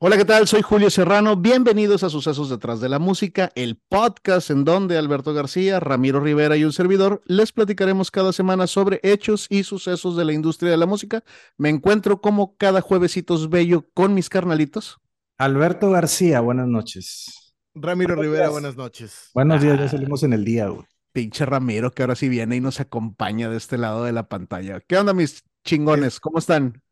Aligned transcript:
Hola, 0.00 0.16
¿qué 0.16 0.24
tal? 0.24 0.46
Soy 0.46 0.62
Julio 0.62 0.90
Serrano. 0.90 1.34
Bienvenidos 1.34 2.04
a 2.04 2.08
Sucesos 2.08 2.48
detrás 2.48 2.80
de 2.80 2.88
la 2.88 3.00
música, 3.00 3.50
el 3.56 3.76
podcast 3.76 4.48
en 4.48 4.62
donde 4.62 4.96
Alberto 4.96 5.34
García, 5.34 5.80
Ramiro 5.80 6.20
Rivera 6.20 6.56
y 6.56 6.62
un 6.62 6.72
servidor 6.72 7.20
les 7.26 7.50
platicaremos 7.50 8.12
cada 8.12 8.32
semana 8.32 8.68
sobre 8.68 9.00
hechos 9.02 9.48
y 9.50 9.64
sucesos 9.64 10.16
de 10.16 10.24
la 10.24 10.32
industria 10.32 10.70
de 10.70 10.76
la 10.76 10.86
música. 10.86 11.24
Me 11.56 11.68
encuentro 11.68 12.20
como 12.20 12.56
cada 12.56 12.80
juevesitos 12.80 13.50
bello 13.50 13.86
con 13.92 14.14
mis 14.14 14.28
carnalitos. 14.28 15.00
Alberto 15.36 15.90
García, 15.90 16.38
buenas 16.38 16.68
noches. 16.68 17.56
Ramiro 17.74 18.14
Rivera, 18.14 18.50
buenas 18.50 18.76
noches. 18.76 19.30
Buenos 19.34 19.60
días, 19.60 19.80
ya 19.80 19.86
ah. 19.86 19.88
salimos 19.88 20.22
en 20.22 20.32
el 20.32 20.44
día, 20.44 20.68
güey. 20.68 20.86
Pinche 21.10 21.44
Ramiro, 21.44 21.90
que 21.90 22.04
ahora 22.04 22.14
sí 22.14 22.28
viene 22.28 22.54
y 22.54 22.60
nos 22.60 22.78
acompaña 22.78 23.50
de 23.50 23.56
este 23.56 23.76
lado 23.78 24.04
de 24.04 24.12
la 24.12 24.28
pantalla. 24.28 24.78
¿Qué 24.78 24.96
onda, 24.96 25.12
mis 25.12 25.42
chingones? 25.64 26.20
¿Cómo 26.20 26.38
están? 26.38 26.84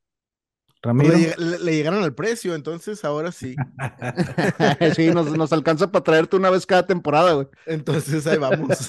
Le, 0.83 1.75
llegaron 1.75 2.05
al 2.05 2.15
precio, 2.15 2.55
entonces 2.55 3.05
ahora 3.05 3.33
sí. 3.33 3.57
sí, 4.95 5.11
nos, 5.11 5.53
alcanza 5.53 5.91
para 5.91 6.05
traerte 6.05 6.37
una 6.37 6.51
vez 6.51 6.65
cada 6.67 6.87
temporada, 6.87 7.33
güey. 7.33 7.49
Entonces 7.67 8.27
ahí 8.27 8.39
vamos. 8.39 8.89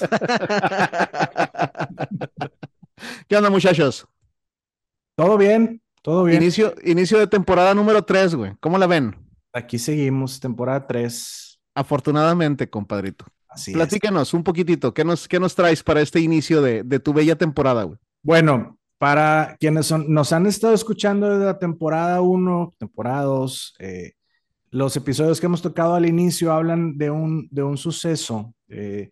¿Qué 3.28 3.36
onda, 3.36 3.50
muchachos? 3.50 4.06
Todo 5.16 5.36
bien, 5.36 5.82
todo 6.02 6.24
bien. 6.24 6.42
Inicio, 6.42 6.74
inicio 6.84 7.18
de 7.18 7.26
temporada 7.26 7.74
número 7.74 8.04
3, 8.04 8.34
güey. 8.34 8.52
¿Cómo 8.60 8.78
la 8.78 8.86
ven? 8.86 9.16
Aquí 9.52 9.78
seguimos, 9.78 10.38
temporada 10.38 10.86
3. 10.86 11.58
Afortunadamente, 11.74 12.70
compadrito. 12.70 13.24
Así 13.48 13.72
Platícanos 13.72 14.34
un 14.34 14.44
poquitito, 14.44 14.94
¿qué 14.94 15.04
nos, 15.04 15.26
qué 15.26 15.40
nos 15.40 15.54
traes 15.54 15.82
para 15.82 16.00
este 16.00 16.20
inicio 16.20 16.62
de, 16.62 16.84
de 16.84 17.00
tu 17.00 17.12
bella 17.12 17.36
temporada, 17.36 17.82
güey? 17.84 17.98
Bueno, 18.22 18.77
para 18.98 19.56
quienes 19.60 19.86
son, 19.86 20.12
nos 20.12 20.32
han 20.32 20.46
estado 20.46 20.74
escuchando 20.74 21.30
desde 21.30 21.46
la 21.46 21.58
temporada 21.58 22.20
1, 22.20 22.74
temporada 22.78 23.22
2, 23.22 23.74
eh, 23.78 24.12
los 24.70 24.96
episodios 24.96 25.40
que 25.40 25.46
hemos 25.46 25.62
tocado 25.62 25.94
al 25.94 26.04
inicio 26.04 26.52
hablan 26.52 26.98
de 26.98 27.10
un, 27.10 27.48
de 27.50 27.62
un 27.62 27.78
suceso 27.78 28.54
eh, 28.68 29.10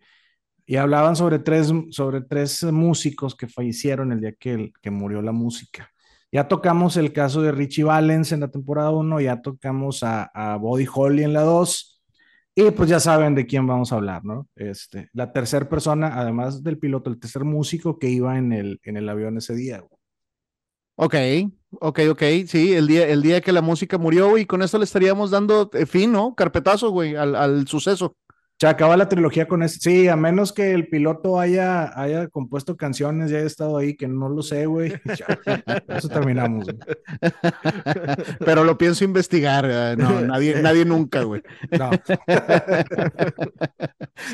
y 0.65 0.75
hablaban 0.75 1.15
sobre 1.15 1.39
tres, 1.39 1.71
sobre 1.91 2.21
tres 2.21 2.63
músicos 2.65 3.35
que 3.35 3.47
fallecieron 3.47 4.11
el 4.11 4.19
día 4.19 4.33
que, 4.33 4.71
que 4.81 4.91
murió 4.91 5.21
la 5.21 5.31
música. 5.31 5.89
Ya 6.31 6.47
tocamos 6.47 6.97
el 6.97 7.13
caso 7.13 7.41
de 7.41 7.53
Richie 7.53 7.85
Valens 7.85 8.33
en 8.33 8.41
la 8.41 8.49
temporada 8.49 8.91
1, 8.91 9.21
ya 9.21 9.41
tocamos 9.41 10.03
a, 10.03 10.23
a 10.33 10.57
Body 10.57 10.85
Holly 10.93 11.23
en 11.23 11.33
la 11.33 11.41
2 11.41 11.96
y 12.59 12.71
pues 12.71 12.89
ya 12.89 12.99
saben 12.99 13.35
de 13.35 13.45
quién 13.45 13.67
vamos 13.67 13.91
a 13.91 13.97
hablar, 13.97 14.25
¿no? 14.25 14.47
Este, 14.55 15.09
la 15.13 15.31
tercera 15.31 15.69
persona, 15.69 16.19
además 16.19 16.63
del 16.63 16.79
piloto, 16.79 17.11
el 17.11 17.19
tercer 17.19 17.43
músico 17.43 17.99
que 17.99 18.09
iba 18.09 18.35
en 18.39 18.51
el, 18.51 18.79
en 18.81 18.97
el 18.97 19.07
avión 19.09 19.37
ese 19.37 19.53
día. 19.53 19.83
Ok, 20.95 21.13
ok, 21.69 21.99
ok. 22.09 22.23
Sí, 22.47 22.73
el 22.73 22.87
día, 22.87 23.07
el 23.07 23.21
día 23.21 23.41
que 23.41 23.51
la 23.51 23.61
música 23.61 23.99
murió, 23.99 24.39
y 24.39 24.47
con 24.47 24.63
esto 24.63 24.79
le 24.79 24.85
estaríamos 24.85 25.29
dando 25.29 25.69
eh, 25.73 25.85
fin, 25.85 26.11
¿no? 26.11 26.33
Carpetazo, 26.33 26.89
güey, 26.89 27.15
al, 27.15 27.35
al 27.35 27.67
suceso. 27.67 28.15
Se 28.59 28.65
acaba 28.65 28.97
la 28.97 29.07
trilogía 29.07 29.47
con 29.47 29.61
este. 29.61 29.79
Sí, 29.79 30.07
a 30.07 30.15
menos 30.15 30.51
que 30.51 30.71
el 30.71 30.87
piloto 30.87 31.39
haya, 31.39 31.91
haya 31.99 32.27
compuesto 32.27 32.75
canciones 32.75 33.29
y 33.29 33.35
haya 33.35 33.45
estado 33.45 33.77
ahí, 33.77 33.95
que 33.95 34.07
no 34.07 34.29
lo 34.29 34.41
sé, 34.41 34.65
güey. 34.65 34.93
Eso 35.87 36.09
terminamos. 36.09 36.65
Pero 38.39 38.63
lo 38.63 38.75
pienso 38.75 39.03
investigar. 39.03 39.67
Eh, 39.69 39.95
no, 39.95 40.21
nadie, 40.25 40.59
nadie 40.59 40.85
nunca, 40.85 41.21
güey. 41.21 41.43
No. 41.77 41.91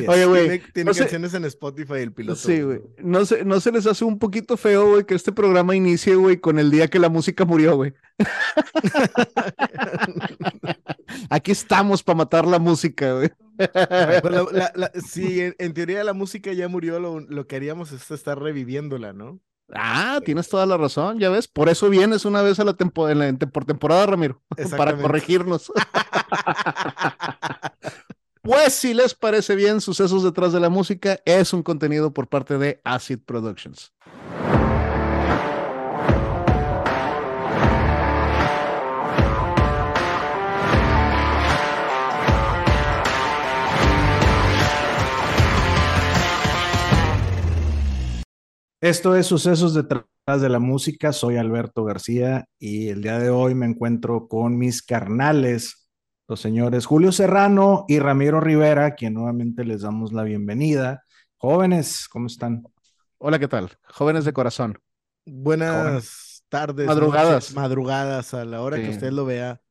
Oye, 0.07 0.25
güey. 0.25 0.61
Tiene, 0.73 0.94
canciones 0.94 1.33
en 1.33 1.44
Spotify 1.44 1.95
el 1.95 2.13
piloto. 2.13 2.39
Sí, 2.39 2.61
güey. 2.61 2.79
No 2.99 3.25
se, 3.25 3.44
no 3.44 3.59
se 3.59 3.73
les 3.73 3.85
hace 3.88 4.05
un 4.05 4.19
poquito 4.19 4.55
feo, 4.55 4.91
güey, 4.91 5.03
que 5.03 5.16
este 5.16 5.33
programa 5.33 5.75
inicie, 5.75 6.16
güey, 6.16 6.38
con 6.38 6.59
el 6.59 6.71
día 6.71 6.88
que 6.88 6.99
la 6.99 7.09
música 7.09 7.44
murió, 7.44 7.75
güey. 7.75 7.94
Aquí 11.29 11.51
estamos 11.51 12.01
para 12.01 12.19
matar 12.19 12.47
la 12.47 12.59
música, 12.59 13.16
güey. 13.16 13.29
sí, 15.08 15.54
en, 15.58 15.73
teoría 15.73 16.04
la 16.04 16.14
música 16.14 16.54
ya 16.54 16.68
murió, 16.68 17.00
lo, 17.00 17.48
que 17.48 17.56
haríamos 17.56 17.92
es 17.92 18.09
estar 18.12 18.40
reviviéndola, 18.40 19.14
¿no? 19.14 19.40
Ah, 19.74 20.19
tienes 20.24 20.50
toda 20.50 20.66
la 20.66 20.78
razón, 20.78 21.19
ya 21.19 21.30
ves. 21.30 21.47
Por 21.47 21.69
eso 21.69 21.90
vienes 21.90 22.25
una 22.25 22.42
vez 22.42 22.59
a 22.59 22.63
la, 22.63 22.74
por 22.74 23.66
temporada, 23.66 24.06
Ramiro, 24.06 24.42
para 24.78 24.97
corregirnos. 24.97 25.72
pues 28.42 28.74
si 28.74 28.94
les 28.94 29.13
parece 29.13 29.56
bien, 29.56 29.81
Sucesos 29.81 30.24
detrás 30.24 30.53
de 30.53 30.59
la 30.59 30.69
música 30.69 31.19
es 31.25 31.53
un 31.53 31.63
contenido 31.63 32.13
por 32.13 32.28
parte 32.28 32.58
de 32.58 32.81
Acid 32.84 33.19
Productions. 33.19 33.94
Esto 48.83 49.16
es 49.16 49.27
Sucesos 49.27 49.73
detrás 49.73 50.41
de 50.41 50.49
la 50.49 50.59
música. 50.59 51.13
Soy 51.13 51.38
Alberto 51.38 51.85
García 51.85 52.49
y 52.59 52.89
el 52.89 53.01
día 53.01 53.17
de 53.17 53.29
hoy 53.29 53.55
me 53.55 53.66
encuentro 53.66 54.27
con 54.27 54.57
mis 54.57 54.81
carnales, 54.83 55.88
los 56.27 56.41
señores 56.41 56.85
Julio 56.85 57.13
Serrano 57.13 57.85
y 57.88 57.99
Ramiro 57.99 58.41
Rivera, 58.41 58.95
quien 58.95 59.13
nuevamente 59.13 59.63
les 59.63 59.83
damos 59.83 60.11
la 60.11 60.23
bienvenida. 60.23 61.05
Jóvenes, 61.38 62.09
¿cómo 62.09 62.27
están? 62.27 62.63
Hola, 63.19 63.39
¿qué 63.39 63.47
tal? 63.47 63.71
Jóvenes 63.85 64.25
de 64.25 64.33
corazón. 64.33 64.77
Buenas 65.25 66.44
tardes. 66.50 66.85
Madrugadas. 66.85 67.53
madrugadas 67.53 68.33
a 68.33 68.44
la 68.44 68.61
hora 68.61 68.75
que 68.75 68.89
usted 68.89 69.13
lo 69.13 69.23
vea, 69.23 69.61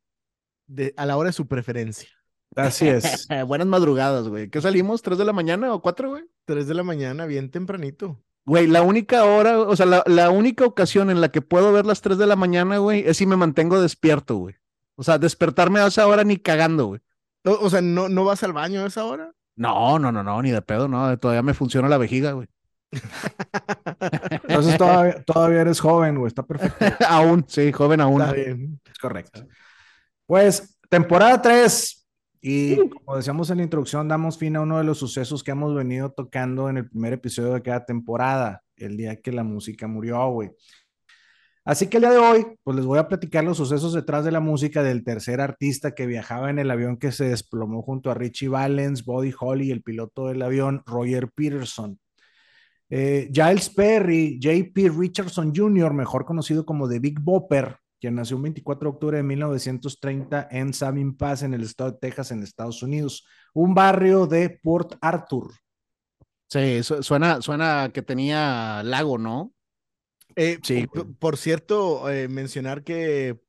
a 0.96 1.04
la 1.04 1.18
hora 1.18 1.26
de 1.26 1.34
su 1.34 1.46
preferencia. 1.46 2.08
Así 2.56 2.88
es. 2.88 3.28
Buenas 3.46 3.66
madrugadas, 3.66 4.28
güey. 4.28 4.48
¿Qué 4.48 4.62
salimos? 4.62 5.02
¿Tres 5.02 5.18
de 5.18 5.26
la 5.26 5.34
mañana 5.34 5.74
o 5.74 5.82
cuatro, 5.82 6.08
güey? 6.08 6.24
Tres 6.46 6.66
de 6.66 6.72
la 6.72 6.82
mañana, 6.82 7.26
bien 7.26 7.50
tempranito. 7.50 8.18
Güey, 8.44 8.66
la 8.66 8.82
única 8.82 9.24
hora, 9.24 9.60
o 9.60 9.76
sea, 9.76 9.86
la, 9.86 10.30
única 10.30 10.64
ocasión 10.64 11.10
en 11.10 11.20
la 11.20 11.30
que 11.30 11.42
puedo 11.42 11.72
ver 11.72 11.86
las 11.86 12.00
3 12.00 12.18
de 12.18 12.26
la 12.26 12.34
mañana, 12.34 12.78
güey, 12.78 13.04
es 13.06 13.18
si 13.18 13.26
me 13.26 13.36
mantengo 13.36 13.80
despierto, 13.80 14.36
güey. 14.36 14.56
O 14.96 15.04
sea, 15.04 15.18
despertarme 15.18 15.80
a 15.80 15.86
esa 15.86 16.06
hora 16.06 16.24
ni 16.24 16.38
cagando, 16.38 16.86
güey. 16.86 17.00
O, 17.44 17.70
sea, 17.70 17.80
¿no, 17.80 18.08
¿no 18.08 18.24
vas 18.24 18.42
al 18.42 18.52
baño 18.52 18.82
a 18.82 18.86
esa 18.86 19.04
hora? 19.04 19.32
No, 19.54 19.98
no, 19.98 20.10
no, 20.10 20.22
no, 20.24 20.42
ni 20.42 20.50
de 20.50 20.62
pedo, 20.62 20.88
no. 20.88 21.16
Todavía 21.18 21.42
me 21.42 21.54
funciona 21.54 21.88
la 21.88 21.98
vejiga, 21.98 22.32
güey. 22.32 22.48
Entonces 24.42 24.76
todavía, 24.78 25.22
todavía 25.24 25.60
eres 25.60 25.80
joven, 25.80 26.18
güey, 26.18 26.28
está 26.28 26.42
perfecto. 26.42 26.84
aún, 27.08 27.44
sí, 27.48 27.70
joven 27.72 28.00
aún. 28.00 28.22
Está 28.22 28.32
bien. 28.32 28.80
Es 28.90 28.98
correcto. 28.98 29.46
Pues, 30.26 30.78
temporada 30.88 31.40
3, 31.40 32.01
y 32.44 32.76
como 32.88 33.16
decíamos 33.16 33.50
en 33.50 33.58
la 33.58 33.62
introducción, 33.62 34.08
damos 34.08 34.36
fin 34.36 34.56
a 34.56 34.62
uno 34.62 34.78
de 34.78 34.84
los 34.84 34.98
sucesos 34.98 35.44
que 35.44 35.52
hemos 35.52 35.74
venido 35.76 36.10
tocando 36.10 36.68
en 36.68 36.78
el 36.78 36.88
primer 36.88 37.12
episodio 37.12 37.54
de 37.54 37.62
cada 37.62 37.84
temporada, 37.84 38.64
el 38.76 38.96
día 38.96 39.20
que 39.20 39.30
la 39.30 39.44
música 39.44 39.86
murió, 39.86 40.28
güey. 40.28 40.50
Así 41.64 41.86
que 41.86 41.98
el 41.98 42.02
día 42.02 42.10
de 42.10 42.18
hoy, 42.18 42.46
pues 42.64 42.76
les 42.76 42.84
voy 42.84 42.98
a 42.98 43.06
platicar 43.06 43.44
los 43.44 43.56
sucesos 43.56 43.92
detrás 43.92 44.24
de 44.24 44.32
la 44.32 44.40
música 44.40 44.82
del 44.82 45.04
tercer 45.04 45.40
artista 45.40 45.94
que 45.94 46.06
viajaba 46.06 46.50
en 46.50 46.58
el 46.58 46.68
avión 46.72 46.96
que 46.96 47.12
se 47.12 47.26
desplomó 47.26 47.82
junto 47.82 48.10
a 48.10 48.14
Richie 48.14 48.48
Valens, 48.48 49.04
Buddy 49.04 49.32
Holly 49.38 49.68
y 49.68 49.70
el 49.70 49.82
piloto 49.82 50.26
del 50.26 50.42
avión, 50.42 50.82
Roger 50.84 51.30
Peterson. 51.32 52.00
Eh, 52.90 53.30
Giles 53.32 53.70
Perry, 53.70 54.40
JP 54.40 54.98
Richardson 54.98 55.54
Jr., 55.54 55.94
mejor 55.94 56.24
conocido 56.24 56.66
como 56.66 56.88
The 56.88 56.98
Big 56.98 57.20
Bopper, 57.20 57.76
quien 58.02 58.16
nació 58.16 58.36
el 58.36 58.42
24 58.42 58.90
de 58.90 58.94
octubre 58.96 59.16
de 59.18 59.22
1930 59.22 60.48
en 60.50 60.74
Sabine 60.74 61.14
Pass, 61.16 61.44
en 61.44 61.54
el 61.54 61.62
estado 61.62 61.92
de 61.92 61.98
Texas, 61.98 62.32
en 62.32 62.42
Estados 62.42 62.82
Unidos, 62.82 63.24
un 63.54 63.76
barrio 63.76 64.26
de 64.26 64.58
Port 64.60 64.94
Arthur. 65.00 65.52
Sí, 66.48 66.82
suena, 66.82 67.40
suena 67.40 67.92
que 67.94 68.02
tenía 68.02 68.82
lago, 68.82 69.18
¿no? 69.18 69.54
Eh, 70.34 70.58
sí. 70.64 70.88
Por, 71.20 71.36
cierto, 71.36 72.10
eh, 72.10 72.26
mencionar 72.26 72.82
que 72.82 73.40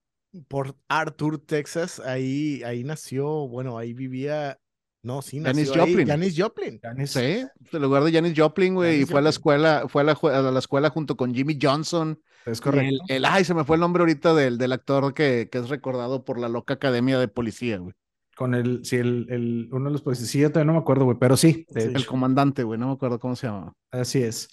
Port 0.47 0.77
Arthur, 0.87 1.39
Texas, 1.39 1.99
ahí, 1.99 2.61
ahí 2.61 2.83
nació, 2.83 3.47
bueno, 3.47 3.79
ahí 3.79 3.93
vivía 3.93 4.59
no, 5.03 5.21
sí, 5.21 5.41
Janis 5.41 5.69
Joplin. 5.69 6.07
Janis 6.07 6.33
Joplin. 6.37 6.79
sí, 7.05 7.45
el 7.71 7.81
lugar 7.81 8.03
de 8.03 8.11
Janis 8.13 8.33
Joplin, 8.35 8.73
güey, 8.73 9.01
y 9.01 9.05
fue 9.05 9.19
a 9.19 9.21
la 9.21 9.29
escuela, 9.29 9.85
fue 9.87 10.01
a 10.01 10.05
la, 10.05 10.59
escuela 10.59 10.89
junto 10.89 11.17
con 11.17 11.33
Jimmy 11.35 11.59
Johnson. 11.61 12.19
Es 12.45 12.61
correcto. 12.61 13.03
El, 13.09 13.25
ay, 13.25 13.43
se 13.43 13.53
me 13.53 13.65
fue 13.65 13.75
el 13.75 13.81
nombre 13.81 14.01
ahorita 14.01 14.33
del, 14.33 14.57
del 14.57 14.71
actor 14.71 15.13
que, 15.13 15.49
que 15.51 15.57
es 15.57 15.69
recordado 15.69 16.23
por 16.23 16.39
la 16.39 16.47
loca 16.49 16.75
academia 16.75 17.19
de 17.19 17.27
policía, 17.27 17.77
güey. 17.77 17.93
Con 18.35 18.55
el, 18.55 18.83
sí, 18.83 18.95
el, 18.95 19.27
el, 19.29 19.69
uno 19.71 19.85
de 19.85 19.91
los 19.91 20.01
policías, 20.01 20.29
sí, 20.29 20.39
yo 20.39 20.49
todavía 20.49 20.67
no 20.67 20.73
me 20.73 20.79
acuerdo, 20.79 21.05
güey, 21.05 21.17
pero 21.19 21.37
sí. 21.37 21.67
el 21.75 22.05
comandante, 22.05 22.63
güey, 22.63 22.79
no 22.79 22.87
me 22.87 22.93
acuerdo 22.93 23.19
cómo 23.19 23.35
se 23.35 23.47
llama. 23.47 23.73
Así 23.91 24.23
es. 24.23 24.47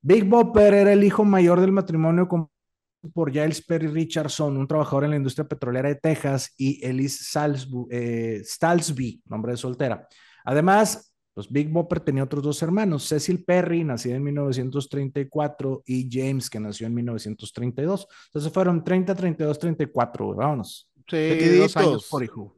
Big 0.00 0.24
Bopper 0.24 0.74
era 0.74 0.92
el 0.92 1.04
hijo 1.04 1.24
mayor 1.24 1.60
del 1.60 1.72
matrimonio 1.72 2.26
con 2.26 2.50
por 3.12 3.30
Giles 3.30 3.64
Perry 3.64 3.86
Richardson, 3.86 4.56
un 4.56 4.66
trabajador 4.66 5.04
en 5.04 5.10
la 5.10 5.16
industria 5.16 5.46
petrolera 5.46 5.88
de 5.88 5.96
Texas, 5.96 6.52
y 6.56 6.84
Elise 6.84 7.24
eh, 7.90 8.40
Stalsby, 8.44 9.22
nombre 9.26 9.52
de 9.52 9.58
soltera. 9.58 10.06
Además, 10.44 11.12
pues 11.34 11.48
Big 11.50 11.68
Bopper 11.68 12.00
tenía 12.00 12.24
otros 12.24 12.42
dos 12.42 12.60
hermanos, 12.62 13.04
Cecil 13.04 13.44
Perry, 13.44 13.84
nacida 13.84 14.16
en 14.16 14.24
1934, 14.24 15.82
y 15.86 16.08
James, 16.10 16.50
que 16.50 16.58
nació 16.58 16.88
en 16.88 16.94
1932. 16.94 18.08
Entonces 18.26 18.52
fueron 18.52 18.82
30, 18.82 19.14
32, 19.14 19.58
34, 19.58 20.34
vámonos. 20.34 20.90
Sí, 21.06 21.58
dos 21.58 21.76
años 21.76 22.08
por 22.10 22.24
hijo. 22.24 22.56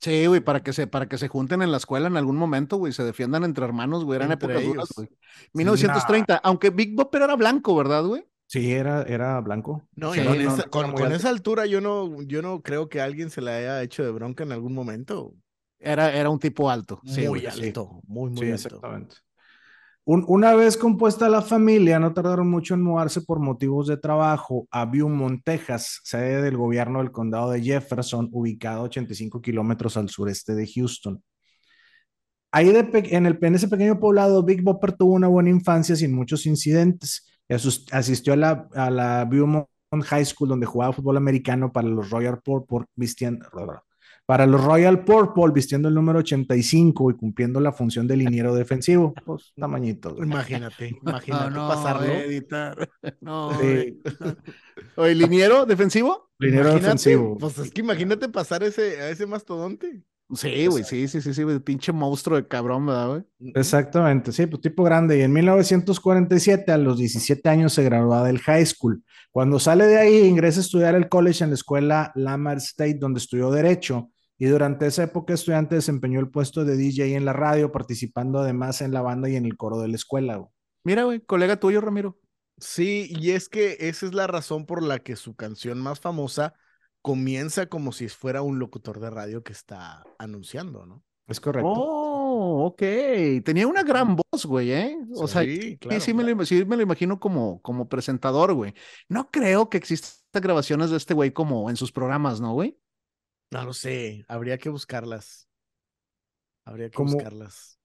Sí, 0.00 0.26
güey, 0.26 0.40
para 0.40 0.62
que 0.62 0.72
se, 0.72 0.86
para 0.86 1.08
que 1.08 1.18
se 1.18 1.26
junten 1.26 1.62
en 1.62 1.72
la 1.72 1.78
escuela 1.78 2.06
en 2.06 2.16
algún 2.16 2.36
momento, 2.36 2.76
güey, 2.76 2.92
se 2.92 3.02
defiendan 3.02 3.42
entre 3.42 3.64
hermanos, 3.64 4.04
güey, 4.04 4.18
eran 4.18 4.30
épocas 4.30 4.62
duras, 4.62 4.88
güey. 4.94 5.08
1930, 5.54 6.36
aunque 6.44 6.70
Big 6.70 6.94
Bopper 6.94 7.22
era 7.22 7.34
blanco, 7.34 7.74
¿verdad, 7.74 8.04
güey? 8.04 8.24
Sí, 8.46 8.72
era, 8.72 9.02
era 9.02 9.40
blanco. 9.40 9.88
No, 9.96 10.14
y 10.14 10.20
con, 10.70 11.12
esa, 11.12 11.28
altura 11.28 11.66
yo 11.66 11.80
no, 11.80 12.22
yo 12.22 12.42
no 12.42 12.62
creo 12.62 12.88
que 12.88 13.00
alguien 13.00 13.28
se 13.30 13.40
la 13.40 13.56
haya 13.56 13.82
hecho 13.82 14.04
de 14.04 14.12
bronca 14.12 14.44
en 14.44 14.52
algún 14.52 14.72
momento. 14.72 15.34
Era, 15.78 16.14
era 16.16 16.30
un 16.30 16.38
tipo 16.38 16.70
alto. 16.70 17.00
Muy 17.02 17.46
alto, 17.46 18.00
muy, 18.06 18.30
muy 18.30 18.50
alto. 18.50 18.68
Exactamente 18.68 19.16
una 20.06 20.54
vez 20.54 20.76
compuesta 20.76 21.28
la 21.28 21.42
familia, 21.42 21.98
no 21.98 22.14
tardaron 22.14 22.48
mucho 22.48 22.74
en 22.74 22.82
mudarse 22.82 23.22
por 23.22 23.40
motivos 23.40 23.88
de 23.88 23.96
trabajo 23.96 24.68
a 24.70 24.84
Beaumont, 24.84 25.42
Texas, 25.44 26.00
sede 26.04 26.42
del 26.42 26.56
gobierno 26.56 27.00
del 27.00 27.10
condado 27.10 27.50
de 27.50 27.60
Jefferson, 27.60 28.28
ubicado 28.30 28.84
85 28.84 29.40
kilómetros 29.42 29.96
al 29.96 30.08
sureste 30.08 30.54
de 30.54 30.70
Houston. 30.72 31.20
Ahí 32.52 32.68
en, 32.70 33.26
el, 33.26 33.38
en 33.42 33.54
ese 33.56 33.66
pequeño 33.66 33.98
poblado, 33.98 34.44
Big 34.44 34.62
Bopper 34.62 34.92
tuvo 34.92 35.12
una 35.14 35.26
buena 35.26 35.50
infancia 35.50 35.96
sin 35.96 36.14
muchos 36.14 36.46
incidentes. 36.46 37.26
Asistió 37.48 38.32
a 38.32 38.36
la, 38.36 38.68
a 38.74 38.90
la 38.90 39.24
Beaumont 39.24 39.68
High 40.04 40.24
School, 40.24 40.48
donde 40.48 40.66
jugaba 40.66 40.92
fútbol 40.92 41.16
americano 41.16 41.72
para 41.72 41.88
los 41.88 42.10
Royal 42.10 42.40
Purple, 42.40 42.86
vistiendo, 42.94 43.46
para 44.26 44.44
los 44.44 44.62
Royal 44.62 45.04
Purple, 45.04 45.52
vistiendo 45.54 45.88
el 45.88 45.94
número 45.94 46.18
85 46.18 47.12
y 47.12 47.14
cumpliendo 47.14 47.60
la 47.60 47.70
función 47.70 48.08
de 48.08 48.16
liniero 48.16 48.54
defensivo, 48.54 49.14
pues 49.24 49.52
tamañito. 49.56 50.16
Imagínate, 50.18 50.98
imagínate 51.02 51.50
no, 51.50 51.68
pasarlo. 51.68 52.06
Editar. 52.06 52.88
No, 53.20 53.50
Oye, 54.96 55.14
¿liniero 55.14 55.64
defensivo? 55.64 56.30
Liniero 56.40 56.74
defensivo. 56.74 57.38
Pues 57.38 57.56
es 57.58 57.70
que 57.70 57.80
imagínate 57.82 58.28
pasar 58.28 58.64
ese, 58.64 59.00
a 59.00 59.10
ese 59.10 59.26
mastodonte. 59.26 60.02
Sí, 60.34 60.66
güey, 60.66 60.82
sí, 60.82 61.06
sí, 61.06 61.20
sí, 61.20 61.32
sí, 61.32 61.44
pinche 61.64 61.92
monstruo 61.92 62.36
de 62.36 62.48
cabrón, 62.48 62.86
¿verdad, 62.86 63.08
güey? 63.08 63.52
Exactamente, 63.54 64.32
sí, 64.32 64.46
pues 64.46 64.60
tipo 64.60 64.82
grande. 64.82 65.18
Y 65.18 65.22
en 65.22 65.32
1947, 65.32 66.72
a 66.72 66.78
los 66.78 66.98
17 66.98 67.48
años, 67.48 67.72
se 67.72 67.84
graduó 67.84 68.24
del 68.24 68.40
high 68.40 68.66
school. 68.66 69.04
Cuando 69.30 69.60
sale 69.60 69.86
de 69.86 69.98
ahí, 69.98 70.26
ingresa 70.26 70.58
a 70.60 70.62
estudiar 70.62 70.94
el 70.96 71.08
college 71.08 71.44
en 71.44 71.50
la 71.50 71.54
escuela 71.54 72.12
Lamar 72.16 72.56
State, 72.56 72.98
donde 72.98 73.18
estudió 73.18 73.50
Derecho 73.50 74.10
y 74.38 74.46
durante 74.46 74.86
esa 74.86 75.04
época 75.04 75.34
estudiante 75.34 75.76
desempeñó 75.76 76.20
el 76.20 76.30
puesto 76.30 76.64
de 76.64 76.76
DJ 76.76 77.16
en 77.16 77.24
la 77.24 77.32
radio, 77.32 77.72
participando 77.72 78.40
además 78.40 78.82
en 78.82 78.92
la 78.92 79.00
banda 79.00 79.30
y 79.30 79.36
en 79.36 79.46
el 79.46 79.56
coro 79.56 79.78
de 79.78 79.88
la 79.88 79.96
escuela. 79.96 80.46
Mira, 80.84 81.04
güey, 81.04 81.20
colega 81.20 81.58
tuyo, 81.58 81.80
Ramiro. 81.80 82.18
Sí, 82.58 83.08
y 83.18 83.30
es 83.30 83.48
que 83.48 83.76
esa 83.80 84.06
es 84.06 84.14
la 84.14 84.26
razón 84.26 84.66
por 84.66 84.82
la 84.82 84.98
que 84.98 85.16
su 85.16 85.34
canción 85.36 85.78
más 85.78 86.00
famosa 86.00 86.54
comienza 87.06 87.66
como 87.66 87.92
si 87.92 88.08
fuera 88.08 88.42
un 88.42 88.58
locutor 88.58 88.98
de 88.98 89.10
radio 89.10 89.44
que 89.44 89.52
está 89.52 90.02
anunciando, 90.18 90.86
¿no? 90.86 91.04
Es 91.28 91.38
correcto. 91.38 91.70
Oh, 91.72 92.66
ok. 92.66 92.82
Tenía 93.44 93.68
una 93.68 93.84
gran 93.84 94.16
voz, 94.16 94.44
güey, 94.44 94.72
¿eh? 94.72 94.98
O 95.14 95.28
sea, 95.28 95.42
sí, 95.42 95.78
sí, 96.00 96.12
me 96.12 96.24
lo, 96.24 96.44
sí, 96.44 96.64
me 96.64 96.74
lo, 96.74 96.82
imagino 96.82 97.20
como, 97.20 97.62
como 97.62 97.88
presentador, 97.88 98.54
güey. 98.54 98.74
No 99.08 99.30
creo 99.30 99.70
que 99.70 99.76
existan 99.76 100.42
grabaciones 100.42 100.90
de 100.90 100.96
este 100.96 101.14
güey 101.14 101.30
como 101.30 101.70
en 101.70 101.76
sus 101.76 101.92
programas, 101.92 102.40
¿no, 102.40 102.54
güey? 102.54 102.76
No 103.52 103.62
lo 103.62 103.72
sé, 103.72 104.24
habría 104.26 104.58
que 104.58 104.68
buscarlas. 104.68 105.48
Habría 106.64 106.90
que 106.90 107.00
buscarlas. 107.00 107.78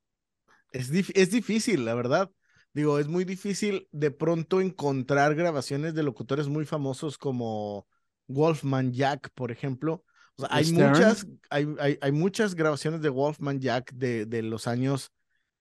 Es, 0.71 0.89
es 1.13 1.29
difícil, 1.29 1.85
la 1.85 1.93
verdad. 1.93 2.31
Digo, 2.73 2.97
es 2.97 3.07
muy 3.07 3.23
difícil 3.23 3.87
de 3.91 4.09
pronto 4.09 4.61
encontrar 4.61 5.35
grabaciones 5.35 5.93
de 5.93 6.01
locutores 6.01 6.47
muy 6.47 6.65
famosos 6.65 7.19
como 7.19 7.85
Wolfman 8.27 8.93
Jack, 8.93 9.29
por 9.33 9.51
ejemplo. 9.51 10.03
hay 10.49 10.71
muchas, 10.71 11.27
hay, 11.49 11.67
hay, 12.01 12.11
muchas 12.11 12.55
grabaciones 12.55 13.01
de 13.01 13.09
Wolfman 13.09 13.59
Jack 13.59 13.93
de, 13.93 14.25
de 14.25 14.41
los 14.41 14.67
años 14.67 15.11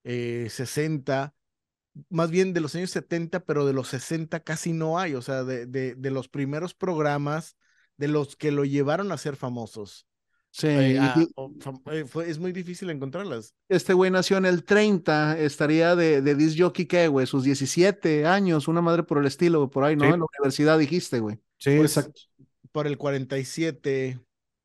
60, 0.04 1.24
eh, 1.24 2.02
más 2.08 2.30
bien 2.30 2.52
de 2.52 2.60
los 2.60 2.74
años 2.74 2.90
70, 2.90 3.40
pero 3.40 3.66
de 3.66 3.72
los 3.72 3.88
60 3.88 4.40
casi 4.40 4.72
no 4.72 4.98
hay. 4.98 5.14
O 5.14 5.22
sea, 5.22 5.44
de, 5.44 5.66
de, 5.66 5.94
de 5.94 6.10
los 6.10 6.28
primeros 6.28 6.74
programas 6.74 7.56
de 7.96 8.08
los 8.08 8.36
que 8.36 8.50
lo 8.50 8.64
llevaron 8.64 9.12
a 9.12 9.18
ser 9.18 9.36
famosos. 9.36 10.06
Sí, 10.52 10.66
eh, 10.66 10.98
eh, 11.92 12.04
es 12.26 12.38
muy 12.38 12.52
difícil 12.52 12.90
encontrarlas. 12.90 13.54
Este 13.68 13.92
güey 13.92 14.10
nació 14.10 14.36
en 14.36 14.46
el 14.46 14.64
30, 14.64 15.38
estaría 15.38 15.94
de, 15.94 16.22
de 16.22 16.34
disc 16.34 16.58
jockey, 16.58 16.86
¿qué, 16.86 17.06
güey? 17.06 17.26
Sus 17.26 17.44
17 17.44 18.26
años, 18.26 18.66
una 18.66 18.80
madre 18.80 19.04
por 19.04 19.18
el 19.18 19.26
estilo, 19.26 19.70
por 19.70 19.84
ahí, 19.84 19.94
¿no? 19.94 20.06
En 20.06 20.18
la 20.18 20.26
universidad 20.26 20.78
dijiste, 20.78 21.20
güey. 21.20 21.36
Sí, 21.56 21.76
pues, 21.76 21.96
exacto. 21.96 22.22
Por 22.72 22.86
el 22.86 22.98
47, 22.98 24.20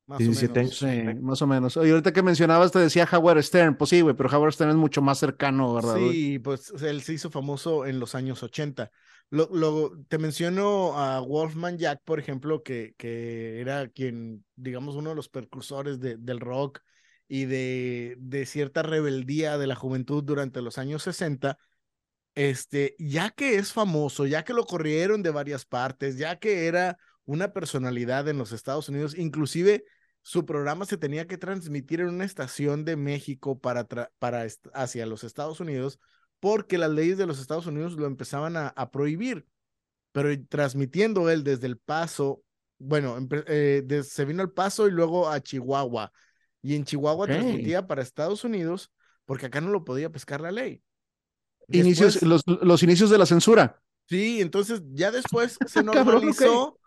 más 0.05 0.19
17 0.19 0.59
años. 0.59 0.77
Sí, 0.77 0.87
más 1.21 1.41
o 1.41 1.47
menos. 1.47 1.75
Y 1.77 1.89
ahorita 1.89 2.13
que 2.13 2.21
mencionabas, 2.21 2.71
te 2.71 2.79
decía 2.79 3.07
Howard 3.11 3.41
Stern. 3.41 3.75
Pues 3.75 3.89
sí, 3.89 4.01
güey, 4.01 4.15
pero 4.15 4.29
Howard 4.29 4.53
Stern 4.53 4.71
es 4.71 4.75
mucho 4.75 5.01
más 5.01 5.17
cercano, 5.17 5.73
¿verdad? 5.73 5.97
Sí, 5.97 6.39
pues 6.39 6.71
él 6.81 7.01
se 7.01 7.13
hizo 7.13 7.31
famoso 7.31 7.85
en 7.85 7.99
los 7.99 8.13
años 8.15 8.43
80. 8.43 8.91
Lo, 9.31 9.91
te 10.07 10.19
menciono 10.19 10.99
a 10.99 11.19
Wolfman 11.19 11.77
Jack, 11.77 12.01
por 12.05 12.19
ejemplo, 12.19 12.61
que, 12.61 12.93
que 12.97 13.59
era 13.59 13.87
quien, 13.87 14.45
digamos, 14.55 14.95
uno 14.95 15.09
de 15.09 15.15
los 15.15 15.29
precursores 15.29 15.99
de, 15.99 16.17
del 16.17 16.39
rock 16.39 16.81
y 17.27 17.45
de, 17.45 18.15
de 18.19 18.45
cierta 18.45 18.83
rebeldía 18.83 19.57
de 19.57 19.65
la 19.67 19.75
juventud 19.75 20.23
durante 20.23 20.61
los 20.61 20.77
años 20.77 21.01
60. 21.03 21.57
Este, 22.35 22.95
ya 22.99 23.31
que 23.31 23.55
es 23.55 23.73
famoso, 23.73 24.27
ya 24.27 24.43
que 24.43 24.53
lo 24.53 24.65
corrieron 24.65 25.23
de 25.23 25.31
varias 25.31 25.65
partes, 25.65 26.17
ya 26.17 26.37
que 26.37 26.67
era 26.67 26.97
una 27.25 27.54
personalidad 27.54 28.27
en 28.27 28.38
los 28.38 28.51
Estados 28.51 28.89
Unidos, 28.89 29.18
inclusive 29.18 29.86
su 30.22 30.45
programa 30.45 30.86
se 30.86 30.98
tenía 30.98 31.27
que 31.27 31.38
transmitir 31.38 32.01
en 32.01 32.10
una 32.10 32.25
estación 32.25 32.83
de 32.83 32.95
México 32.95 33.60
para, 33.60 33.88
para 34.18 34.48
hacia 34.74 35.06
los 35.06 35.24
Estados 35.24 35.60
Unidos, 35.60 36.00
porque 36.39 36.77
las 36.77 36.89
leyes 36.89 37.18
de 37.18 37.27
los 37.27 37.39
Estados 37.39 37.68
Unidos 37.68 37.94
lo 37.94 38.07
empezaban 38.07 38.56
a, 38.57 38.92
prohibir. 38.92 39.45
Pero 40.12 40.30
transmitiendo 40.48 41.30
él 41.30 41.44
desde 41.44 41.68
El 41.68 41.77
Paso, 41.77 42.42
bueno, 42.80 43.18
eh, 43.48 43.83
se 44.04 44.25
vino 44.25 44.42
al 44.42 44.51
Paso 44.51 44.88
y 44.88 44.92
luego 44.92 45.30
a 45.30 45.42
Chihuahua. 45.42 46.12
Y 46.62 46.75
en 46.75 46.86
Chihuahua 46.86 47.27
transmitía 47.27 47.86
para 47.86 48.01
Estados 48.01 48.44
Unidos 48.44 48.92
porque 49.25 49.48
acá 49.48 49.62
no 49.62 49.69
lo 49.69 49.83
podía 49.83 50.12
pescar 50.12 50.42
la 50.42 50.51
ley. 50.51 50.81
Inicios, 51.68 52.22
los, 52.24 52.44
los, 52.45 52.83
inicios 52.83 53.10
de 53.10 53.18
la 53.18 53.25
censura. 53.25 53.81
Sí, 54.07 54.42
entonces 54.42 54.81
ya 54.92 55.12
después 55.12 55.57
se 55.68 55.83
normalizó 55.83 56.80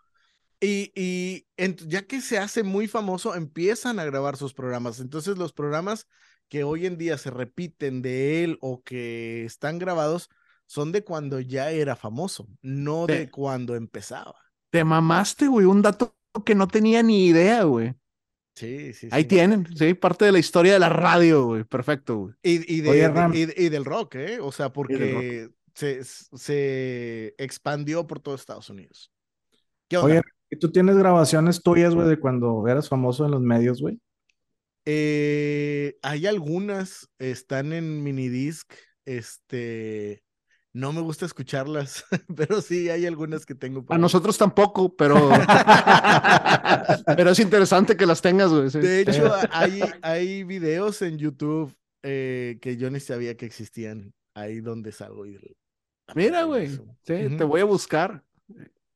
y, 0.61 0.91
y 0.95 1.45
ya 1.87 2.05
que 2.05 2.21
se 2.21 2.37
hace 2.37 2.63
muy 2.63 2.87
famoso, 2.87 3.35
empiezan 3.35 3.99
a 3.99 4.05
grabar 4.05 4.37
sus 4.37 4.53
programas. 4.53 4.99
Entonces 4.99 5.37
los 5.37 5.53
programas 5.53 6.07
que 6.49 6.63
hoy 6.63 6.85
en 6.85 6.97
día 6.97 7.17
se 7.17 7.29
repiten 7.31 8.01
de 8.01 8.43
él 8.43 8.57
o 8.61 8.83
que 8.83 9.45
están 9.45 9.79
grabados 9.79 10.29
son 10.65 10.91
de 10.91 11.03
cuando 11.03 11.39
ya 11.39 11.71
era 11.71 11.95
famoso, 11.95 12.47
no 12.61 13.07
de 13.07 13.29
cuando 13.29 13.75
empezaba. 13.75 14.35
Te 14.69 14.83
mamaste, 14.83 15.47
güey, 15.47 15.65
un 15.65 15.81
dato 15.81 16.15
que 16.45 16.55
no 16.55 16.67
tenía 16.67 17.01
ni 17.01 17.27
idea, 17.27 17.63
güey. 17.63 17.95
Sí, 18.55 18.93
sí, 18.93 19.07
Ahí 19.11 19.23
tienen, 19.23 19.65
sí, 19.75 19.93
parte 19.93 20.25
de 20.25 20.33
la 20.33 20.39
historia 20.39 20.73
de 20.73 20.79
la 20.79 20.89
radio, 20.89 21.45
güey. 21.45 21.63
Perfecto, 21.63 22.17
güey. 22.17 22.33
Y, 22.43 22.75
y, 22.75 22.81
de, 22.81 23.53
y, 23.55 23.69
del 23.69 23.85
rock, 23.85 24.15
¿eh? 24.15 24.39
O 24.41 24.51
sea, 24.51 24.73
porque 24.73 25.49
se, 25.73 26.03
se 26.03 27.33
expandió 27.37 28.05
por 28.05 28.19
todo 28.19 28.35
Estados 28.35 28.69
Unidos. 28.69 29.11
¿Qué 29.87 29.97
onda? 29.97 30.15
Oye, 30.15 30.21
¿y 30.49 30.57
tú 30.57 30.71
tienes 30.71 30.97
grabaciones 30.97 31.61
tuyas, 31.61 31.95
güey, 31.95 32.07
de 32.07 32.19
cuando 32.19 32.67
eras 32.67 32.89
famoso 32.89 33.25
en 33.25 33.31
los 33.31 33.41
medios, 33.41 33.81
güey? 33.81 33.99
Eh, 34.85 35.97
hay 36.01 36.25
algunas, 36.25 37.09
están 37.19 37.73
en 37.73 38.03
minidisc, 38.03 38.73
este, 39.05 40.23
no 40.73 40.93
me 40.93 41.01
gusta 41.01 41.25
escucharlas, 41.25 42.05
pero 42.35 42.61
sí 42.61 42.89
hay 42.89 43.05
algunas 43.05 43.45
que 43.45 43.55
tengo. 43.55 43.85
A 43.89 43.97
nosotros 43.97 44.37
tampoco, 44.37 44.95
pero, 44.95 45.15
pero 47.05 47.31
es 47.31 47.39
interesante 47.39 47.97
que 47.97 48.05
las 48.05 48.21
tengas, 48.21 48.51
güey. 48.51 48.69
De 48.69 49.01
hecho, 49.01 49.31
hay, 49.51 49.81
hay 50.01 50.43
videos 50.43 51.01
en 51.01 51.17
YouTube 51.17 51.75
eh, 52.03 52.57
que 52.61 52.77
yo 52.77 52.89
ni 52.89 52.99
sabía 52.99 53.35
que 53.35 53.45
existían 53.45 54.13
ahí 54.33 54.61
donde 54.61 54.91
salgo. 54.91 55.25
Y... 55.25 55.37
Mira, 56.15 56.43
güey, 56.43 56.69
sí, 56.69 57.37
te 57.37 57.43
voy 57.43 57.61
a 57.61 57.65
buscar. 57.65 58.23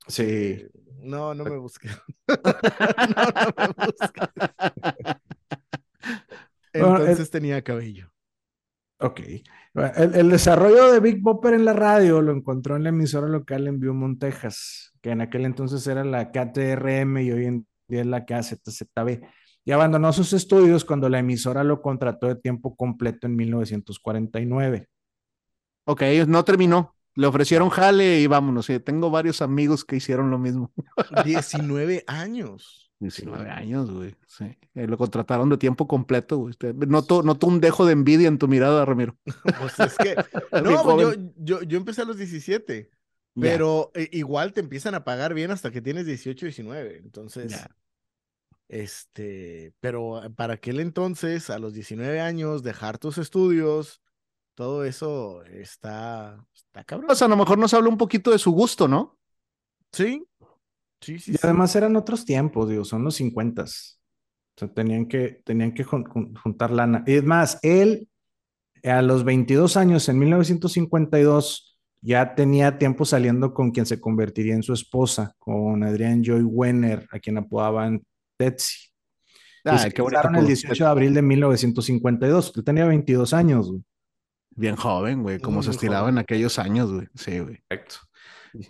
Sí. 0.08 0.66
No, 1.04 1.34
no 1.34 1.44
me 1.44 1.58
busques. 1.58 1.92
no, 2.28 2.36
no 3.58 3.76
me 3.78 3.86
busques. 3.86 4.30
Entonces 6.74 7.30
tenía 7.30 7.62
cabello. 7.62 8.12
Ok. 9.00 9.20
El, 9.74 10.30
desarrollo 10.30 10.92
de 10.92 11.00
Big 11.00 11.22
Bopper 11.22 11.54
en 11.54 11.66
la 11.66 11.74
radio 11.74 12.22
lo 12.22 12.32
encontró 12.32 12.78
en 12.78 12.84
la 12.84 12.90
emisora 12.90 13.28
local 13.28 13.68
en 13.68 13.80
Beaumont, 13.80 14.20
Texas, 14.20 14.94
que 15.02 15.10
en 15.12 15.22
aquel 15.22 15.46
entonces 15.46 15.86
era 15.88 16.04
la 16.06 16.32
KTRM 16.32 17.18
y 17.18 17.32
hoy 17.32 17.46
en 17.46 17.68
día 17.88 18.02
es 18.02 18.08
la 18.08 18.26
KZZB. 18.26 19.22
Y 19.66 19.72
abandonó 19.72 20.14
sus 20.14 20.32
estudios 20.34 20.86
cuando 20.86 21.10
la 21.10 21.20
emisora 21.20 21.64
lo 21.64 21.82
contrató 21.82 22.28
de 22.28 22.36
tiempo 22.36 22.76
completo 22.76 23.28
en 23.28 23.36
1949. 23.36 24.88
Ok, 25.86 26.02
no 26.28 26.46
terminó. 26.46 26.96
Le 27.16 27.28
ofrecieron 27.28 27.70
jale 27.70 28.20
y 28.20 28.28
vámonos. 28.28 28.68
Tengo 28.84 29.10
varios 29.12 29.42
amigos 29.42 29.86
que 29.86 29.98
hicieron 29.98 30.32
lo 30.32 30.40
mismo. 30.40 30.72
19 31.24 32.04
años. 32.08 32.92
19 33.00 33.50
años, 33.50 33.92
güey. 33.92 34.16
Sí. 34.28 34.58
Eh, 34.74 34.88
lo 34.88 34.98
contrataron 34.98 35.50
de 35.50 35.58
tiempo 35.58 35.88
completo, 35.88 36.38
güey. 36.38 36.56
Noto, 36.88 37.22
noto 37.22 37.48
un 37.48 37.60
dejo 37.60 37.86
de 37.86 37.94
envidia 37.94 38.28
en 38.28 38.38
tu 38.38 38.48
mirada, 38.48 38.86
Ramiro. 38.86 39.18
pues 39.60 39.80
es 39.80 39.98
que. 39.98 40.16
no, 40.64 40.84
pues 40.84 41.18
yo, 41.18 41.32
yo, 41.38 41.62
yo, 41.64 41.78
empecé 41.78 42.02
a 42.02 42.06
los 42.06 42.18
17. 42.18 42.90
Pero 43.40 43.92
eh, 43.96 44.10
igual 44.12 44.54
te 44.54 44.60
empiezan 44.60 44.94
a 44.94 45.04
pagar 45.04 45.34
bien 45.34 45.50
hasta 45.50 45.72
que 45.72 45.82
tienes 45.82 46.06
18, 46.06 46.46
19. 46.46 46.98
Entonces. 46.98 47.66
Este. 48.68 49.74
Pero 49.80 50.22
para 50.36 50.56
aquel 50.56 50.80
entonces, 50.80 51.50
a 51.50 51.60
los 51.60 51.74
19 51.74 52.22
años, 52.22 52.64
dejar 52.64 53.00
tus 53.00 53.18
estudios, 53.18 54.03
todo 54.56 54.86
eso 54.86 55.44
está. 55.44 56.44
Está 56.54 56.84
cabrón. 56.84 57.08
Pues 57.08 57.22
a 57.22 57.28
lo 57.28 57.36
mejor 57.36 57.58
nos 57.58 57.74
habla 57.74 57.90
un 57.90 57.98
poquito 57.98 58.32
de 58.32 58.40
su 58.40 58.52
gusto, 58.52 58.88
¿no? 58.88 59.18
Sí, 59.92 60.26
Sí, 61.04 61.18
y 61.28 61.36
además 61.44 61.76
eran 61.76 61.98
otros 61.98 62.24
tiempos, 62.24 62.70
digo, 62.70 62.86
son 62.86 63.04
los 63.04 63.16
50. 63.16 63.64
O 63.64 63.68
sea, 64.56 64.68
tenían 64.70 65.06
que, 65.06 65.42
tenían 65.44 65.74
que 65.74 65.84
juntar 65.84 66.72
lana. 66.72 67.04
Y 67.06 67.16
es 67.16 67.26
más, 67.26 67.60
él 67.62 68.08
a 68.84 69.02
los 69.02 69.26
22 69.26 69.76
años, 69.76 70.08
en 70.08 70.18
1952, 70.20 71.78
ya 72.02 72.36
tenía 72.36 72.78
tiempo 72.78 73.04
saliendo 73.04 73.54
con 73.54 73.72
quien 73.72 73.86
se 73.86 74.00
convertiría 74.00 74.54
en 74.54 74.64
su 74.64 74.72
esposa, 74.72 75.36
con 75.40 75.84
Adrián 75.84 76.24
Joy 76.24 76.44
Wenner, 76.44 77.06
a 77.12 77.20
quien 77.20 77.38
apodaban 77.38 78.02
Tetsi. 78.38 78.92
Ah, 79.66 79.90
que 79.90 80.02
el 80.02 80.46
18 80.46 80.84
de 80.84 80.90
abril 80.90 81.14
de 81.14 81.22
1952. 81.22 82.54
Él 82.56 82.64
tenía 82.64 82.86
22 82.86 83.34
años, 83.34 83.74
Bien 84.56 84.76
joven, 84.76 85.24
güey, 85.24 85.40
como 85.40 85.64
se 85.64 85.72
estilaba 85.72 86.10
en 86.10 86.18
aquellos 86.18 86.60
años, 86.60 86.92
güey. 86.92 87.08
Sí, 87.16 87.40
güey. 87.40 87.58
Perfecto. 87.68 87.96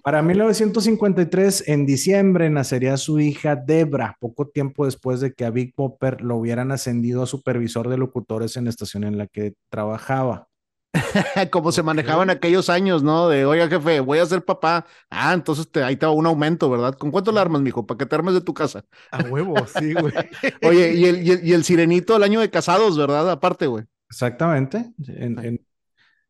Para 0.02 0.22
1953, 0.22 1.68
en 1.68 1.86
diciembre, 1.86 2.50
nacería 2.50 2.96
su 2.96 3.20
hija 3.20 3.58
Debra, 3.58 4.16
poco 4.20 4.48
tiempo 4.48 4.86
después 4.86 5.20
de 5.20 5.34
que 5.34 5.44
a 5.44 5.50
Big 5.50 5.75
Popper 5.75 6.22
lo 6.22 6.38
hubieran 6.38 6.72
ascendido 6.72 7.22
a 7.22 7.28
supervisor 7.28 7.90
de 7.90 7.98
locutores 7.98 8.56
en 8.56 8.63
la 8.63 8.70
estación 8.70 9.04
en 9.04 9.18
la 9.18 9.28
que 9.28 9.56
trabajaba. 9.70 10.48
Como 11.52 11.74
se 11.74 11.84
manejaba 11.84 12.24
en 12.24 12.30
aquellos 12.30 12.70
años, 12.70 13.04
¿no? 13.04 13.28
De, 13.28 13.46
oiga, 13.46 13.68
jefe, 13.68 14.00
voy 14.00 14.20
a 14.20 14.25
ser 14.25 14.46
papá. 14.46 14.86
Ah, 15.10 15.34
entonces 15.34 15.70
te, 15.70 15.84
ahí 15.84 15.98
te 15.98 16.06
va 16.06 16.13
un 16.13 16.28
aumento, 16.28 16.70
¿verdad? 16.70 16.94
¿Con 16.98 17.12
cuánto 17.12 17.34
le 17.34 17.42
armas, 17.42 17.62
mijo? 17.62 17.86
Para 17.86 17.98
que 17.98 18.06
te 18.06 18.16
armes 18.16 18.36
de 18.36 18.42
tu 18.42 18.54
casa. 18.54 18.86
A 19.12 19.24
huevo, 19.24 19.56
sí, 19.68 19.94
güey. 19.94 20.13
Oye, 20.63 20.94
y 20.94 21.06
el, 21.06 21.46
y 21.46 21.52
el, 21.52 21.63
sirenito 21.66 22.16
el 22.16 22.24
año 22.24 22.40
de 22.40 22.50
casados, 22.50 22.98
¿verdad? 22.98 23.30
Aparte, 23.30 23.68
güey. 23.68 23.84
Exactamente. 24.08 24.94
en 25.08 25.60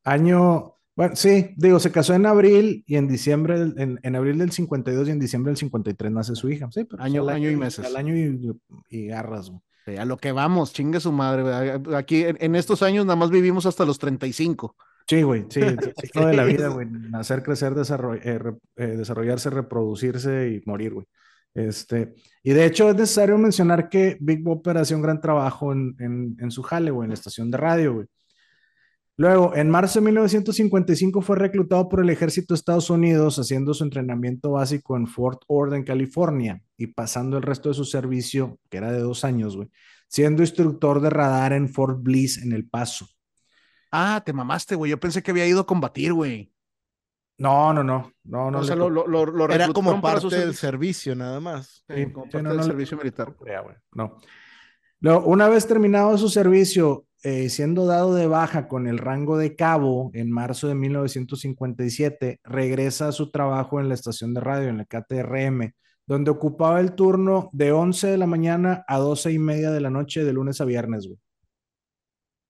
año, 0.04 0.76
bueno, 0.96 1.16
sí, 1.16 1.54
digo, 1.58 1.80
se 1.80 1.92
casó 1.92 2.14
en 2.14 2.26
abril 2.26 2.84
y 2.86 2.96
en 2.96 3.08
diciembre, 3.08 3.56
en, 3.56 4.00
en, 4.02 4.16
abril 4.16 4.38
del 4.38 4.52
52 4.52 5.08
y 5.08 5.12
en 5.12 5.20
diciembre 5.20 5.52
del 5.52 5.58
53 5.58 6.12
nace 6.12 6.36
su 6.36 6.50
hija. 6.50 6.70
Sí, 6.72 6.88
año, 7.00 7.28
año, 7.28 7.50
y 7.50 7.56
meses. 7.56 7.86
Al 7.86 7.96
año 7.96 8.16
y, 8.16 8.52
y 8.90 9.08
garras. 9.08 9.52
a 9.98 10.06
lo 10.06 10.18
que 10.18 10.32
vamos, 10.32 10.74
chingue 10.74 11.00
su 11.00 11.12
madre. 11.12 11.82
Aquí 11.96 12.24
en, 12.26 12.56
estos 12.56 12.84
años 12.84 13.06
nada 13.06 13.16
más 13.16 13.32
vivimos 13.32 13.66
hasta 13.66 13.86
los 13.86 13.98
35. 13.98 14.76
Sí, 15.08 15.22
güey, 15.22 15.46
sí, 15.50 15.60
el 15.60 15.78
ciclo 16.00 16.28
de 16.28 16.34
la 16.34 16.46
vida, 16.46 16.70
güey. 16.70 16.88
Nacer, 16.90 17.44
crecer, 17.44 17.74
eh, 18.24 18.40
eh, 18.78 18.86
desarrollarse, 18.86 19.50
reproducirse 19.50 20.50
y 20.50 20.70
morir, 20.70 20.94
güey. 20.94 21.06
Este, 21.56 22.16
y 22.42 22.52
de 22.52 22.66
hecho 22.66 22.90
es 22.90 22.96
necesario 22.96 23.38
mencionar 23.38 23.90
que 23.90 24.18
Big 24.20 24.42
Bopper 24.42 24.78
hacía 24.78 24.96
un 24.96 25.04
gran 25.04 25.22
trabajo 25.22 25.72
en, 25.72 25.96
en, 26.00 26.38
en 26.40 26.52
su 26.52 26.64
jale, 26.64 26.90
güey, 26.90 27.06
en 27.06 27.10
la 27.10 27.16
estación 27.16 27.52
de 27.52 27.58
radio, 27.58 27.94
güey. 27.96 28.08
Luego, 29.16 29.56
en 29.56 29.70
marzo 29.70 30.00
de 30.00 30.06
1955 30.06 31.22
fue 31.22 31.38
reclutado 31.38 31.88
por 31.88 32.00
el 32.00 32.10
ejército 32.10 32.54
de 32.54 32.58
Estados 32.58 32.90
Unidos 32.90 33.38
haciendo 33.38 33.74
su 33.76 33.84
entrenamiento 33.84 34.52
básico 34.52 34.98
en 34.98 35.06
Fort 35.06 35.44
Ord, 35.48 35.84
California, 35.86 36.64
y 36.78 36.88
pasando 36.88 37.38
el 37.38 37.44
resto 37.44 37.70
de 37.70 37.76
su 37.76 37.86
servicio, 37.86 38.58
que 38.70 38.78
era 38.78 38.92
de 38.92 39.00
dos 39.00 39.24
años, 39.24 39.56
güey, 39.56 39.70
siendo 40.08 40.42
instructor 40.42 41.00
de 41.00 41.12
radar 41.12 41.54
en 41.54 41.70
Fort 41.70 42.02
Bliss, 42.02 42.40
en 42.40 42.54
El 42.54 42.68
Paso. 42.68 43.08
Ah, 43.92 44.24
te 44.26 44.34
mamaste, 44.34 44.74
güey. 44.74 44.90
Yo 44.90 45.00
pensé 45.00 45.22
que 45.22 45.30
había 45.30 45.46
ido 45.46 45.62
a 45.62 45.68
combatir, 45.68 46.14
güey. 46.14 46.52
No, 47.38 47.74
no, 47.74 47.84
no, 47.84 48.12
no, 48.24 48.50
no. 48.50 48.60
O 48.60 48.64
sea, 48.64 48.76
lo, 48.76 49.50
era 49.50 49.68
como 49.70 50.02
parte 50.02 50.36
del 50.36 50.56
servicio, 50.56 51.16
nada 51.16 51.40
más. 51.40 51.84
Sí, 51.88 52.12
como 52.12 52.28
parte 52.30 52.50
del 52.50 52.64
servicio 52.64 52.98
militar. 52.98 53.36
No. 53.92 54.18
Luego, 55.00 55.26
una 55.26 55.50
vez 55.50 55.68
terminado 55.68 56.18
su 56.18 56.30
servicio, 56.30 57.06
eh, 57.24 57.50
siendo 57.50 57.86
dado 57.86 58.14
de 58.14 58.28
baja 58.28 58.68
con 58.68 58.86
el 58.86 58.98
rango 58.98 59.38
de 59.38 59.56
cabo 59.56 60.12
en 60.14 60.30
marzo 60.30 60.68
de 60.68 60.76
1957, 60.76 62.42
regresa 62.44 63.08
a 63.08 63.12
su 63.14 63.32
trabajo 63.32 63.80
en 63.80 63.88
la 63.88 63.96
estación 63.96 64.34
de 64.34 64.42
radio, 64.42 64.68
en 64.68 64.78
la 64.78 64.86
KTRM, 64.86 65.74
donde 66.06 66.32
ocupaba 66.32 66.82
el 66.82 66.96
turno 66.96 67.50
de 67.54 67.72
11 67.72 68.08
de 68.08 68.18
la 68.18 68.28
mañana 68.28 68.84
a 68.90 68.98
12 68.98 69.32
y 69.32 69.40
media 69.40 69.72
de 69.72 69.80
la 69.80 69.90
noche, 69.90 70.26
de 70.26 70.34
lunes 70.34 70.60
a 70.60 70.66
viernes, 70.66 71.08
güey. 71.08 71.18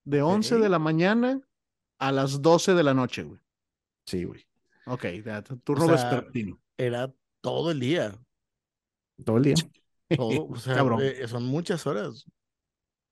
De 0.06 0.24
11 0.24 0.58
de 0.58 0.70
la 0.70 0.80
mañana 0.80 1.40
a 2.00 2.12
las 2.12 2.42
12 2.42 2.74
de 2.74 2.84
la 2.84 2.96
noche, 2.96 3.24
güey. 3.24 3.40
Sí, 4.08 4.24
güey. 4.24 4.44
Ok, 4.88 5.06
turno 5.64 5.88
vespertino. 5.88 6.60
Era 6.78 7.14
todo 7.42 7.70
el 7.70 7.80
día. 7.80 8.20
Todo 9.24 9.38
el 9.38 9.44
día. 9.44 9.56
Todo, 10.18 10.48
o 10.48 10.56
sea, 10.58 10.84
eh, 11.00 11.28
son 11.28 11.46
muchas 11.46 11.86
horas. 11.86 12.26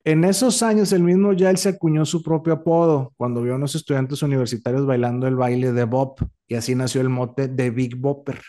En 0.04 0.24
esos 0.24 0.64
años, 0.64 0.94
el 0.94 1.04
mismo 1.04 1.34
Yael 1.34 1.58
se 1.58 1.70
acuñó 1.70 2.06
su 2.06 2.24
propio 2.24 2.54
apodo 2.54 3.14
cuando 3.18 3.42
vio 3.44 3.54
a 3.54 3.56
unos 3.58 3.76
estudiantes 3.76 4.24
universitarios 4.24 4.86
bailando 4.86 5.28
el 5.28 5.36
baile 5.36 5.74
de 5.74 5.84
Bob 5.84 6.16
y 6.48 6.56
así 6.56 6.74
nació 6.74 7.02
el 7.02 7.10
mote 7.10 7.48
de 7.48 7.70
Big 7.70 7.96
Bopper. 7.96 8.40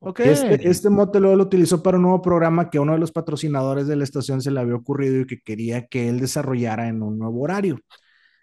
Okay. 0.00 0.28
Este, 0.28 0.68
este, 0.68 0.90
mote 0.90 1.18
luego 1.18 1.36
lo 1.36 1.44
utilizó 1.44 1.82
para 1.82 1.96
un 1.96 2.02
nuevo 2.02 2.20
programa 2.20 2.68
que 2.68 2.78
uno 2.78 2.92
de 2.92 2.98
los 2.98 3.10
patrocinadores 3.10 3.86
de 3.86 3.96
la 3.96 4.04
estación 4.04 4.42
se 4.42 4.50
le 4.50 4.60
había 4.60 4.74
ocurrido 4.74 5.20
y 5.20 5.26
que 5.26 5.40
quería 5.40 5.86
que 5.86 6.10
él 6.10 6.20
desarrollara 6.20 6.88
en 6.88 7.02
un 7.02 7.18
nuevo 7.18 7.40
horario. 7.40 7.80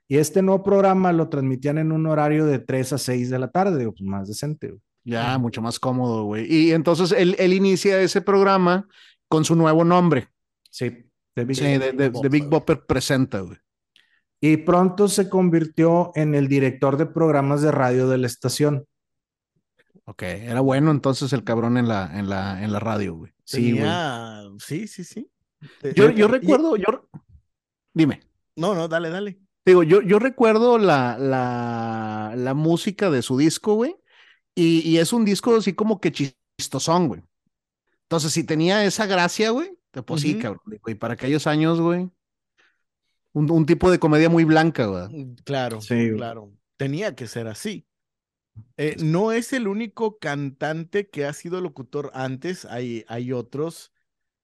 Y 0.08 0.18
este 0.18 0.42
nuevo 0.42 0.64
programa 0.64 1.14
lo 1.14 1.30
transmitían 1.30 1.78
en 1.78 1.92
un 1.92 2.08
horario 2.08 2.48
de 2.48 2.58
3 2.58 2.94
a 2.94 2.98
6 2.98 3.30
de 3.30 3.38
la 3.38 3.52
tarde, 3.52 3.86
pues 3.86 4.02
más 4.02 4.28
decente. 4.28 4.74
Ya, 5.04 5.38
mucho 5.38 5.62
más 5.62 5.80
cómodo, 5.80 6.24
güey. 6.24 6.52
Y 6.52 6.72
entonces 6.72 7.12
él, 7.12 7.36
él 7.38 7.54
inicia 7.54 8.02
ese 8.02 8.22
programa 8.22 8.88
con 9.28 9.46
su 9.46 9.56
nuevo 9.56 9.84
nombre. 9.84 10.30
Sí. 10.72 11.11
De 11.36 11.46
Big, 11.46 11.58
sí, 11.58 11.64
de, 11.64 12.30
Big 12.30 12.46
Bopper 12.46 12.86
presenta, 12.86 13.40
güey. 13.40 13.58
Y 14.42 14.58
pronto 14.58 15.08
se 15.08 15.30
convirtió 15.30 16.12
en 16.16 16.36
el 16.36 16.48
director 16.48 16.98
de 16.98 17.06
programas 17.06 17.62
de 17.62 17.72
radio 17.72 18.08
de 18.10 18.18
la 18.18 18.28
estación. 18.28 18.86
Ok, 20.06 20.24
era 20.24 20.62
bueno 20.62 20.92
entonces 20.92 21.32
el 21.32 21.44
cabrón 21.44 21.78
en 21.78 21.88
la, 21.88 22.20
en 22.20 22.28
la, 22.28 22.64
en 22.64 22.74
la 22.74 22.80
radio, 22.80 23.16
güey. 23.16 23.32
Sí, 23.44 23.72
güey. 23.72 23.90
Sí, 24.60 24.88
sí, 24.88 25.04
sí. 25.04 25.30
Yo, 25.96 26.10
yo 26.10 26.28
recuerdo, 26.28 26.76
yo... 26.76 27.08
Dime. 27.94 28.22
No, 28.56 28.74
no, 28.74 28.88
dale, 28.88 29.10
dale. 29.10 29.40
Digo, 29.64 29.84
yo, 29.84 30.02
yo 30.02 30.18
recuerdo 30.18 30.80
la, 30.80 31.18
la, 31.20 32.34
la 32.36 32.54
música 32.56 33.12
de 33.12 33.22
su 33.22 33.38
disco, 33.38 33.76
güey, 33.76 33.96
y, 34.56 34.80
y, 34.80 34.98
es 34.98 35.14
un 35.14 35.24
disco 35.24 35.56
así 35.56 35.74
como 35.74 36.02
que 36.02 36.12
chistosón, 36.12 37.08
güey. 37.08 37.24
Entonces, 38.04 38.34
si 38.34 38.44
tenía 38.44 38.84
esa 38.84 39.06
gracia, 39.06 39.52
güey, 39.52 39.72
pues 40.06 40.22
sí, 40.22 40.38
cabrón. 40.38 40.62
Y 40.86 40.96
para 40.96 41.16
aquellos 41.16 41.48
años, 41.48 41.80
güey. 41.80 42.10
Un, 43.34 43.66
tipo 43.66 43.90
de 43.90 44.00
comedia 44.00 44.30
muy 44.30 44.44
blanca, 44.44 44.86
güey. 44.86 45.08
Mm, 45.08 45.36
claro, 45.44 45.82
sí, 45.82 46.12
claro. 46.16 46.52
Tenía 46.78 47.16
que 47.16 47.28
ser 47.28 47.48
así. 47.48 47.86
Eh, 48.78 48.98
no 49.00 49.32
es 49.32 49.54
el 49.54 49.68
único 49.68 50.18
cantante 50.20 51.10
que 51.10 51.26
ha 51.26 51.34
sido 51.34 51.62
locutor 51.62 52.12
antes, 52.14 52.66
hay, 52.66 53.06
hay 53.08 53.32
otros, 53.32 53.94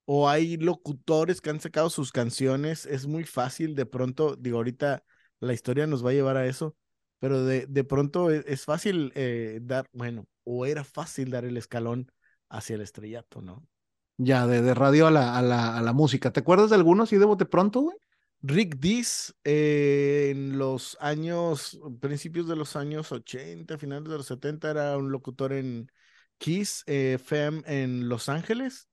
o 0.06 0.30
hay 0.30 0.56
locutores 0.56 1.42
que 1.42 1.50
han 1.50 1.60
sacado 1.60 1.90
sus 1.90 2.14
canciones, 2.14 2.86
es 2.86 3.08
muy 3.08 3.26
fácil 3.26 3.76
de 3.76 3.86
pronto, 3.86 4.38
digo, 4.38 4.58
ahorita 4.58 5.04
la 5.42 5.54
historia 5.54 5.88
nos 5.88 6.06
va 6.06 6.12
a 6.12 6.14
llevar 6.14 6.38
a 6.38 6.46
eso, 6.48 6.78
pero 7.20 7.44
de, 7.44 7.66
de 7.68 7.84
pronto 7.84 8.32
e, 8.32 8.44
es, 8.48 8.64
fácil 8.64 9.12
eh, 9.16 9.60
dar, 9.62 9.90
bueno, 9.92 10.26
o 10.46 10.66
era 10.66 10.86
fácil 10.86 11.30
dar 11.30 11.44
el 11.44 11.58
escalón 11.58 12.10
hacia 12.50 12.76
el 12.76 12.82
estrellato, 12.82 13.42
¿no? 13.42 13.68
Ya, 14.18 14.48
de, 14.48 14.62
de 14.62 14.74
radio 14.74 15.08
a 15.08 15.12
la, 15.12 15.38
a, 15.38 15.42
la, 15.42 15.78
a 15.78 15.82
la, 15.82 15.94
música. 15.94 16.32
¿Te 16.32 16.40
acuerdas 16.40 16.72
de 16.72 16.76
alguno 16.76 17.04
así 17.04 17.18
de 17.18 17.26
bote 17.26 17.46
pronto, 17.46 17.82
güey? 17.82 17.98
Rick 18.42 18.78
Dees 18.78 19.36
eh, 19.44 20.30
en 20.32 20.58
los 20.58 20.98
años, 21.00 21.80
principios 22.00 22.48
de 22.48 22.56
los 22.56 22.76
años 22.76 23.12
80, 23.12 23.78
finales 23.78 24.10
de 24.10 24.18
los 24.18 24.28
70, 24.28 24.72
era 24.72 24.98
un 24.98 25.12
locutor 25.12 25.54
en 25.54 25.92
Kiss 26.38 26.84
eh, 26.88 27.14
FM 27.20 27.64
en 27.66 28.10
Los 28.10 28.30
Ángeles 28.30 28.88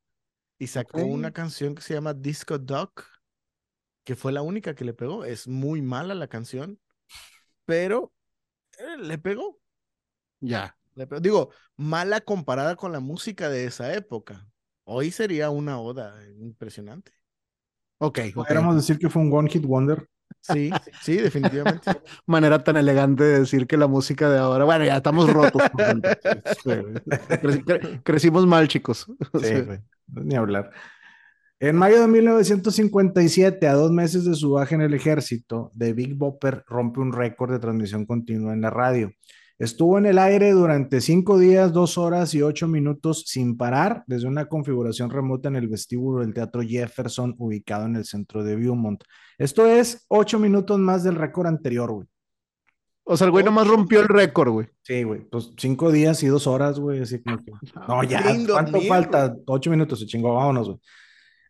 y 0.59 0.69
sacó 0.69 1.05
una 1.05 1.33
canción 1.33 1.75
que 1.75 1.83
se 1.83 1.95
llama 1.95 2.15
Disco 2.15 2.59
Duck, 2.59 3.05
que 4.05 4.17
fue 4.17 4.33
la 4.33 4.43
única 4.43 4.75
que 4.75 4.85
le 4.85 4.95
pegó. 4.95 5.25
Es 5.25 5.47
muy 5.47 5.83
mala 5.83 6.15
la 6.15 6.29
canción, 6.29 6.79
pero 7.65 8.13
eh, 8.79 8.97
le 8.99 9.19
pegó. 9.19 9.61
Ya. 10.41 10.77
Digo, 11.21 11.51
mala 11.77 12.21
comparada 12.21 12.77
con 12.77 12.93
la 12.93 13.01
música 13.01 13.49
de 13.49 13.67
esa 13.67 13.93
época. 13.95 14.49
Hoy 14.85 15.11
sería 15.11 15.51
una 15.51 15.81
oda 15.81 16.15
impresionante. 16.39 17.13
Ok. 17.99 18.21
Podríamos 18.35 18.77
decir 18.77 18.99
que 18.99 19.09
fue 19.09 19.23
un 19.23 19.33
One 19.33 19.51
Hit 19.51 19.65
Wonder. 19.65 20.07
Sí, 20.41 20.71
sí, 21.03 21.17
definitivamente. 21.17 21.91
Manera 22.27 22.63
tan 22.63 22.77
elegante 22.77 23.25
de 23.25 23.41
decir 23.41 23.67
que 23.67 23.77
la 23.77 23.87
música 23.87 24.29
de 24.29 24.39
ahora, 24.39 24.65
bueno, 24.65 24.85
ya 24.85 24.97
estamos 24.97 25.33
rotos. 25.33 25.63
crecimos 28.05 28.47
mal, 28.47 28.69
chicos. 28.69 29.07
Sí, 29.41 29.55
ni 30.09 30.35
hablar. 30.35 30.71
En 31.61 31.77
mayo 31.77 32.01
de 32.01 32.09
1957, 32.09 33.67
a 33.67 33.73
dos 33.73 33.91
meses 33.91 34.25
de 34.25 34.35
su 34.35 34.51
baja 34.51 34.75
en 34.75 34.83
el 34.83 34.93
ejército, 34.93 35.71
The 35.79 35.95
Big 35.95 36.15
Bopper 36.15 36.63
rompe 36.67 37.01
un 37.01 37.13
récord 37.13 37.53
de 37.53 37.59
transmisión 37.59 38.05
continua 38.05 38.53
en 38.53 38.61
la 38.61 38.71
radio. 38.71 39.13
Estuvo 39.59 39.99
en 39.99 40.07
el 40.07 40.19
aire 40.19 40.51
durante 40.51 41.01
cinco 41.01 41.39
días, 41.39 41.73
dos 41.73 41.97
horas 41.97 42.35
y 42.35 42.43
ocho 42.43 42.67
minutos 42.67 43.25
sin 43.27 43.57
parar 43.57 44.03
desde 44.09 44.27
una 44.27 44.47
configuración 44.47 45.11
remota 45.11 45.49
en 45.49 45.57
el 45.57 45.69
vestíbulo 45.69 46.23
del 46.23 46.35
Teatro 46.35 46.63
Jefferson 46.63 47.37
ubicado 47.39 47.87
en 47.87 47.95
el 47.95 48.05
centro 48.05 48.43
de 48.43 48.57
Beaumont. 48.57 49.05
Esto 49.39 49.67
es 49.67 50.07
ocho 50.09 50.41
minutos 50.41 50.79
más 50.81 51.05
del 51.05 51.15
récord 51.15 51.47
anterior, 51.47 51.93
güey. 51.93 52.09
O 53.07 53.17
sea, 53.17 53.27
el 53.27 53.31
güey 53.31 53.45
nomás 53.45 53.69
rompió 53.69 54.01
el 54.01 54.09
récord, 54.09 54.51
güey. 54.51 54.67
Sí, 54.83 55.03
güey. 55.03 55.21
Pues 55.29 55.53
cinco 55.59 55.93
días 55.93 56.23
y 56.23 56.27
dos 56.27 56.47
horas, 56.47 56.81
güey. 56.81 57.03
Así 57.03 57.23
como 57.23 57.37
que. 57.39 57.53
No, 57.89 58.03
ya. 58.03 58.23
¿Cuánto 58.51 58.81
falta? 58.81 59.37
Ocho 59.47 59.71
minutos. 59.71 60.01
Se 60.01 60.07
chingó. 60.07 60.35
Vámonos, 60.35 60.69
güey. 60.69 60.81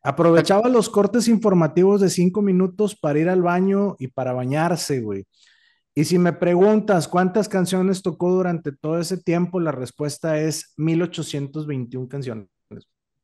Aprovechaba 0.02 0.68
los 0.68 0.90
cortes 0.90 1.28
informativos 1.28 2.00
de 2.00 2.10
cinco 2.10 2.42
minutos 2.42 2.94
para 2.94 3.18
ir 3.18 3.28
al 3.28 3.40
baño 3.40 3.96
y 3.98 4.08
para 4.08 4.34
bañarse, 4.34 5.00
güey. 5.00 5.26
Y 5.94 6.04
si 6.04 6.18
me 6.18 6.32
preguntas 6.32 7.06
cuántas 7.06 7.48
canciones 7.48 8.02
tocó 8.02 8.30
durante 8.30 8.72
todo 8.72 8.98
ese 8.98 9.16
tiempo, 9.16 9.60
la 9.60 9.70
respuesta 9.70 10.40
es 10.40 10.74
1821 10.76 12.08
canciones. 12.08 12.48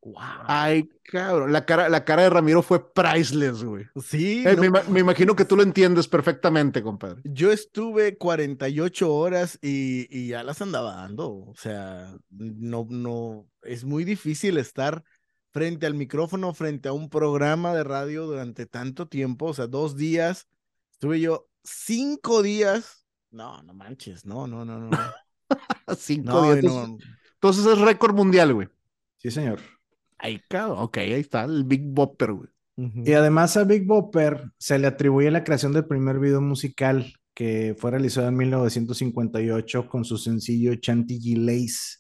Wow. 0.03 0.15
Ay, 0.47 0.89
cabrón, 1.03 1.53
la 1.53 1.67
cara, 1.67 1.91
la 1.91 2.05
cara 2.07 2.23
de 2.23 2.31
Ramiro 2.31 2.63
fue 2.63 2.91
priceless, 2.95 3.63
güey. 3.63 3.85
Sí. 4.03 4.43
Eh, 4.47 4.57
me, 4.89 5.01
imagino 5.01 5.37
que 5.37 5.45
tú 5.45 5.57
lo 5.57 5.63
entiendes 5.63 6.09
perfectamente, 6.09 6.83
compadre. 6.83 7.21
Yo 7.25 7.53
estuve 7.53 8.17
48 8.17 9.15
horas 9.15 9.59
y, 9.61 10.07
y 10.09 10.29
ya 10.29 10.43
las 10.43 10.63
andaba 10.63 10.95
dando. 10.95 11.29
O 11.29 11.55
sea, 11.55 12.17
no, 12.31 12.87
no, 12.89 13.47
es 13.63 13.85
muy 13.85 14.05
difícil 14.05 14.57
estar 14.57 15.05
frente 15.53 15.85
al 15.85 15.95
micrófono, 15.95 16.55
frente 16.55 16.89
a 16.89 16.93
un 16.93 17.11
programa 17.11 17.75
de 17.75 17.85
radio 17.85 18.25
durante 18.25 18.65
tanto 18.65 19.07
tiempo. 19.07 19.47
O 19.47 19.55
sea, 19.55 19.67
dos 19.67 19.97
días. 19.97 20.49
Estuve 20.93 21.21
yo 21.21 21.50
cinco 21.65 22.43
días. 22.43 23.07
No, 23.31 23.63
no 23.63 23.75
manches, 23.75 24.25
no, 24.25 24.47
no, 24.47 24.65
no, 24.65 24.79
no. 24.79 24.91
cinco 25.97 26.55
días. 26.55 26.65
Entonces 27.35 27.67
es 27.67 27.79
récord 27.79 28.15
mundial, 28.15 28.55
güey. 28.55 28.69
Sí, 29.19 29.31
señor. 29.31 29.61
Ahí, 30.19 30.41
cabrón. 30.49 30.79
Ok, 30.79 30.99
ahí 30.99 31.13
está 31.13 31.45
el 31.45 31.65
Big 31.65 31.83
Bopper, 31.85 32.33
güey. 32.33 32.49
Y 32.77 33.13
además 33.13 33.59
a 33.59 33.65
Big 33.65 33.87
Bopper 33.87 34.53
se 34.57 34.79
le 34.79 34.87
atribuye 34.87 35.31
la 35.31 35.45
creación 35.45 35.73
del 35.73 35.85
primer 35.85 36.19
video 36.19 36.41
musical 36.41 37.13
que 37.35 37.77
fue 37.79 37.91
realizado 37.91 38.29
en 38.29 38.37
1958 38.37 39.89
con 39.89 40.05
su 40.05 40.17
sencillo 40.17 40.75
Chantilly 40.77 41.37
Lace. 41.37 41.99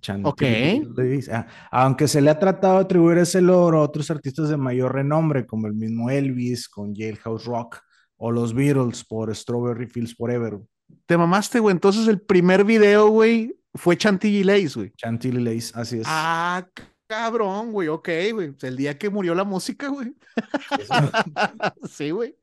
Chantilly 0.00 0.84
Lace. 0.96 1.32
Ah, 1.32 1.46
aunque 1.70 2.08
se 2.08 2.20
le 2.20 2.30
ha 2.30 2.38
tratado 2.38 2.78
de 2.78 2.84
atribuir 2.84 3.18
ese 3.18 3.40
logro 3.40 3.78
a 3.78 3.82
otros 3.82 4.10
artistas 4.10 4.48
de 4.48 4.56
mayor 4.56 4.94
renombre, 4.94 5.46
como 5.46 5.68
el 5.68 5.74
mismo 5.74 6.10
Elvis 6.10 6.68
con 6.68 6.94
Jailhouse 6.94 7.44
Rock 7.44 7.80
o 8.24 8.32
los 8.32 8.54
Beatles 8.54 9.04
por 9.04 9.34
Strawberry 9.36 9.86
Fields 9.86 10.14
Forever. 10.14 10.58
Te 11.04 11.18
mamaste, 11.18 11.60
güey. 11.60 11.74
Entonces 11.74 12.08
el 12.08 12.22
primer 12.22 12.64
video, 12.64 13.08
güey, 13.08 13.54
fue 13.74 13.98
Chantilly 13.98 14.42
Lace, 14.42 14.70
güey. 14.76 14.92
Chantilly 14.96 15.42
Lace, 15.42 15.72
así 15.74 15.98
es. 15.98 16.06
Ah, 16.08 16.66
cabrón, 17.06 17.70
güey. 17.70 17.88
Ok, 17.88 18.08
güey. 18.32 18.54
El 18.62 18.76
día 18.78 18.96
que 18.96 19.10
murió 19.10 19.34
la 19.34 19.44
música, 19.44 19.88
güey. 19.88 20.14
sí, 21.90 22.12
güey. 22.12 22.34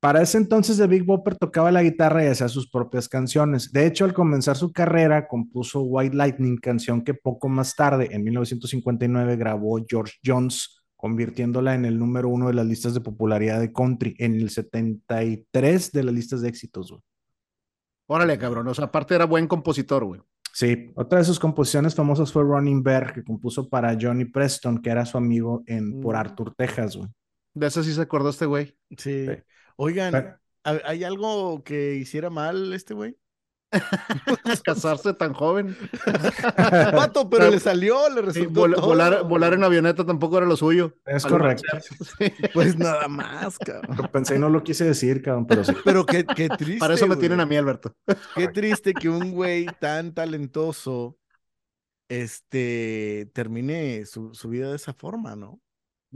Para 0.00 0.22
ese 0.22 0.38
entonces, 0.38 0.76
The 0.76 0.88
Big 0.88 1.04
Bopper 1.04 1.36
tocaba 1.36 1.70
la 1.70 1.84
guitarra 1.84 2.24
y 2.24 2.26
hacía 2.26 2.48
sus 2.48 2.68
propias 2.68 3.08
canciones. 3.08 3.70
De 3.70 3.86
hecho, 3.86 4.04
al 4.04 4.12
comenzar 4.12 4.56
su 4.56 4.72
carrera, 4.72 5.28
compuso 5.28 5.82
White 5.82 6.16
Lightning, 6.16 6.56
canción 6.56 7.04
que 7.04 7.14
poco 7.14 7.48
más 7.48 7.76
tarde, 7.76 8.08
en 8.10 8.24
1959, 8.24 9.36
grabó 9.36 9.78
George 9.88 10.14
Jones 10.24 10.76
convirtiéndola 10.96 11.74
en 11.74 11.84
el 11.84 11.98
número 11.98 12.28
uno 12.28 12.48
de 12.48 12.54
las 12.54 12.66
listas 12.66 12.94
de 12.94 13.00
popularidad 13.00 13.60
de 13.60 13.72
country, 13.72 14.14
en 14.18 14.34
el 14.34 14.50
73 14.50 15.92
de 15.92 16.02
las 16.02 16.14
listas 16.14 16.40
de 16.40 16.48
éxitos, 16.48 16.90
güey. 16.90 17.02
Órale, 18.08 18.38
cabrón. 18.38 18.68
O 18.68 18.74
sea, 18.74 18.86
aparte 18.86 19.14
era 19.14 19.24
buen 19.24 19.46
compositor, 19.46 20.04
güey. 20.04 20.20
Sí, 20.52 20.90
otra 20.94 21.18
de 21.18 21.24
sus 21.24 21.38
composiciones 21.38 21.94
famosas 21.94 22.32
fue 22.32 22.42
Running 22.42 22.82
Bear, 22.82 23.12
que 23.12 23.22
compuso 23.22 23.68
para 23.68 23.96
Johnny 24.00 24.24
Preston, 24.24 24.80
que 24.80 24.90
era 24.90 25.04
su 25.04 25.18
amigo 25.18 25.62
en 25.66 26.00
por 26.00 26.14
mm. 26.14 26.18
Arthur, 26.18 26.54
Texas, 26.54 26.96
güey. 26.96 27.10
De 27.52 27.66
eso 27.66 27.82
sí 27.82 27.92
se 27.92 28.00
acordó 28.00 28.30
este 28.30 28.46
güey. 28.46 28.74
Sí. 28.96 29.26
Oigan, 29.76 30.38
¿hay 30.62 31.04
algo 31.04 31.62
que 31.62 31.96
hiciera 31.96 32.30
mal 32.30 32.72
este 32.72 32.94
güey? 32.94 33.16
Casarse 34.64 35.14
tan 35.14 35.32
joven. 35.32 35.76
Pato, 36.92 37.28
pero, 37.28 37.50
le 37.50 37.58
salió, 37.58 38.08
le 38.08 38.22
resultó. 38.22 38.68
volar, 38.80 39.24
volar, 39.24 39.54
en 39.54 39.64
avioneta 39.64 40.04
tampoco 40.04 40.38
era 40.38 40.46
lo 40.46 40.56
suyo. 40.56 40.94
Es 41.04 41.24
correcto. 41.24 41.66
Pues 42.54 42.76
nada 42.76 43.08
más, 43.08 43.58
cabrón. 43.58 44.08
pensé 44.12 44.36
y 44.36 44.38
no 44.38 44.48
lo 44.48 44.62
quise 44.62 44.84
decir, 44.84 45.22
cabrón, 45.22 45.46
pero 45.46 45.64
sí. 45.64 45.72
Pero 45.84 46.06
qué, 46.06 46.24
qué 46.24 46.48
triste. 46.48 46.78
Para 46.78 46.94
eso 46.94 47.06
me 47.06 47.16
tienen 47.16 47.40
a 47.40 47.46
mí, 47.46 47.56
Alberto. 47.56 47.94
Qué 48.34 48.48
triste 48.48 48.94
que 48.94 49.08
un 49.08 49.32
güey 49.32 49.66
tan 49.80 50.14
talentoso 50.14 51.18
este 52.08 53.30
termine 53.32 54.06
su, 54.06 54.32
su 54.34 54.48
vida 54.48 54.70
de 54.70 54.76
esa 54.76 54.94
forma, 54.94 55.36
¿no? 55.36 55.60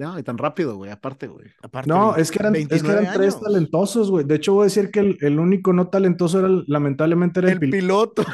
No, 0.01 0.19
y 0.19 0.23
tan 0.23 0.39
rápido, 0.39 0.77
güey, 0.77 0.91
aparte, 0.91 1.27
güey. 1.27 1.49
no, 1.85 2.17
es 2.17 2.31
que 2.31 2.39
eran, 2.39 2.57
es 2.57 2.83
que 2.83 2.91
eran 2.91 3.13
tres 3.13 3.39
talentosos, 3.39 4.11
güey. 4.11 4.25
De 4.25 4.37
hecho, 4.37 4.55
voy 4.55 4.63
a 4.63 4.65
decir 4.65 4.91
que 4.91 5.19
el, 5.21 5.39
único 5.39 5.75
no 5.75 5.89
talentoso 5.89 6.39
era, 6.39 6.49
lamentablemente, 6.69 7.41
era 7.41 7.53
el, 7.53 7.61
piloto. 7.61 8.25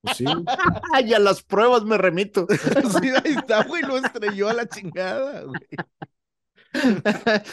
Pues 0.00 0.16
sí. 0.16 0.24
y 1.04 1.14
a 1.14 1.18
las 1.18 1.42
pruebas 1.42 1.82
me 1.82 1.98
remito. 1.98 2.46
sí, 3.02 3.08
ahí 3.08 3.32
está, 3.36 3.64
güey, 3.64 3.82
lo 3.82 3.96
estrelló 3.96 4.48
a 4.48 4.52
la 4.52 4.68
chingada, 4.68 5.42
güey. 5.42 5.60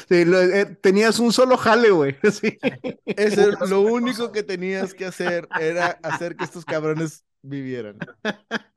Sí, 0.09 0.15
eh, 0.15 0.77
tenías 0.79 1.17
un 1.17 1.33
solo 1.33 1.57
jale, 1.57 1.89
güey. 1.89 2.15
Sí. 2.31 2.59
Ese, 3.03 3.47
lo 3.67 3.81
único 3.81 4.31
que 4.31 4.43
tenías 4.43 4.93
que 4.93 5.07
hacer 5.07 5.47
era 5.59 5.97
hacer 6.03 6.35
que 6.35 6.43
estos 6.43 6.65
cabrones 6.65 7.25
vivieran. 7.41 7.97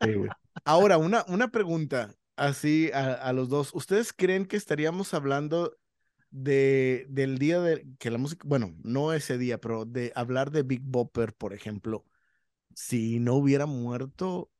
Sí, 0.00 0.14
güey. 0.14 0.30
Ahora, 0.64 0.96
una, 0.96 1.26
una 1.28 1.48
pregunta 1.48 2.08
así 2.38 2.90
a, 2.92 3.32
los 3.32 3.48
dos. 3.48 3.74
¿Ustedes 3.74 4.12
creen 4.12 4.46
que 4.46 4.56
estaríamos 4.56 5.12
hablando 5.14 5.76
de, 6.30 7.06
del 7.08 7.38
día 7.38 7.60
de 7.60 7.86
que 7.98 8.10
la 8.10 8.18
música, 8.18 8.46
bueno, 8.46 8.74
no 8.82 9.12
ese 9.12 9.38
día, 9.38 9.58
pero 9.60 9.84
de 9.84 10.12
hablar 10.14 10.50
de 10.50 10.62
Big 10.62 10.80
Bopper, 10.82 11.34
por 11.34 11.52
ejemplo, 11.52 12.04
si 12.74 13.18
no 13.18 13.34
hubiera 13.34 13.66
muerto 13.66 14.50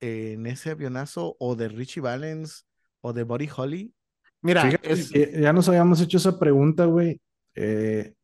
en 0.00 0.46
ese 0.46 0.70
avionazo 0.70 1.36
o 1.38 1.56
de 1.56 1.68
Richie 1.68 2.00
Valens 2.00 2.66
o 3.00 3.12
de 3.12 3.22
Buddy 3.24 3.48
Holly? 3.54 3.94
Mira, 4.42 4.70
ya 4.80 5.52
nos 5.52 5.68
habíamos 5.68 6.00
hecho 6.00 6.16
esa 6.16 6.38
pregunta, 6.38 6.86
güey. 6.86 7.20
Eh, 7.54 8.14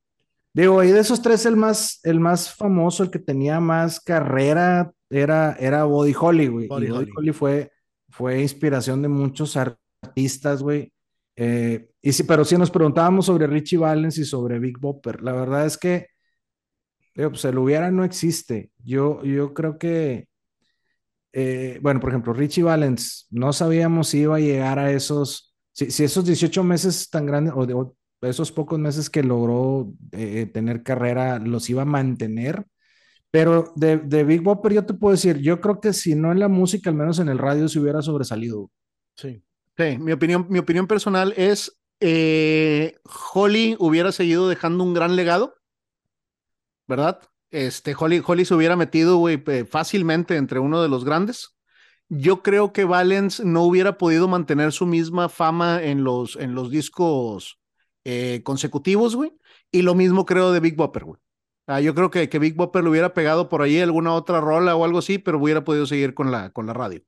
digo, 0.53 0.83
y 0.83 0.91
de 0.91 1.01
esos 1.01 1.21
tres, 1.21 1.45
el 1.47 1.57
más, 1.57 2.01
el 2.05 2.21
más 2.21 2.55
famoso, 2.55 3.03
el 3.03 3.11
que 3.11 3.19
tenía 3.19 3.61
más 3.61 4.01
carrera, 4.01 4.93
era, 5.11 5.57
era 5.61 5.85
Buddy 5.85 6.15
Holly, 6.19 6.47
güey. 6.49 6.69
Buddy 6.69 7.11
Holly 7.15 7.33
fue 7.33 7.71
fue 8.17 8.41
inspiración 8.41 9.03
de 9.03 9.09
muchos 9.09 9.59
artistas, 9.59 10.63
güey. 10.63 10.91
Eh, 11.37 11.91
y 12.01 12.13
sí, 12.13 12.23
pero 12.23 12.47
sí 12.47 12.57
nos 12.57 12.71
preguntábamos 12.71 13.27
sobre 13.27 13.47
Richie 13.47 13.77
Valens 13.77 14.17
y 14.17 14.25
sobre 14.25 14.59
Big 14.59 14.79
Bopper. 14.79 15.23
La 15.23 15.33
verdad 15.33 15.67
es 15.67 15.77
que, 15.77 16.07
pues 17.15 17.45
el 17.45 17.59
hubiera 17.59 17.91
no 17.91 18.05
existe. 18.05 18.71
Yo, 18.79 19.23
yo 19.23 19.53
creo 19.53 19.79
que, 19.79 20.29
eh, 21.35 21.79
bueno, 21.83 22.01
por 22.01 22.09
ejemplo, 22.09 22.33
Richie 22.33 22.63
Valens, 22.63 23.27
no 23.31 23.53
sabíamos 23.53 24.09
si 24.09 24.21
iba 24.21 24.37
a 24.37 24.41
llegar 24.41 24.79
a 24.79 24.93
esos, 24.93 25.55
si, 25.73 26.03
esos 26.03 26.25
18 26.25 26.65
meses 26.65 27.11
tan 27.11 27.27
grandes, 27.27 27.53
o, 27.55 27.95
esos 28.23 28.51
pocos 28.51 28.79
meses 28.79 29.11
que 29.11 29.23
logró 29.23 29.93
eh, 30.13 30.47
tener 30.47 30.83
carrera, 30.83 31.39
los 31.39 31.69
iba 31.69 31.83
a 31.83 31.85
mantener 31.85 32.65
pero 33.31 33.73
de, 33.77 33.99
de, 33.99 34.25
Big 34.25 34.43
Bopper 34.43 34.73
yo 34.73 34.87
te 34.87 34.95
puedo 34.95 35.13
decir, 35.13 35.39
yo 35.39 35.61
creo 35.61 35.81
que 35.81 35.93
si 35.93 36.15
no 36.15 36.33
en 36.33 36.41
la 36.41 36.49
música, 36.49 36.91
al 36.91 36.97
menos 36.97 37.19
en 37.19 37.29
el 37.29 37.39
radio 37.39 37.69
se 37.69 37.81
hubiera 37.81 38.03
sobresalido. 38.03 38.71
Sí. 39.15 39.43
Sí, 39.77 39.99
mi 39.99 40.13
opinión, 40.13 40.47
mi 40.49 40.59
opinión 40.59 40.87
personal 40.87 41.35
es, 41.37 41.79
eh, 42.01 42.97
Holly 43.35 43.77
hubiera 43.79 44.11
seguido 44.11 44.49
dejando 44.49 44.83
un 44.83 44.95
gran 44.95 45.17
legado, 45.17 45.55
¿verdad? 46.87 47.21
Este, 47.51 47.95
Holly, 47.99 48.23
Holly 48.27 48.45
se 48.45 48.55
hubiera 48.55 48.77
metido, 48.77 49.19
güey, 49.19 49.43
fácilmente 49.69 50.37
entre 50.37 50.61
uno 50.61 50.83
de 50.83 50.89
los 50.89 51.05
grandes. 51.05 51.57
Yo 52.09 52.43
creo 52.43 52.73
que 52.73 52.85
Valens 52.85 53.41
no 53.41 53.63
hubiera 53.65 53.99
podido 53.99 54.29
mantener 54.29 54.73
su 54.73 54.87
misma 54.87 55.29
fama 55.29 55.83
en 55.83 56.05
los, 56.05 56.37
en 56.37 56.55
los 56.55 56.71
discos 56.71 57.59
eh, 58.05 58.43
consecutivos, 58.45 59.17
güey. 59.17 59.33
Y 59.73 59.83
lo 59.83 59.95
mismo 59.95 60.25
creo 60.25 60.53
de 60.53 60.61
Big 60.61 60.77
Bopper, 60.77 61.05
güey. 61.05 61.21
Ah, 61.67 61.81
yo 61.81 61.95
creo 61.95 62.11
que, 62.11 62.29
que 62.29 62.39
Big 62.39 62.55
Bopper 62.55 62.85
lo 62.85 62.91
hubiera 62.91 63.13
pegado 63.13 63.49
por 63.49 63.63
ahí 63.63 63.81
alguna 63.81 64.13
otra 64.15 64.41
rola 64.41 64.77
o 64.77 64.85
algo 64.85 64.99
así, 64.99 65.19
pero 65.19 65.39
hubiera 65.39 65.65
podido 65.65 65.87
seguir 65.87 66.15
con 66.15 66.31
la, 66.31 66.51
con 66.51 66.67
la 66.67 66.73
radio. 66.73 67.03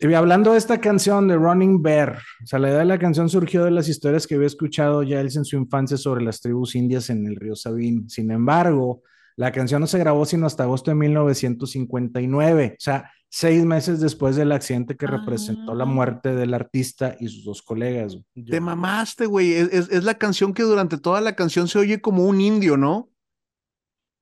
Y 0.00 0.12
hablando 0.14 0.52
de 0.52 0.58
esta 0.58 0.80
canción 0.80 1.28
de 1.28 1.36
Running 1.36 1.80
Bear, 1.80 2.18
o 2.42 2.46
sea, 2.46 2.58
la 2.58 2.70
idea 2.70 2.80
de 2.80 2.86
la 2.86 2.98
canción 2.98 3.28
surgió 3.28 3.64
de 3.64 3.70
las 3.70 3.88
historias 3.88 4.26
que 4.26 4.34
había 4.34 4.48
escuchado 4.48 5.04
ya 5.04 5.20
él 5.20 5.30
en 5.32 5.44
su 5.44 5.56
infancia 5.56 5.96
sobre 5.96 6.24
las 6.24 6.40
tribus 6.40 6.74
indias 6.74 7.08
en 7.10 7.24
el 7.24 7.36
río 7.36 7.54
Sabine. 7.54 8.08
Sin 8.08 8.32
embargo, 8.32 9.02
la 9.36 9.52
canción 9.52 9.80
no 9.80 9.86
se 9.86 10.00
grabó 10.00 10.26
sino 10.26 10.46
hasta 10.46 10.64
agosto 10.64 10.90
de 10.90 10.96
1959. 10.96 12.74
O 12.76 12.80
sea, 12.80 13.12
seis 13.28 13.64
meses 13.64 14.00
después 14.00 14.34
del 14.34 14.50
accidente 14.50 14.96
que 14.96 15.06
representó 15.06 15.74
la 15.74 15.84
ah. 15.84 15.86
muerte 15.86 16.34
del 16.34 16.52
artista 16.52 17.16
y 17.20 17.28
sus 17.28 17.44
dos 17.44 17.62
colegas. 17.62 18.18
Te 18.34 18.60
mamaste, 18.60 19.26
güey. 19.26 19.52
Es, 19.52 20.04
la 20.04 20.14
canción 20.14 20.52
que 20.52 20.64
durante 20.64 20.98
toda 20.98 21.20
la 21.20 21.36
canción 21.36 21.68
se 21.68 21.78
oye 21.78 22.00
como 22.00 22.26
un 22.26 22.40
indio, 22.40 22.76
¿no? 22.76 23.08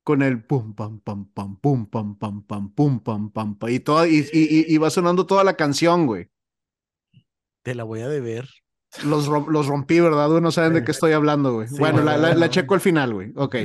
Con 0.03 0.23
el 0.23 0.43
pum, 0.43 0.73
pam, 0.73 0.99
pam, 0.99 1.25
pam, 1.31 1.57
pum, 1.57 1.85
pam, 1.85 2.17
pam, 2.17 2.41
pam, 2.43 2.73
pum, 2.73 2.99
pam, 2.99 3.29
pam, 3.29 3.55
pam. 3.55 3.69
Y, 3.69 3.79
toda, 3.79 4.07
y, 4.07 4.25
y, 4.33 4.77
va 4.77 4.89
sonando 4.89 5.27
toda 5.27 5.43
la 5.43 5.55
canción, 5.55 6.07
güey. 6.07 6.29
Te 7.61 7.75
la 7.75 7.83
voy 7.83 8.01
a 8.01 8.09
deber. 8.09 8.49
Los, 9.05 9.27
los 9.27 9.67
rompí, 9.67 9.99
¿verdad? 9.99 10.27
No 10.41 10.51
saben 10.51 10.73
de 10.73 10.83
qué 10.83 10.91
estoy 10.91 11.11
hablando, 11.11 11.53
güey. 11.53 11.67
bueno, 11.77 12.01
la, 12.01 12.17
la, 12.17 12.49
checo 12.49 12.73
al 12.73 12.81
final, 12.81 13.13
güey. 13.13 13.31
Ok. 13.35 13.55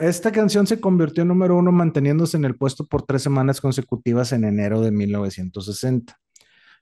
esta 0.00 0.32
canción 0.32 0.66
se 0.66 0.80
convirtió 0.80 1.22
en 1.22 1.28
número 1.28 1.56
uno 1.56 1.70
manteniéndose 1.70 2.38
en 2.38 2.46
el 2.46 2.56
puesto 2.56 2.86
por 2.86 3.02
tres 3.02 3.22
semanas 3.22 3.60
consecutivas 3.60 4.32
en 4.32 4.44
enero 4.44 4.80
de 4.80 4.90
1960. 4.90 6.18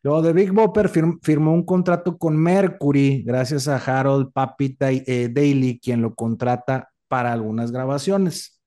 Luego 0.05 0.23
de 0.23 0.33
Big 0.33 0.53
Bopper 0.53 0.89
firmó 0.89 1.53
un 1.53 1.65
contrato 1.65 2.19
con 2.19 2.37
Mercury 2.37 3.25
gracias 3.27 3.69
a 3.69 3.77
Harold 3.77 4.33
Papi 4.33 4.77
eh, 4.81 5.31
Daly, 5.33 5.81
quien 5.83 6.03
lo 6.03 6.15
contrata 6.15 6.91
para 7.09 7.33
algunas 7.33 7.71
grabaciones. 7.71 8.61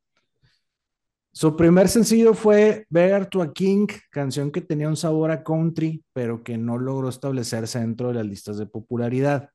Su 1.31 1.55
primer 1.55 1.87
sencillo 1.87 2.33
fue 2.33 2.87
Bear 2.89 3.29
to 3.29 3.43
a 3.43 3.53
King, 3.53 3.85
canción 4.09 4.49
que 4.49 4.61
tenía 4.61 4.89
un 4.89 4.97
sabor 4.97 5.29
a 5.29 5.43
country, 5.43 6.03
pero 6.11 6.43
que 6.43 6.57
no 6.57 6.79
logró 6.79 7.09
establecerse 7.09 7.79
dentro 7.79 8.07
de 8.07 8.15
las 8.15 8.25
listas 8.25 8.57
de 8.57 8.65
popularidad. 8.65 9.51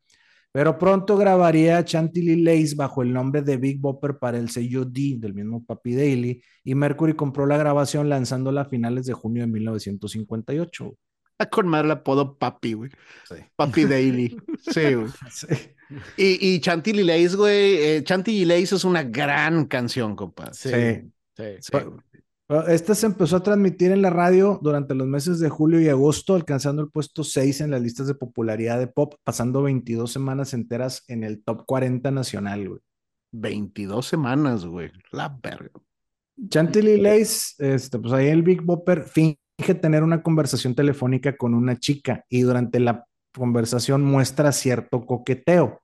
Pero 0.53 0.79
pronto 0.79 1.17
grabaría 1.17 1.85
Chantilly 1.85 2.43
Lace 2.43 2.77
bajo 2.77 3.03
el 3.03 3.13
nombre 3.13 3.43
de 3.43 3.57
Big 3.57 3.81
Bopper 3.81 4.19
para 4.19 4.39
el 4.39 4.51
sello 4.51 4.85
D 4.85 5.17
del 5.19 5.35
mismo 5.35 5.65
Papi 5.65 5.95
Daily, 5.95 6.43
y 6.63 6.75
Mercury 6.75 7.15
compró 7.15 7.47
la 7.47 7.57
grabación 7.57 8.09
lanzándola 8.09 8.61
a 8.61 8.67
finales 8.67 9.07
de 9.07 9.15
junio 9.15 9.43
de 9.43 9.49
1958. 9.49 10.95
Con 11.51 11.67
madre 11.67 11.87
el 11.87 11.93
apodo 11.93 12.39
Papi, 12.39 12.75
güey. 12.75 12.91
Papi 13.57 13.87
Daily. 13.87 14.37
Sí, 14.73 14.95
güey. 14.95 15.09
Y, 16.17 16.61
Chantilly 16.61 17.03
Lace, 17.03 17.37
güey. 17.37 17.77
Eh, 17.77 18.05
Chantilly 18.05 18.45
Lace 18.45 18.75
es 18.75 18.85
una 18.85 19.03
gran 19.03 19.67
canción, 19.67 20.17
compadre. 20.17 20.53
sí. 20.55 20.77
Esta 22.69 22.95
se 22.95 23.07
empezó 23.07 23.37
a 23.37 23.43
transmitir 23.43 23.93
en 23.93 24.03
la 24.03 24.11
radio 24.11 24.59
durante 24.63 24.95
los 24.95 25.07
meses 25.07 25.39
de 25.39 25.49
julio 25.49 25.81
y 25.81 25.89
agosto, 25.89 26.35
alcanzando 26.35 26.83
el 26.83 26.91
puesto 26.91 27.25
6 27.25 27.63
en 27.63 27.71
las 27.71 27.81
listas 27.81 28.07
de 28.07 28.15
popularidad 28.15 28.79
de 28.79 28.89
pop, 28.89 29.15
pasando 29.25 29.63
22 29.63 30.13
semanas 30.13 30.53
enteras 30.53 31.05
en 31.09 31.25
el 31.25 31.43
top 31.43 31.65
40 31.65 32.11
nacional, 32.11 32.69
güey. 32.69 32.81
22 33.33 34.07
semanas, 34.07 34.67
güey. 34.67 34.91
La 35.13 35.35
verga. 35.43 35.71
Chantilly 36.49 36.99
Lace, 36.99 37.55
este, 37.59 37.99
pues 37.99 38.13
ahí 38.13 38.29
el 38.29 38.43
Big 38.43 38.61
Bopper 38.61 39.05
finge 39.05 39.39
tener 39.81 40.03
una 40.03 40.23
conversación 40.23 40.75
telefónica 40.75 41.37
con 41.37 41.55
una 41.55 41.79
chica 41.79 42.25
y 42.29 42.43
durante 42.43 42.81
la 42.81 43.07
conversación 43.35 44.03
muestra 44.03 44.53
cierto 44.53 45.07
coqueteo. 45.07 45.82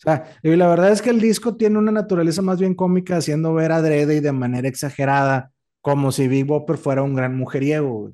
O 0.00 0.02
sea, 0.02 0.32
y 0.42 0.56
la 0.56 0.66
verdad 0.66 0.92
es 0.92 1.02
que 1.02 1.10
el 1.10 1.20
disco 1.20 1.56
tiene 1.56 1.78
una 1.78 1.92
naturaleza 1.92 2.40
más 2.40 2.58
bien 2.58 2.74
cómica, 2.74 3.18
haciendo 3.18 3.52
ver 3.52 3.70
a 3.70 3.82
Drede 3.82 4.16
y 4.16 4.20
de 4.20 4.32
manera 4.32 4.66
exagerada, 4.66 5.52
como 5.82 6.10
si 6.10 6.26
Big 6.26 6.46
Bopper 6.46 6.78
fuera 6.78 7.02
un 7.02 7.14
gran 7.14 7.36
mujeriego. 7.36 8.10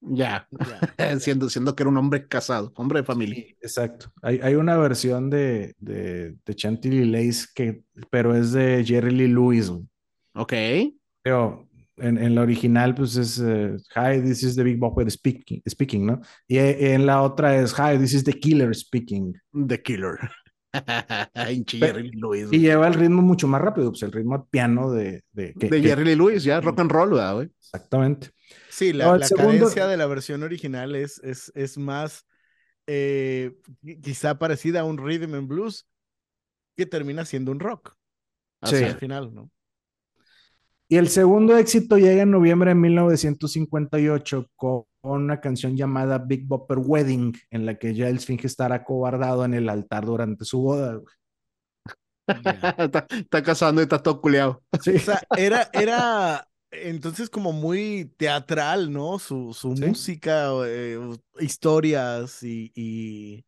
Ya, 0.00 0.48
siendo, 1.20 1.48
siendo 1.48 1.76
que 1.76 1.84
era 1.84 1.90
un 1.90 1.96
hombre 1.96 2.26
casado, 2.26 2.72
hombre 2.74 3.00
de 3.00 3.04
familia. 3.04 3.44
exacto. 3.60 4.12
Hay, 4.22 4.40
hay, 4.42 4.54
una 4.56 4.76
versión 4.76 5.30
de, 5.30 5.74
de, 5.78 6.36
de 6.44 6.54
Chantilly 6.54 7.04
Lace 7.04 7.46
que, 7.54 7.82
pero 8.10 8.34
es 8.34 8.52
de 8.52 8.84
Jerry 8.84 9.12
Lee 9.12 9.28
Lewis. 9.28 9.70
Ok. 10.34 10.52
Pero 11.22 11.68
en, 11.96 12.18
en, 12.18 12.34
la 12.34 12.42
original, 12.42 12.94
pues 12.94 13.16
es 13.16 13.40
eh, 13.44 13.76
Hi, 13.94 14.20
this 14.20 14.42
is 14.42 14.56
the 14.56 14.62
Big 14.64 14.78
Bopper 14.78 15.08
speaking, 15.10 15.62
speaking, 15.68 16.06
¿no? 16.06 16.20
Y 16.48 16.58
en 16.58 17.06
la 17.06 17.22
otra 17.22 17.56
es 17.56 17.72
Hi, 17.74 17.96
this 17.98 18.14
is 18.14 18.24
the 18.24 18.32
Killer 18.32 18.74
speaking. 18.74 19.34
The 19.52 19.80
Killer. 19.82 20.18
Jerry 21.66 22.10
Lewis. 22.12 22.48
Y 22.52 22.58
lleva 22.60 22.86
el 22.88 22.94
ritmo 22.94 23.22
mucho 23.22 23.48
más 23.48 23.60
rápido, 23.60 23.90
pues 23.90 24.02
el 24.02 24.12
ritmo 24.12 24.46
piano 24.48 24.90
de... 24.90 25.22
De, 25.32 25.52
de 25.54 25.82
Jerry 25.82 26.04
Lee 26.04 26.16
Lewis, 26.16 26.44
ya 26.44 26.60
rock 26.60 26.80
and 26.80 26.90
roll, 26.90 27.10
¿verdad, 27.10 27.34
güey? 27.34 27.50
Exactamente. 27.60 28.30
Sí, 28.70 28.92
la, 28.92 29.16
la 29.16 29.28
cadencia 29.28 29.86
de 29.86 29.96
la 29.96 30.06
versión 30.06 30.42
original 30.42 30.94
es, 30.94 31.20
es, 31.24 31.50
es 31.54 31.78
más 31.78 32.24
eh, 32.86 33.56
quizá 34.02 34.38
parecida 34.38 34.80
a 34.80 34.84
un 34.84 34.98
rhythm 34.98 35.34
and 35.34 35.48
blues 35.48 35.86
que 36.76 36.86
termina 36.86 37.24
siendo 37.24 37.52
un 37.52 37.60
rock. 37.60 37.94
Hacia 38.60 38.78
sí. 38.78 38.84
al 38.84 38.98
final, 38.98 39.34
¿no? 39.34 39.50
Y 40.88 40.96
el 40.96 41.08
segundo 41.08 41.56
éxito 41.56 41.98
llega 41.98 42.22
en 42.22 42.30
noviembre 42.30 42.70
de 42.70 42.74
1958 42.76 44.50
con 44.56 44.84
una 45.12 45.40
canción 45.40 45.76
llamada 45.76 46.18
Big 46.18 46.46
Bopper 46.46 46.78
Wedding, 46.78 47.36
en 47.50 47.66
la 47.66 47.78
que 47.78 47.94
Giles 47.94 48.26
finge 48.26 48.46
estar 48.46 48.72
acobardado 48.72 49.44
en 49.44 49.54
el 49.54 49.68
altar 49.68 50.04
durante 50.04 50.44
su 50.44 50.60
boda. 50.60 51.00
está, 53.18 53.42
casando 53.42 53.80
y 53.80 53.84
está 53.84 54.02
todo 54.02 54.20
culeado. 54.20 54.62
Sí. 54.82 54.96
O 54.96 54.98
sea, 54.98 55.22
era, 55.36 55.68
era 55.72 56.48
entonces 56.70 57.30
como 57.30 57.52
muy 57.52 58.12
teatral, 58.16 58.92
¿no? 58.92 59.18
Su, 59.18 59.54
su 59.54 59.70
música, 59.70 60.50
eh, 60.66 60.98
historias 61.40 62.42
y, 62.42 63.44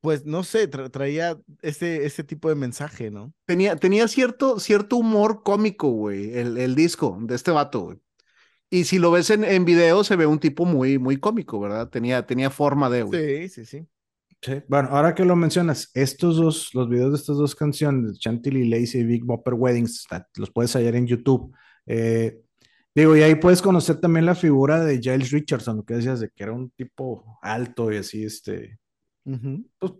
pues 0.00 0.26
no 0.26 0.44
sé, 0.44 0.68
traía 0.68 1.38
ese, 1.62 2.04
ese 2.04 2.24
tipo 2.24 2.48
de 2.48 2.54
mensaje, 2.54 3.10
¿no? 3.10 3.32
Tenía, 3.46 3.76
tenía 3.76 4.06
cierto, 4.08 4.60
cierto 4.60 4.96
humor 4.96 5.42
cómico, 5.42 5.88
güey, 5.88 6.36
el, 6.36 6.58
el 6.58 6.74
disco 6.74 7.18
de 7.22 7.34
este 7.34 7.50
vato, 7.50 7.80
güey. 7.80 8.03
Y 8.74 8.82
si 8.82 8.98
lo 8.98 9.12
ves 9.12 9.30
en, 9.30 9.44
en 9.44 9.64
video, 9.64 10.02
se 10.02 10.16
ve 10.16 10.26
un 10.26 10.40
tipo 10.40 10.64
muy, 10.64 10.98
muy 10.98 11.18
cómico, 11.18 11.60
¿verdad? 11.60 11.88
Tenía, 11.90 12.26
tenía 12.26 12.50
forma 12.50 12.90
de, 12.90 13.04
güey. 13.04 13.48
Sí, 13.48 13.48
sí, 13.48 13.64
sí. 13.64 13.86
Sí. 14.42 14.62
Bueno, 14.66 14.88
ahora 14.90 15.14
que 15.14 15.24
lo 15.24 15.36
mencionas, 15.36 15.92
estos 15.94 16.36
dos, 16.36 16.74
los 16.74 16.88
videos 16.88 17.12
de 17.12 17.16
estas 17.18 17.36
dos 17.36 17.54
canciones, 17.54 18.18
Chantilly 18.18 18.68
Lazy 18.68 18.98
y 18.98 19.04
Big 19.04 19.24
Bopper 19.24 19.54
Weddings, 19.54 20.04
los 20.34 20.50
puedes 20.50 20.74
hallar 20.74 20.96
en 20.96 21.06
YouTube. 21.06 21.54
Eh, 21.86 22.40
digo, 22.92 23.16
y 23.16 23.22
ahí 23.22 23.36
puedes 23.36 23.62
conocer 23.62 24.00
también 24.00 24.26
la 24.26 24.34
figura 24.34 24.84
de 24.84 24.98
Giles 24.98 25.30
Richardson, 25.30 25.76
lo 25.76 25.84
que 25.84 25.94
decías 25.94 26.18
de 26.18 26.30
que 26.30 26.42
era 26.42 26.52
un 26.52 26.70
tipo 26.70 27.38
alto 27.42 27.92
y 27.92 27.98
así, 27.98 28.24
este, 28.24 28.80
pues, 29.78 29.92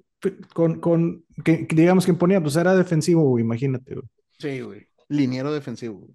con, 0.52 0.80
con 0.80 1.24
que, 1.44 1.68
digamos 1.70 2.04
que 2.04 2.10
imponía, 2.10 2.42
pues 2.42 2.56
era 2.56 2.74
defensivo, 2.74 3.38
imagínate. 3.38 3.94
Sí, 4.36 4.62
güey. 4.62 4.88
Liniero 5.08 5.52
defensivo. 5.52 6.08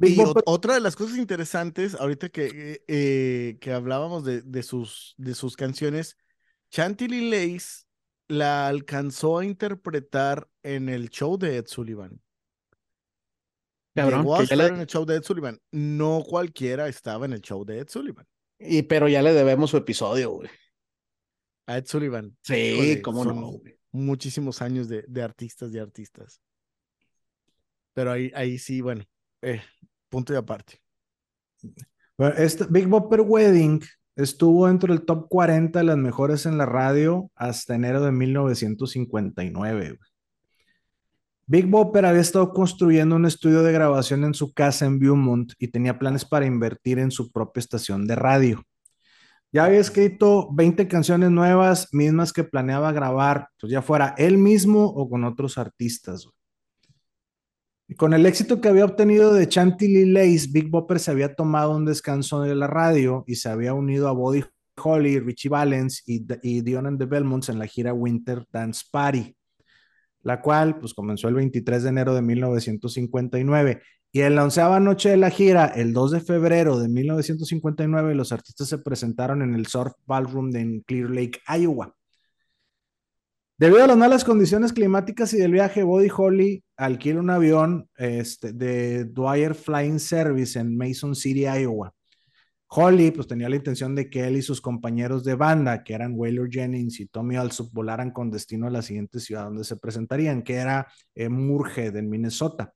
Y 0.00 0.16
otra 0.46 0.74
de 0.74 0.80
las 0.80 0.94
cosas 0.94 1.18
interesantes, 1.18 1.94
ahorita 1.96 2.28
que, 2.28 2.82
eh, 2.86 3.58
que 3.60 3.72
hablábamos 3.72 4.24
de, 4.24 4.42
de, 4.42 4.62
sus, 4.62 5.14
de 5.18 5.34
sus 5.34 5.56
canciones, 5.56 6.16
Chantilly 6.70 7.30
Lace 7.30 7.84
la 8.28 8.68
alcanzó 8.68 9.38
a 9.38 9.44
interpretar 9.44 10.48
en 10.62 10.88
el 10.88 11.08
show 11.08 11.36
de 11.36 11.56
Ed 11.56 11.66
Sullivan. 11.66 12.20
Cabrón, 13.94 14.20
Llegó 14.20 14.36
a 14.36 14.42
estar 14.42 14.72
en 14.72 14.80
el 14.80 14.86
show 14.86 15.04
de 15.04 15.16
Ed 15.16 15.22
Sullivan. 15.22 15.58
No 15.72 16.22
cualquiera 16.24 16.86
estaba 16.88 17.26
en 17.26 17.32
el 17.32 17.40
show 17.40 17.64
de 17.64 17.80
Ed 17.80 17.88
Sullivan. 17.88 18.26
Y 18.60 18.82
pero 18.82 19.08
ya 19.08 19.22
le 19.22 19.32
debemos 19.32 19.70
su 19.70 19.76
episodio, 19.76 20.30
güey. 20.30 20.50
A 21.66 21.78
Ed 21.78 21.86
Sullivan. 21.86 22.36
Sí, 22.42 23.00
cómo 23.02 23.24
no. 23.24 23.60
Muchísimos 23.90 24.62
años 24.62 24.88
de, 24.88 25.04
de, 25.08 25.22
artistas 25.22 25.72
y 25.74 25.78
artistas. 25.78 26.40
Pero 27.94 28.12
ahí, 28.12 28.30
ahí 28.34 28.58
sí, 28.58 28.80
bueno, 28.80 29.04
eh, 29.42 29.62
punto 30.08 30.32
y 30.32 30.36
aparte. 30.36 30.80
Este 32.36 32.64
Big 32.68 32.86
Bopper 32.86 33.20
Wedding 33.20 33.80
estuvo 34.16 34.66
dentro 34.66 34.92
del 34.92 35.04
top 35.04 35.28
40 35.28 35.78
de 35.78 35.84
las 35.84 35.96
mejores 35.96 36.46
en 36.46 36.58
la 36.58 36.66
radio 36.66 37.30
hasta 37.36 37.74
enero 37.74 38.02
de 38.02 38.10
1959. 38.10 39.98
Big 41.46 41.66
Bopper 41.66 42.04
había 42.04 42.20
estado 42.20 42.52
construyendo 42.52 43.16
un 43.16 43.24
estudio 43.24 43.62
de 43.62 43.72
grabación 43.72 44.24
en 44.24 44.34
su 44.34 44.52
casa 44.52 44.84
en 44.84 44.98
Beaumont 44.98 45.52
y 45.58 45.68
tenía 45.68 45.98
planes 45.98 46.24
para 46.24 46.44
invertir 46.44 46.98
en 46.98 47.10
su 47.10 47.30
propia 47.32 47.60
estación 47.60 48.06
de 48.06 48.16
radio. 48.16 48.62
Ya 49.50 49.64
había 49.64 49.78
escrito 49.78 50.50
20 50.52 50.88
canciones 50.88 51.30
nuevas, 51.30 51.88
mismas 51.92 52.34
que 52.34 52.44
planeaba 52.44 52.92
grabar, 52.92 53.48
pues 53.58 53.72
ya 53.72 53.80
fuera 53.80 54.14
él 54.18 54.36
mismo 54.36 54.84
o 54.84 55.08
con 55.08 55.24
otros 55.24 55.56
artistas. 55.56 56.28
Con 57.96 58.12
el 58.12 58.26
éxito 58.26 58.60
que 58.60 58.68
había 58.68 58.84
obtenido 58.84 59.32
de 59.32 59.48
Chantilly 59.48 60.04
Lace, 60.06 60.48
Big 60.50 60.68
Bopper 60.68 60.98
se 60.98 61.10
había 61.10 61.34
tomado 61.34 61.76
un 61.76 61.86
descanso 61.86 62.42
de 62.42 62.54
la 62.54 62.66
radio 62.66 63.24
y 63.26 63.36
se 63.36 63.48
había 63.48 63.72
unido 63.72 64.08
a 64.08 64.12
Body 64.12 64.44
Holly, 64.76 65.18
Richie 65.20 65.48
Valens 65.48 66.02
y, 66.06 66.26
y 66.42 66.60
Dion 66.60 66.86
and 66.86 66.98
the 66.98 67.06
Belmonts 67.06 67.48
en 67.48 67.58
la 67.58 67.66
gira 67.66 67.92
Winter 67.92 68.44
Dance 68.52 68.84
Party, 68.90 69.34
la 70.22 70.40
cual 70.40 70.78
pues 70.78 70.94
comenzó 70.94 71.28
el 71.28 71.34
23 71.34 71.82
de 71.82 71.88
enero 71.88 72.14
de 72.14 72.22
1959. 72.22 73.82
Y 74.10 74.20
en 74.22 74.34
la 74.34 74.44
onceava 74.44 74.80
noche 74.80 75.10
de 75.10 75.16
la 75.18 75.30
gira, 75.30 75.66
el 75.66 75.92
2 75.92 76.10
de 76.12 76.20
febrero 76.20 76.78
de 76.78 76.88
1959, 76.88 78.14
los 78.14 78.32
artistas 78.32 78.68
se 78.68 78.78
presentaron 78.78 79.42
en 79.42 79.54
el 79.54 79.66
Surf 79.66 79.92
Ballroom 80.06 80.50
de 80.50 80.82
Clear 80.86 81.10
Lake, 81.10 81.40
Iowa. 81.46 81.94
Debido 83.58 83.82
a 83.82 83.88
las 83.88 83.96
malas 83.96 84.22
condiciones 84.22 84.72
climáticas 84.72 85.34
y 85.34 85.38
del 85.38 85.50
viaje, 85.50 85.82
Body 85.82 86.08
Holly 86.16 86.62
alquila 86.76 87.18
un 87.18 87.28
avión 87.28 87.90
este, 87.96 88.52
de 88.52 89.04
Dwyer 89.04 89.56
Flying 89.56 89.98
Service 89.98 90.56
en 90.56 90.76
Mason 90.76 91.16
City, 91.16 91.40
Iowa. 91.40 91.92
Holly 92.68 93.10
pues 93.10 93.26
tenía 93.26 93.48
la 93.48 93.56
intención 93.56 93.96
de 93.96 94.08
que 94.08 94.28
él 94.28 94.36
y 94.36 94.42
sus 94.42 94.60
compañeros 94.60 95.24
de 95.24 95.34
banda, 95.34 95.82
que 95.82 95.92
eran 95.92 96.12
Waylor 96.14 96.48
Jennings 96.48 97.00
y 97.00 97.06
Tommy 97.06 97.34
Alsop, 97.34 97.72
volaran 97.72 98.12
con 98.12 98.30
destino 98.30 98.68
a 98.68 98.70
la 98.70 98.80
siguiente 98.80 99.18
ciudad 99.18 99.46
donde 99.46 99.64
se 99.64 99.76
presentarían, 99.76 100.42
que 100.42 100.54
era 100.54 100.86
eh, 101.16 101.28
Murhead, 101.28 101.96
en 101.96 102.08
Minnesota. 102.08 102.72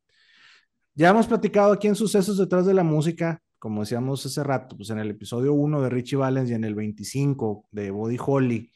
Ya 0.96 1.10
hemos 1.10 1.28
platicado 1.28 1.70
aquí 1.70 1.86
en 1.86 1.94
Sucesos 1.94 2.38
detrás 2.38 2.66
de 2.66 2.74
la 2.74 2.82
música, 2.82 3.40
como 3.60 3.82
decíamos 3.82 4.26
hace 4.26 4.42
rato, 4.42 4.76
pues 4.76 4.90
en 4.90 4.98
el 4.98 5.10
episodio 5.10 5.52
1 5.52 5.80
de 5.80 5.90
Richie 5.90 6.16
Valens 6.16 6.50
y 6.50 6.54
en 6.54 6.64
el 6.64 6.74
25 6.74 7.68
de 7.70 7.92
Body 7.92 8.16
Holly, 8.18 8.72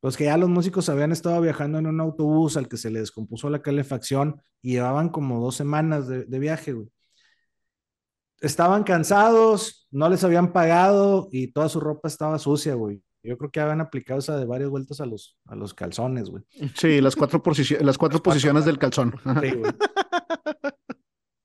pues 0.00 0.16
que 0.16 0.24
ya 0.24 0.36
los 0.36 0.48
músicos 0.48 0.88
habían 0.88 1.12
estado 1.12 1.40
viajando 1.40 1.78
en 1.78 1.86
un 1.86 2.00
autobús 2.00 2.56
al 2.56 2.68
que 2.68 2.76
se 2.76 2.90
le 2.90 3.00
descompuso 3.00 3.50
la 3.50 3.62
calefacción 3.62 4.40
y 4.62 4.72
llevaban 4.72 5.08
como 5.08 5.40
dos 5.40 5.56
semanas 5.56 6.08
de, 6.08 6.24
de 6.24 6.38
viaje, 6.38 6.72
güey 6.72 6.88
estaban 8.40 8.84
cansados, 8.84 9.86
no 9.90 10.08
les 10.08 10.24
habían 10.24 10.52
pagado 10.52 11.28
y 11.32 11.52
toda 11.52 11.68
su 11.68 11.80
ropa 11.80 12.08
estaba 12.08 12.38
sucia, 12.38 12.74
güey. 12.74 13.02
Yo 13.22 13.36
creo 13.36 13.50
que 13.50 13.60
habían 13.60 13.80
aplicado 13.80 14.20
esa 14.20 14.38
de 14.38 14.46
varias 14.46 14.70
vueltas 14.70 15.00
a 15.00 15.06
los, 15.06 15.36
a 15.46 15.56
los 15.56 15.74
calzones, 15.74 16.30
güey. 16.30 16.44
Sí, 16.76 17.00
las 17.00 17.16
cuatro, 17.16 17.42
las 17.80 17.98
cuatro 17.98 18.22
posiciones 18.22 18.64
del 18.64 18.78
calzón. 18.78 19.14
Sí, 19.42 19.50
güey. 19.50 19.72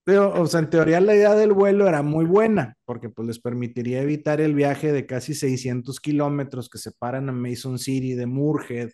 Pero, 0.06 0.34
o 0.34 0.46
sea, 0.46 0.60
en 0.60 0.70
teoría 0.70 1.00
la 1.00 1.16
idea 1.16 1.34
del 1.34 1.54
vuelo 1.54 1.88
era 1.88 2.02
muy 2.02 2.26
buena, 2.26 2.76
porque 2.86 3.10
pues 3.10 3.26
les 3.28 3.39
permitiría 3.39 4.02
evitar 4.02 4.42
el 4.42 4.54
viaje 4.54 4.92
de 4.92 5.06
casi 5.06 5.34
600 5.34 6.00
kilómetros 6.02 6.70
que 6.70 6.78
separan 6.78 7.30
a 7.30 7.32
Mason 7.32 7.80
City 7.80 8.13
de 8.13 8.26
Moorhead, 8.26 8.92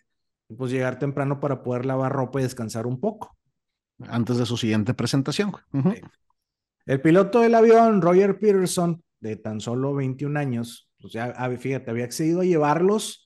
y 0.48 0.54
pues 0.54 0.70
llegar 0.70 0.98
temprano 0.98 1.40
para 1.40 1.62
poder 1.62 1.84
lavar 1.86 2.12
ropa 2.12 2.40
y 2.40 2.44
descansar 2.44 2.86
un 2.86 3.00
poco. 3.00 3.36
Antes 4.06 4.38
de 4.38 4.46
su 4.46 4.56
siguiente 4.56 4.94
presentación. 4.94 5.52
El 6.86 7.00
piloto 7.00 7.40
del 7.40 7.54
avión, 7.54 8.00
Roger 8.00 8.38
Peterson, 8.38 9.02
de 9.20 9.36
tan 9.36 9.60
solo 9.60 9.94
21 9.94 10.38
años, 10.38 10.90
pues 11.00 11.12
ya, 11.12 11.34
fíjate, 11.58 11.90
había 11.90 12.04
accedido 12.04 12.40
a 12.40 12.44
llevarlos, 12.44 13.19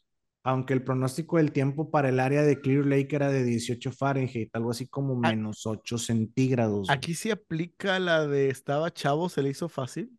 aunque 0.45 0.75
el 0.75 0.85
pronóstico 0.85 1.39
del 1.39 1.53
tiempo 1.53 1.91
para 1.91 2.11
el 2.11 2.21
área 2.21 2.43
de 2.43 2.61
Clear 2.61 2.85
Lake 2.85 3.17
era 3.17 3.31
de 3.31 3.43
18 3.43 3.91
Fahrenheit, 3.93 4.55
algo 4.55 4.71
así 4.71 4.87
como 4.87 5.17
menos 5.17 5.65
8 5.67 5.97
centígrados. 5.97 6.91
Aquí 6.91 7.15
sí 7.15 7.31
aplica 7.31 7.99
la 7.99 8.27
de 8.27 8.51
estaba 8.51 8.93
chavo, 8.93 9.31
se 9.31 9.43
le 9.43 9.49
hizo 9.49 9.71
fácil. 9.71 10.19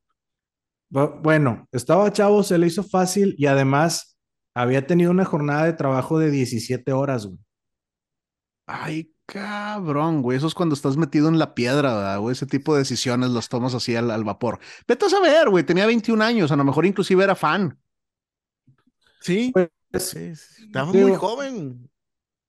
Bueno, 0.89 1.67
estaba 1.71 2.11
chavo, 2.11 2.41
se 2.41 2.57
le 2.57 2.67
hizo 2.67 2.83
fácil 2.83 3.35
y 3.38 3.45
además 3.45 4.17
había 4.55 4.88
tenido 4.88 5.11
una 5.11 5.25
jornada 5.25 5.65
de 5.65 5.73
trabajo 5.73 6.17
de 6.17 6.31
17 6.31 6.91
horas, 6.91 7.27
güey. 7.27 7.39
Ay, 8.65 9.13
cabrón, 9.27 10.23
güey. 10.23 10.38
Eso 10.38 10.47
es 10.47 10.55
cuando 10.55 10.73
estás 10.73 10.97
metido 10.97 11.27
en 11.29 11.38
la 11.38 11.53
piedra, 11.53 12.17
güey. 12.17 12.33
Ese 12.33 12.47
tipo 12.47 12.73
de 12.73 12.79
decisiones 12.79 13.29
los 13.29 13.47
tomas 13.47 13.75
así 13.75 13.95
al, 13.95 14.23
vapor. 14.23 14.59
Vete 14.88 15.05
a 15.05 15.09
saber, 15.09 15.49
güey. 15.49 15.63
Tenía 15.63 15.85
21 15.85 16.23
años. 16.23 16.51
A 16.51 16.55
lo 16.55 16.63
mejor 16.63 16.85
inclusive 16.88 17.23
era 17.23 17.35
fan. 17.35 17.77
Sí. 19.19 19.51
Pues, 19.53 19.69
estaba 19.95 20.91
muy 20.91 21.15
joven. 21.15 21.89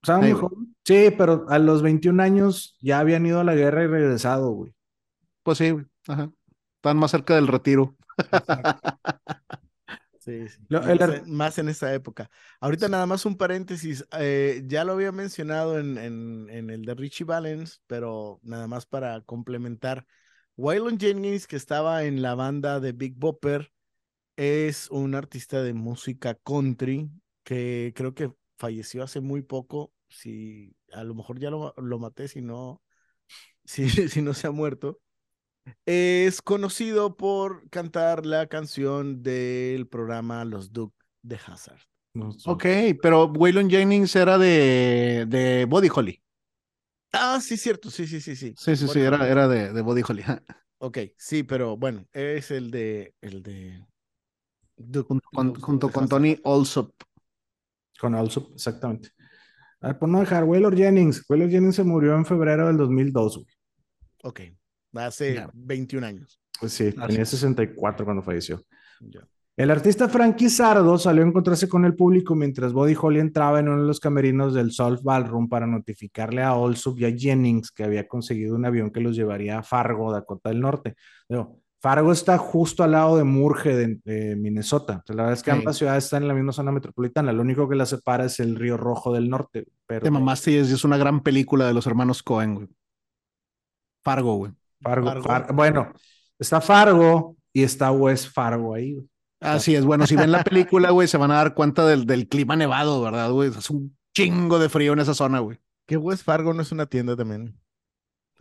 Estaba 0.02 0.20
muy 0.20 0.32
joven. 0.32 0.76
Sí, 0.84 1.10
pero 1.16 1.46
a 1.48 1.58
los 1.58 1.82
21 1.82 2.22
años 2.22 2.76
ya 2.80 3.00
habían 3.00 3.26
ido 3.26 3.40
a 3.40 3.44
la 3.44 3.54
guerra 3.54 3.84
y 3.84 3.86
regresado, 3.86 4.50
güey. 4.50 4.72
Pues 5.42 5.58
sí, 5.58 5.70
güey. 5.70 5.84
Ajá. 6.08 6.30
Están 6.76 6.98
más 6.98 7.10
cerca 7.10 7.34
del 7.34 7.48
retiro. 7.48 7.96
Sí, 10.26 10.44
más, 11.26 11.56
en 11.58 11.68
esa 11.68 11.94
época. 11.94 12.28
Ahorita 12.58 12.88
nada 12.88 13.06
más 13.06 13.24
un 13.26 13.36
paréntesis, 13.36 14.04
eh, 14.18 14.64
ya 14.66 14.82
lo 14.84 14.94
había 14.94 15.12
mencionado 15.12 15.78
en, 15.78 15.98
en, 15.98 16.68
el 16.68 16.84
de 16.84 16.94
Richie 16.96 17.24
Valens, 17.24 17.80
pero 17.86 18.40
nada 18.42 18.66
más 18.66 18.86
para 18.86 19.20
complementar. 19.20 20.04
Waylon 20.56 20.98
Jennings, 20.98 21.46
que 21.46 21.54
estaba 21.54 22.02
en 22.02 22.22
la 22.22 22.34
banda 22.34 22.80
de 22.80 22.90
Big 22.90 23.14
Bopper, 23.16 23.70
es 24.34 24.90
un 24.90 25.14
artista 25.14 25.62
de 25.62 25.74
música 25.74 26.34
country 26.34 27.08
que 27.46 27.92
creo 27.94 28.12
que 28.12 28.34
falleció 28.58 29.04
hace 29.04 29.20
muy 29.20 29.40
poco. 29.40 29.94
Si 30.08 30.76
a 30.92 31.04
lo 31.04 31.14
mejor 31.14 31.38
ya 31.38 31.50
lo, 31.50 31.72
lo 31.76 31.98
maté, 31.98 32.26
si 32.26 32.42
no, 32.42 32.82
si, 33.64 33.88
si 33.88 34.20
no 34.20 34.34
se 34.34 34.48
ha 34.48 34.50
muerto 34.50 35.00
es 35.84 36.42
conocido 36.42 37.16
por 37.16 37.68
cantar 37.70 38.26
la 38.26 38.46
canción 38.46 39.22
del 39.22 39.86
programa 39.88 40.44
Los 40.44 40.72
Duke 40.72 40.96
de 41.22 41.38
Hazard. 41.44 41.80
Ok, 42.46 42.64
pero 43.02 43.26
Waylon 43.26 43.68
Jennings 43.68 44.16
era 44.16 44.38
de, 44.38 45.26
de 45.28 45.66
Body 45.66 45.88
Holly. 45.94 46.22
Ah, 47.12 47.40
sí, 47.42 47.56
cierto, 47.56 47.90
sí, 47.90 48.06
sí, 48.06 48.20
sí, 48.20 48.36
sí. 48.36 48.54
Sí, 48.56 48.76
sí, 48.76 48.88
sí, 48.88 49.00
era, 49.00 49.28
era 49.28 49.48
de, 49.48 49.72
de, 49.72 49.82
Body 49.82 50.02
Holly. 50.06 50.22
ok, 50.78 50.98
sí, 51.16 51.42
pero 51.42 51.76
bueno, 51.76 52.06
es 52.12 52.50
el 52.50 52.70
de, 52.70 53.14
el 53.20 53.42
de 53.42 53.84
junto, 54.76 55.90
con, 55.90 56.08
Tony 56.08 56.38
Alsop. 56.44 56.90
Con 57.98 58.14
Alsop, 58.14 58.52
exactamente. 58.54 59.10
A 59.80 59.88
ver, 59.88 59.98
por 59.98 60.08
no 60.08 60.20
dejar, 60.20 60.44
Waylon 60.44 60.76
Jennings. 60.76 61.24
Waylon 61.28 61.50
Jennings 61.50 61.76
se 61.76 61.84
murió 61.84 62.14
en 62.16 62.24
febrero 62.24 62.66
del 62.66 62.76
2002, 62.76 63.36
güey. 63.36 63.54
Ok 64.22 64.40
hace 65.04 65.46
21 65.52 66.06
años. 66.06 66.40
Pues 66.58 66.72
sí, 66.72 66.92
tenía 66.92 67.24
64 67.24 68.04
cuando 68.04 68.22
falleció. 68.22 68.62
El 69.56 69.70
artista 69.70 70.08
Frankie 70.08 70.50
Sardo 70.50 70.98
salió 70.98 71.22
a 71.22 71.26
encontrarse 71.26 71.68
con 71.68 71.84
el 71.84 71.94
público 71.94 72.34
mientras 72.34 72.72
Body 72.72 72.94
Holly 72.98 73.20
entraba 73.20 73.60
en 73.60 73.68
uno 73.68 73.82
de 73.82 73.86
los 73.86 74.00
camerinos 74.00 74.52
del 74.54 74.70
Solve 74.70 75.00
Ballroom 75.02 75.48
para 75.48 75.66
notificarle 75.66 76.42
a 76.42 76.54
Olsop 76.54 76.98
y 76.98 77.06
a 77.06 77.16
Jennings 77.16 77.70
que 77.70 77.84
había 77.84 78.06
conseguido 78.06 78.54
un 78.54 78.66
avión 78.66 78.90
que 78.90 79.00
los 79.00 79.16
llevaría 79.16 79.58
a 79.58 79.62
Fargo, 79.62 80.12
Dakota 80.12 80.50
del 80.50 80.60
Norte. 80.60 80.94
Fargo 81.80 82.10
está 82.10 82.38
justo 82.38 82.82
al 82.82 82.92
lado 82.92 83.16
de 83.16 83.24
Murge 83.24 83.76
de, 83.76 84.36
Minnesota. 84.36 85.02
la 85.08 85.14
verdad 85.14 85.32
es 85.34 85.42
que 85.42 85.50
ambas 85.50 85.76
ciudades 85.76 86.04
están 86.04 86.22
en 86.22 86.28
la 86.28 86.34
misma 86.34 86.52
zona 86.52 86.72
metropolitana. 86.72 87.32
Lo 87.32 87.42
único 87.42 87.68
que 87.68 87.76
las 87.76 87.90
separa 87.90 88.24
es 88.24 88.40
el 88.40 88.56
Río 88.56 88.76
Rojo 88.76 89.12
del 89.12 89.28
Norte. 89.28 89.66
Pero... 89.86 90.02
Te 90.02 90.10
mamaste 90.10 90.58
es, 90.58 90.70
es 90.70 90.84
una 90.84 90.96
gran 90.96 91.22
película 91.22 91.66
de 91.66 91.74
los 91.74 91.86
hermanos 91.86 92.22
Cohen, 92.22 92.68
Fargo, 94.02 94.36
güey. 94.36 94.52
Fargo, 94.80 95.12
bueno, 95.52 95.92
está 96.38 96.60
Fargo 96.60 97.36
y 97.52 97.62
está 97.62 97.90
West 97.90 98.32
Fargo 98.32 98.74
ahí. 98.74 99.04
Así 99.40 99.74
es, 99.74 99.84
bueno, 99.84 100.06
si 100.06 100.16
ven 100.16 100.32
la 100.32 100.44
película, 100.44 100.90
güey, 100.90 101.08
se 101.08 101.18
van 101.18 101.30
a 101.30 101.36
dar 101.36 101.54
cuenta 101.54 101.86
del, 101.86 102.06
del 102.06 102.28
clima 102.28 102.56
nevado, 102.56 103.02
¿verdad, 103.02 103.30
güey? 103.30 103.50
Es 103.50 103.68
un 103.68 103.96
chingo 104.14 104.58
de 104.58 104.68
frío 104.68 104.92
en 104.92 105.00
esa 105.00 105.14
zona, 105.14 105.40
güey. 105.40 105.58
Que 105.86 105.96
West 105.96 106.24
Fargo 106.24 106.54
no 106.54 106.62
es 106.62 106.72
una 106.72 106.86
tienda 106.86 107.16
también. 107.16 107.58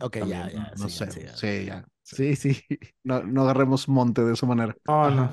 Ok, 0.00 0.18
ya, 0.18 0.50
ya. 0.50 0.72
No, 0.78 0.88
sé, 0.88 1.10
sí, 1.10 1.20
ya. 1.22 1.36
Sí, 1.36 1.66
sí. 2.36 2.60
No, 3.02 3.22
no 3.22 3.42
agarremos 3.42 3.88
monte 3.88 4.22
de 4.22 4.34
esa 4.34 4.46
manera. 4.46 4.76
No, 4.86 5.10
no, 5.10 5.30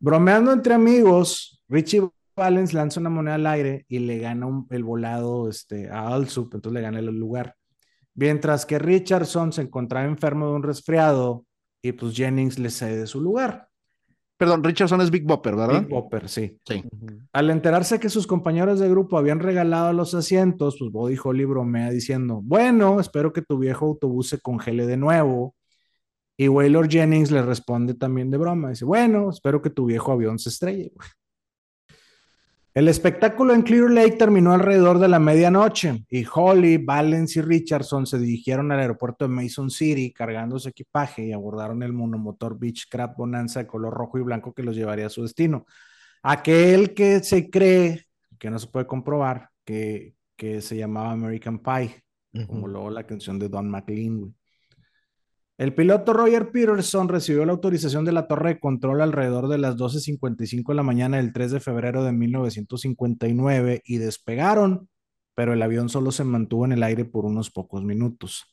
Bromeando 0.00 0.52
entre 0.52 0.74
amigos, 0.74 1.62
Richie 1.68 2.08
Valens 2.36 2.72
lanza 2.72 3.00
una 3.00 3.10
moneda 3.10 3.34
al 3.34 3.46
aire 3.46 3.84
y 3.88 3.98
le 3.98 4.18
gana 4.18 4.46
el 4.70 4.84
volado 4.84 5.48
este, 5.48 5.90
a 5.90 6.08
Alsup, 6.08 6.54
entonces 6.54 6.74
le 6.74 6.80
gana 6.80 7.00
el 7.00 7.06
lugar. 7.06 7.56
Mientras 8.14 8.64
que 8.64 8.78
Richardson 8.78 9.52
se 9.52 9.62
encontraba 9.62 10.06
enfermo 10.06 10.46
de 10.46 10.52
un 10.52 10.62
resfriado 10.62 11.44
y 11.82 11.92
pues 11.92 12.14
Jennings 12.14 12.58
le 12.58 12.70
cede 12.70 13.06
su 13.06 13.20
lugar. 13.20 13.67
Perdón, 14.38 14.62
Richardson 14.62 15.00
es 15.00 15.10
Big 15.10 15.24
Bopper, 15.24 15.56
¿verdad? 15.56 15.80
Big 15.80 15.88
Bopper, 15.88 16.28
sí. 16.28 16.56
sí. 16.64 16.84
Al 17.32 17.50
enterarse 17.50 17.98
que 17.98 18.08
sus 18.08 18.28
compañeros 18.28 18.78
de 18.78 18.88
grupo 18.88 19.18
habían 19.18 19.40
regalado 19.40 19.92
los 19.92 20.14
asientos, 20.14 20.76
pues 20.78 20.92
Body 20.92 21.16
Holly 21.22 21.44
bromea 21.44 21.90
diciendo, 21.90 22.40
bueno, 22.44 23.00
espero 23.00 23.32
que 23.32 23.42
tu 23.42 23.58
viejo 23.58 23.86
autobús 23.86 24.28
se 24.28 24.38
congele 24.38 24.86
de 24.86 24.96
nuevo. 24.96 25.56
Y 26.36 26.46
Waylor 26.46 26.88
Jennings 26.88 27.32
le 27.32 27.42
responde 27.42 27.94
también 27.94 28.30
de 28.30 28.38
broma, 28.38 28.70
dice, 28.70 28.84
bueno, 28.84 29.30
espero 29.30 29.60
que 29.60 29.70
tu 29.70 29.86
viejo 29.86 30.12
avión 30.12 30.38
se 30.38 30.50
estrelle. 30.50 30.92
El 32.78 32.86
espectáculo 32.86 33.54
en 33.54 33.62
Clear 33.62 33.90
Lake 33.90 34.12
terminó 34.12 34.52
alrededor 34.52 35.00
de 35.00 35.08
la 35.08 35.18
medianoche 35.18 36.04
y 36.08 36.24
Holly, 36.32 36.76
Valens 36.76 37.34
y 37.34 37.40
Richardson 37.40 38.06
se 38.06 38.20
dirigieron 38.20 38.70
al 38.70 38.78
aeropuerto 38.78 39.24
de 39.26 39.34
Mason 39.34 39.68
City 39.68 40.12
cargando 40.12 40.60
su 40.60 40.68
equipaje 40.68 41.26
y 41.26 41.32
abordaron 41.32 41.82
el 41.82 41.92
monomotor 41.92 42.56
Beechcraft 42.56 43.16
Bonanza 43.16 43.58
de 43.58 43.66
color 43.66 43.92
rojo 43.92 44.18
y 44.18 44.22
blanco 44.22 44.54
que 44.54 44.62
los 44.62 44.76
llevaría 44.76 45.06
a 45.06 45.10
su 45.10 45.22
destino. 45.22 45.66
Aquel 46.22 46.94
que 46.94 47.18
se 47.24 47.50
cree, 47.50 48.04
que 48.38 48.48
no 48.48 48.60
se 48.60 48.68
puede 48.68 48.86
comprobar, 48.86 49.50
que, 49.64 50.14
que 50.36 50.60
se 50.60 50.76
llamaba 50.76 51.10
American 51.10 51.58
Pie, 51.58 52.04
como 52.46 52.68
luego 52.68 52.90
la 52.90 53.02
canción 53.02 53.40
de 53.40 53.48
Don 53.48 53.68
McLean. 53.68 54.32
El 55.58 55.74
piloto 55.74 56.12
Roger 56.12 56.52
Peterson 56.52 57.08
recibió 57.08 57.44
la 57.44 57.50
autorización 57.50 58.04
de 58.04 58.12
la 58.12 58.28
torre 58.28 58.50
de 58.50 58.60
control 58.60 59.00
alrededor 59.00 59.48
de 59.48 59.58
las 59.58 59.76
12.55 59.76 60.68
de 60.68 60.74
la 60.76 60.84
mañana 60.84 61.16
del 61.16 61.32
3 61.32 61.50
de 61.50 61.58
febrero 61.58 62.04
de 62.04 62.12
1959 62.12 63.82
y 63.84 63.98
despegaron, 63.98 64.88
pero 65.34 65.52
el 65.52 65.60
avión 65.60 65.88
solo 65.88 66.12
se 66.12 66.22
mantuvo 66.22 66.64
en 66.64 66.72
el 66.72 66.84
aire 66.84 67.04
por 67.04 67.24
unos 67.24 67.50
pocos 67.50 67.82
minutos. 67.82 68.44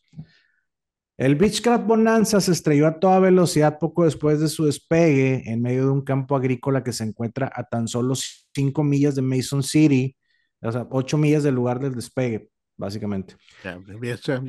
El 1.16 1.36
Beechcraft 1.36 1.86
Bonanza 1.86 2.42
se 2.42 2.52
estrelló 2.52 2.88
a 2.88 3.00
toda 3.00 3.20
velocidad 3.20 3.78
poco 3.78 4.06
después 4.06 4.40
de 4.40 4.48
su 4.48 4.66
despegue 4.66 5.44
en 5.46 5.62
medio 5.62 5.86
de 5.86 5.92
un 5.92 6.02
campo 6.02 6.36
agrícola 6.36 6.84
que 6.84 6.92
se 6.92 7.04
encuentra 7.04 7.52
a 7.54 7.66
tan 7.66 7.88
solo 7.88 8.16
5 8.16 8.84
millas 8.84 9.14
de 9.14 9.22
Mason 9.22 9.62
City, 9.62 10.18
o 10.60 10.72
sea, 10.72 10.88
8 10.90 11.20
millas 11.20 11.44
del 11.44 11.54
lugar 11.54 11.80
del 11.80 11.94
despegue, 11.94 12.50
básicamente. 12.76 13.36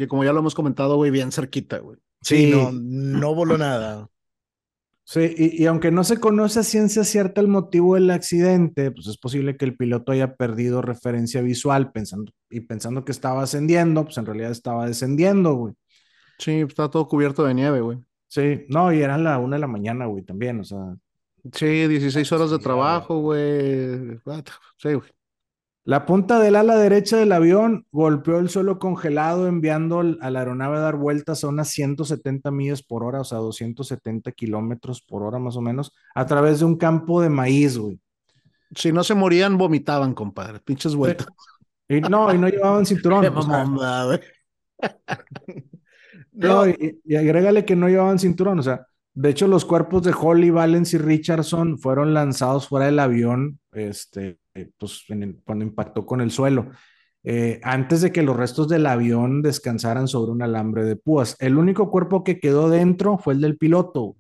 como 0.09 0.25
ya 0.25 0.33
lo 0.33 0.41
hemos 0.41 0.55
comentado, 0.55 0.97
güey, 0.97 1.11
bien 1.11 1.31
cerquita, 1.31 1.81
güey. 1.81 1.99
Sí, 2.27 2.51
no, 2.51 2.73
no 2.73 3.35
voló 3.37 3.57
nada. 3.57 4.09
Sí, 5.05 5.33
y, 5.37 5.63
y, 5.63 5.67
aunque 5.67 5.93
no 5.93 6.03
se 6.03 6.19
conoce 6.19 6.59
a 6.59 6.65
ciencia 6.65 7.05
cierta 7.05 7.41
el 7.41 7.47
motivo 7.47 7.95
del 7.95 8.11
accidente, 8.11 8.91
pues 8.91 9.07
es 9.07 9.17
posible 9.17 9.57
que 9.57 9.65
el 9.65 9.77
piloto 9.77 10.11
haya 10.11 10.35
perdido 10.35 10.83
referencia 10.83 11.41
visual 11.41 11.93
pensando, 11.93 12.33
y 12.51 12.63
pensando 12.63 13.05
que 13.05 13.13
estaba 13.13 13.45
ascendiendo, 13.45 14.03
pues 14.05 14.19
en 14.19 14.27
realidad 14.27 14.51
estaba 14.51 14.87
descendiendo, 14.89 15.55
güey. 15.55 15.75
Sí, 16.41 16.63
está 16.69 16.91
todo 16.91 17.07
cubierto 17.07 17.45
de 17.45 17.55
nieve, 17.55 17.81
güey. 17.81 17.99
Sí, 18.27 18.67
no, 18.69 18.93
y 18.93 19.01
eran 19.01 19.23
la 19.23 19.39
una 19.39 19.55
de 19.55 19.61
la 19.61 19.69
mañana, 19.69 20.07
güey, 20.07 20.25
también, 20.25 20.59
o 20.59 20.65
sea. 20.65 20.97
Sí, 21.53 21.87
16 21.87 22.33
horas 22.33 22.51
de 22.51 22.59
trabajo, 22.59 23.21
güey. 23.21 24.19
Sí, 24.79 24.95
güey. 24.95 25.16
La 25.87 26.05
punta 26.05 26.41
del 26.41 26.57
ala 26.57 26.75
derecha 26.75 27.17
del 27.17 27.31
avión 27.31 27.87
golpeó 27.93 28.41
el 28.41 28.49
suelo 28.49 28.81
congelado, 28.81 29.47
enviando 29.47 30.01
a 30.01 30.31
la 30.31 30.41
aeronave 30.41 30.79
a 30.79 30.81
dar 30.81 30.97
vueltas 30.97 31.45
a 31.45 31.49
unas 31.49 31.69
170 31.69 32.51
millas 32.51 32.83
por 32.83 33.05
hora, 33.05 33.21
o 33.21 33.25
sea, 33.25 33.39
270 33.39 34.33
kilómetros 34.33 35.01
por 35.01 35.23
hora 35.23 35.39
más 35.39 35.57
o 35.57 35.61
menos, 35.61 35.93
a 36.13 36.27
través 36.27 36.59
de 36.59 36.65
un 36.65 36.77
campo 36.77 37.23
de 37.23 37.29
maíz, 37.29 37.79
güey. 37.79 38.01
Si 38.75 38.91
no 38.91 39.05
se 39.05 39.15
morían, 39.15 39.57
vomitaban, 39.57 40.13
compadre. 40.13 40.59
Pinches 40.59 40.97
vueltas. 40.97 41.29
Y 41.89 42.01
no, 42.01 42.35
y 42.35 42.39
no 42.39 42.49
llevaban 42.49 42.85
cinturón. 42.87 43.25
o 43.25 43.43
sea, 43.43 43.65
no, 46.33 46.69
y, 46.69 47.01
y 47.05 47.15
agrégale 47.15 47.65
que 47.65 47.77
no 47.77 47.89
llevaban 47.89 48.19
cinturón, 48.19 48.59
o 48.59 48.63
sea, 48.65 48.89
de 49.15 49.31
hecho, 49.31 49.47
los 49.47 49.65
cuerpos 49.65 50.03
de 50.03 50.13
Holly, 50.21 50.51
Valens 50.51 50.95
y 50.95 50.99
Richardson 50.99 51.79
fueron 51.79 52.13
lanzados 52.13 52.67
fuera 52.67 52.87
del 52.87 52.99
avión, 52.99 53.61
este, 53.71 54.41
pues, 54.79 55.05
en 55.09 55.41
cuando 55.45 55.65
impactó 55.65 56.07
con 56.07 56.21
el 56.21 56.31
suelo, 56.31 56.71
eh, 57.25 57.61
antes 57.63 58.01
de 58.01 58.13
que 58.13 58.23
los 58.23 58.37
restos 58.37 58.69
del 58.69 58.87
avión 58.87 59.43
descansaran 59.43 60.09
sobre 60.09 60.33
un 60.33 60.43
alambre 60.43 60.85
de 60.85 60.97
púas. 60.97 61.37
El 61.41 61.59
único 61.59 61.91
cuerpo 61.91 62.23
que 62.23 62.39
quedó 62.39 62.71
dentro 62.71 63.19
fue 63.19 63.35
el 63.35 63.41
del 63.41 63.59
piloto. 63.59 64.17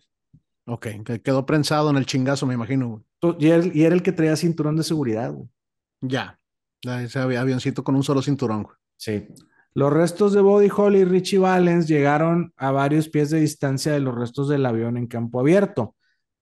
Ok, 0.66 0.88
que 1.04 1.22
quedó 1.22 1.46
prensado 1.46 1.90
en 1.90 1.96
el 1.96 2.06
chingazo, 2.06 2.46
me 2.46 2.54
imagino. 2.54 3.04
Y, 3.38 3.46
y, 3.46 3.84
era 3.84 3.94
el 3.94 4.02
que 4.02 4.12
traía 4.12 4.36
cinturón 4.36 4.76
de 4.76 4.82
seguridad. 4.82 5.32
Güey. 5.32 5.48
Ya, 6.00 6.38
ese 6.82 7.18
avioncito 7.18 7.84
con 7.84 7.94
un 7.94 8.02
solo 8.02 8.22
cinturón. 8.22 8.64
Güey. 8.64 8.76
Sí. 8.96 9.28
Los 9.76 9.92
restos 9.92 10.32
de 10.32 10.40
Body 10.40 10.70
Holly 10.74 11.00
y 11.00 11.04
Richie 11.04 11.38
Valens 11.38 11.86
llegaron 11.86 12.54
a 12.56 12.70
varios 12.70 13.10
pies 13.10 13.28
de 13.28 13.40
distancia 13.40 13.92
de 13.92 14.00
los 14.00 14.14
restos 14.14 14.48
del 14.48 14.64
avión 14.64 14.96
en 14.96 15.06
campo 15.06 15.38
abierto, 15.38 15.95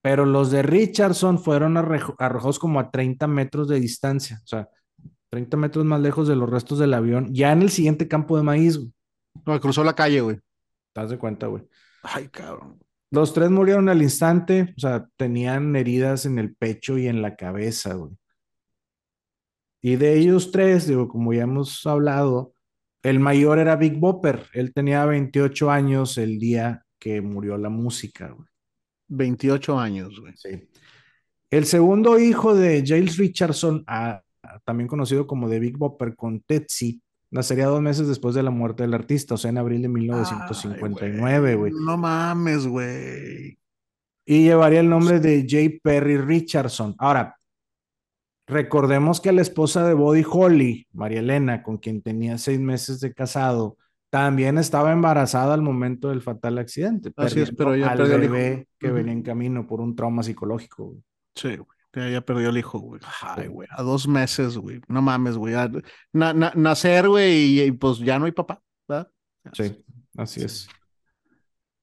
pero 0.04 0.26
los 0.26 0.50
de 0.50 0.62
Richardson 0.62 1.38
fueron 1.38 1.78
arrojados 1.78 2.58
como 2.58 2.78
a 2.78 2.90
30 2.90 3.26
metros 3.26 3.68
de 3.68 3.80
distancia, 3.80 4.38
o 4.44 4.46
sea, 4.46 4.68
30 5.30 5.56
metros 5.56 5.86
más 5.86 5.98
lejos 5.98 6.28
de 6.28 6.36
los 6.36 6.50
restos 6.50 6.78
del 6.78 6.92
avión, 6.92 7.32
ya 7.32 7.52
en 7.52 7.62
el 7.62 7.70
siguiente 7.70 8.06
campo 8.06 8.36
de 8.36 8.42
maíz. 8.42 8.76
Güey. 8.76 8.92
No, 9.46 9.58
cruzó 9.58 9.82
la 9.82 9.94
calle, 9.94 10.20
güey. 10.20 10.36
¿Te 10.92 11.00
das 11.00 11.08
de 11.08 11.16
cuenta, 11.16 11.46
güey? 11.46 11.66
Ay, 12.02 12.28
cabrón. 12.28 12.78
Los 13.10 13.32
tres 13.32 13.48
murieron 13.48 13.88
al 13.88 14.02
instante, 14.02 14.74
o 14.76 14.80
sea, 14.80 15.08
tenían 15.16 15.74
heridas 15.74 16.26
en 16.26 16.38
el 16.38 16.54
pecho 16.54 16.98
y 16.98 17.06
en 17.06 17.22
la 17.22 17.34
cabeza, 17.34 17.94
güey. 17.94 18.12
Y 19.80 19.96
de 19.96 20.18
ellos 20.18 20.50
tres, 20.50 20.86
digo, 20.86 21.08
como 21.08 21.32
ya 21.32 21.44
hemos 21.44 21.86
hablado, 21.86 22.52
el 23.02 23.20
mayor 23.20 23.58
era 23.58 23.76
Big 23.76 23.98
Bopper. 23.98 24.48
Él 24.52 24.74
tenía 24.74 25.06
28 25.06 25.70
años 25.70 26.18
el 26.18 26.38
día 26.38 26.84
que 26.98 27.22
murió 27.22 27.56
la 27.56 27.70
música, 27.70 28.28
güey. 28.28 28.53
28 29.16 29.78
años, 29.78 30.20
güey. 30.20 30.34
Sí. 30.36 30.68
El 31.50 31.66
segundo 31.66 32.18
hijo 32.18 32.54
de 32.54 32.82
Giles 32.84 33.16
Richardson, 33.16 33.84
también 34.64 34.88
conocido 34.88 35.26
como 35.26 35.48
de 35.48 35.60
Big 35.60 35.76
Bopper 35.76 36.16
con 36.16 36.40
Tetsi, 36.40 37.00
nacería 37.30 37.66
dos 37.66 37.80
meses 37.80 38.08
después 38.08 38.34
de 38.34 38.42
la 38.42 38.50
muerte 38.50 38.82
del 38.82 38.94
artista, 38.94 39.34
o 39.34 39.36
sea, 39.36 39.50
en 39.50 39.58
abril 39.58 39.82
de 39.82 39.88
1959, 39.88 41.54
güey. 41.54 41.72
No 41.72 41.96
mames, 41.96 42.66
güey. 42.66 43.58
Y 44.26 44.44
llevaría 44.44 44.80
el 44.80 44.88
nombre 44.88 45.20
de 45.20 45.46
J. 45.48 45.78
Perry 45.82 46.16
Richardson. 46.18 46.94
Ahora, 46.98 47.36
Recordemos 48.46 49.22
que 49.22 49.32
la 49.32 49.40
esposa 49.40 49.86
de 49.86 49.94
Body 49.94 50.24
Holly, 50.30 50.86
María 50.92 51.20
Elena, 51.20 51.62
con 51.62 51.78
quien 51.78 52.02
tenía 52.02 52.36
seis 52.36 52.60
meses 52.60 53.00
de 53.00 53.14
casado, 53.14 53.78
también 54.14 54.58
estaba 54.58 54.92
embarazada 54.92 55.54
al 55.54 55.62
momento 55.62 56.10
del 56.10 56.22
fatal 56.22 56.58
accidente. 56.58 57.12
Así 57.16 57.40
es, 57.40 57.50
pero 57.50 57.74
ella 57.74 57.90
al 57.90 57.98
perdió 57.98 58.20
bebé 58.20 58.46
el 58.46 58.58
hijo. 58.60 58.68
que 58.78 58.92
venía 58.92 59.12
en 59.12 59.22
camino 59.22 59.66
por 59.66 59.80
un 59.80 59.96
trauma 59.96 60.22
psicológico. 60.22 60.84
Güey. 60.84 61.02
Sí, 61.34 61.56
güey. 61.56 62.08
Ella 62.10 62.24
perdió 62.24 62.50
el 62.50 62.58
hijo, 62.58 62.78
güey. 62.78 63.00
Ay, 63.22 63.48
güey. 63.48 63.66
A 63.72 63.82
dos 63.82 64.06
meses, 64.06 64.56
güey. 64.56 64.80
No 64.86 65.02
mames, 65.02 65.36
güey. 65.36 65.54
Na 66.12 66.32
na 66.32 66.52
nacer, 66.54 67.08
güey, 67.08 67.32
y, 67.32 67.62
y, 67.62 67.72
pues 67.72 67.98
ya 67.98 68.20
no 68.20 68.26
hay 68.26 68.30
papá, 68.30 68.62
¿verdad? 68.86 69.10
Sí, 69.52 69.84
así 70.16 70.38
sí. 70.38 70.46
es. 70.46 70.68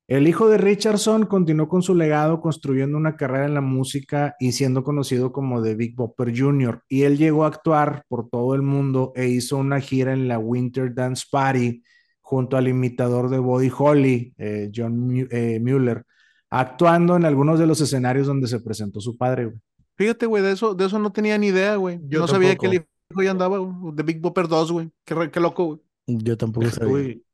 El 0.08 0.26
hijo 0.26 0.48
de 0.48 0.58
Richardson 0.58 1.26
continuó 1.26 1.68
con 1.68 1.82
su 1.82 1.96
legado 1.96 2.40
construyendo 2.40 2.98
una 2.98 3.18
carrera 3.18 3.46
en 3.46 3.56
la 3.56 3.62
música 3.62 4.38
y 4.40 4.54
siendo 4.54 4.86
conocido 4.86 5.34
como 5.34 5.62
The 5.62 5.76
Big 5.76 5.98
Bopper 5.98 6.32
Jr. 6.34 6.82
Y 6.88 7.02
él 7.02 7.18
llegó 7.18 7.44
a 7.44 7.48
actuar 7.48 8.06
por 8.08 8.30
todo 8.30 8.56
el 8.56 8.62
mundo 8.62 9.12
e 9.18 9.28
hizo 9.28 9.58
una 9.58 9.82
gira 9.82 10.14
en 10.14 10.30
la 10.30 10.40
Winter 10.40 10.94
Dance 10.94 11.26
Party 11.30 11.84
junto 12.32 12.56
al 12.56 12.70
imitador 12.70 13.30
de 13.30 13.40
Body 13.40 13.70
Holly, 13.78 14.34
eh, 14.38 14.72
John 14.74 15.28
eh, 15.30 15.60
Mueller, 15.62 16.06
actuando 16.50 17.18
en 17.18 17.26
algunos 17.26 17.60
de 17.60 17.68
los 17.68 17.82
escenarios 17.82 18.26
donde 18.26 18.48
se 18.48 18.62
presentó 18.62 19.02
su 19.02 19.18
padre. 19.18 19.48
Güey. 19.48 19.58
Fíjate, 19.98 20.28
güey, 20.28 20.42
de 20.42 20.54
eso, 20.54 20.74
de 20.74 20.86
eso 20.86 20.98
no 20.98 21.12
tenía 21.12 21.38
ni 21.38 21.48
idea, 21.48 21.76
güey. 21.76 22.00
Yo 22.08 22.20
no 22.20 22.28
tampoco. 22.28 22.28
sabía 22.28 22.56
que 22.56 22.68
el 22.68 22.74
hijo 22.76 23.22
ya 23.22 23.32
andaba, 23.32 23.58
güey, 23.58 23.96
The 23.98 24.04
Big 24.04 24.22
Bopper 24.22 24.48
2, 24.48 24.72
güey. 24.72 24.90
Qué, 25.04 25.30
qué, 25.30 25.40
loco, 25.42 25.66
güey. 25.66 25.80
Yo 26.08 26.38
tampoco 26.38 26.70
sabía. 26.70 26.90
Güey. 26.90 27.26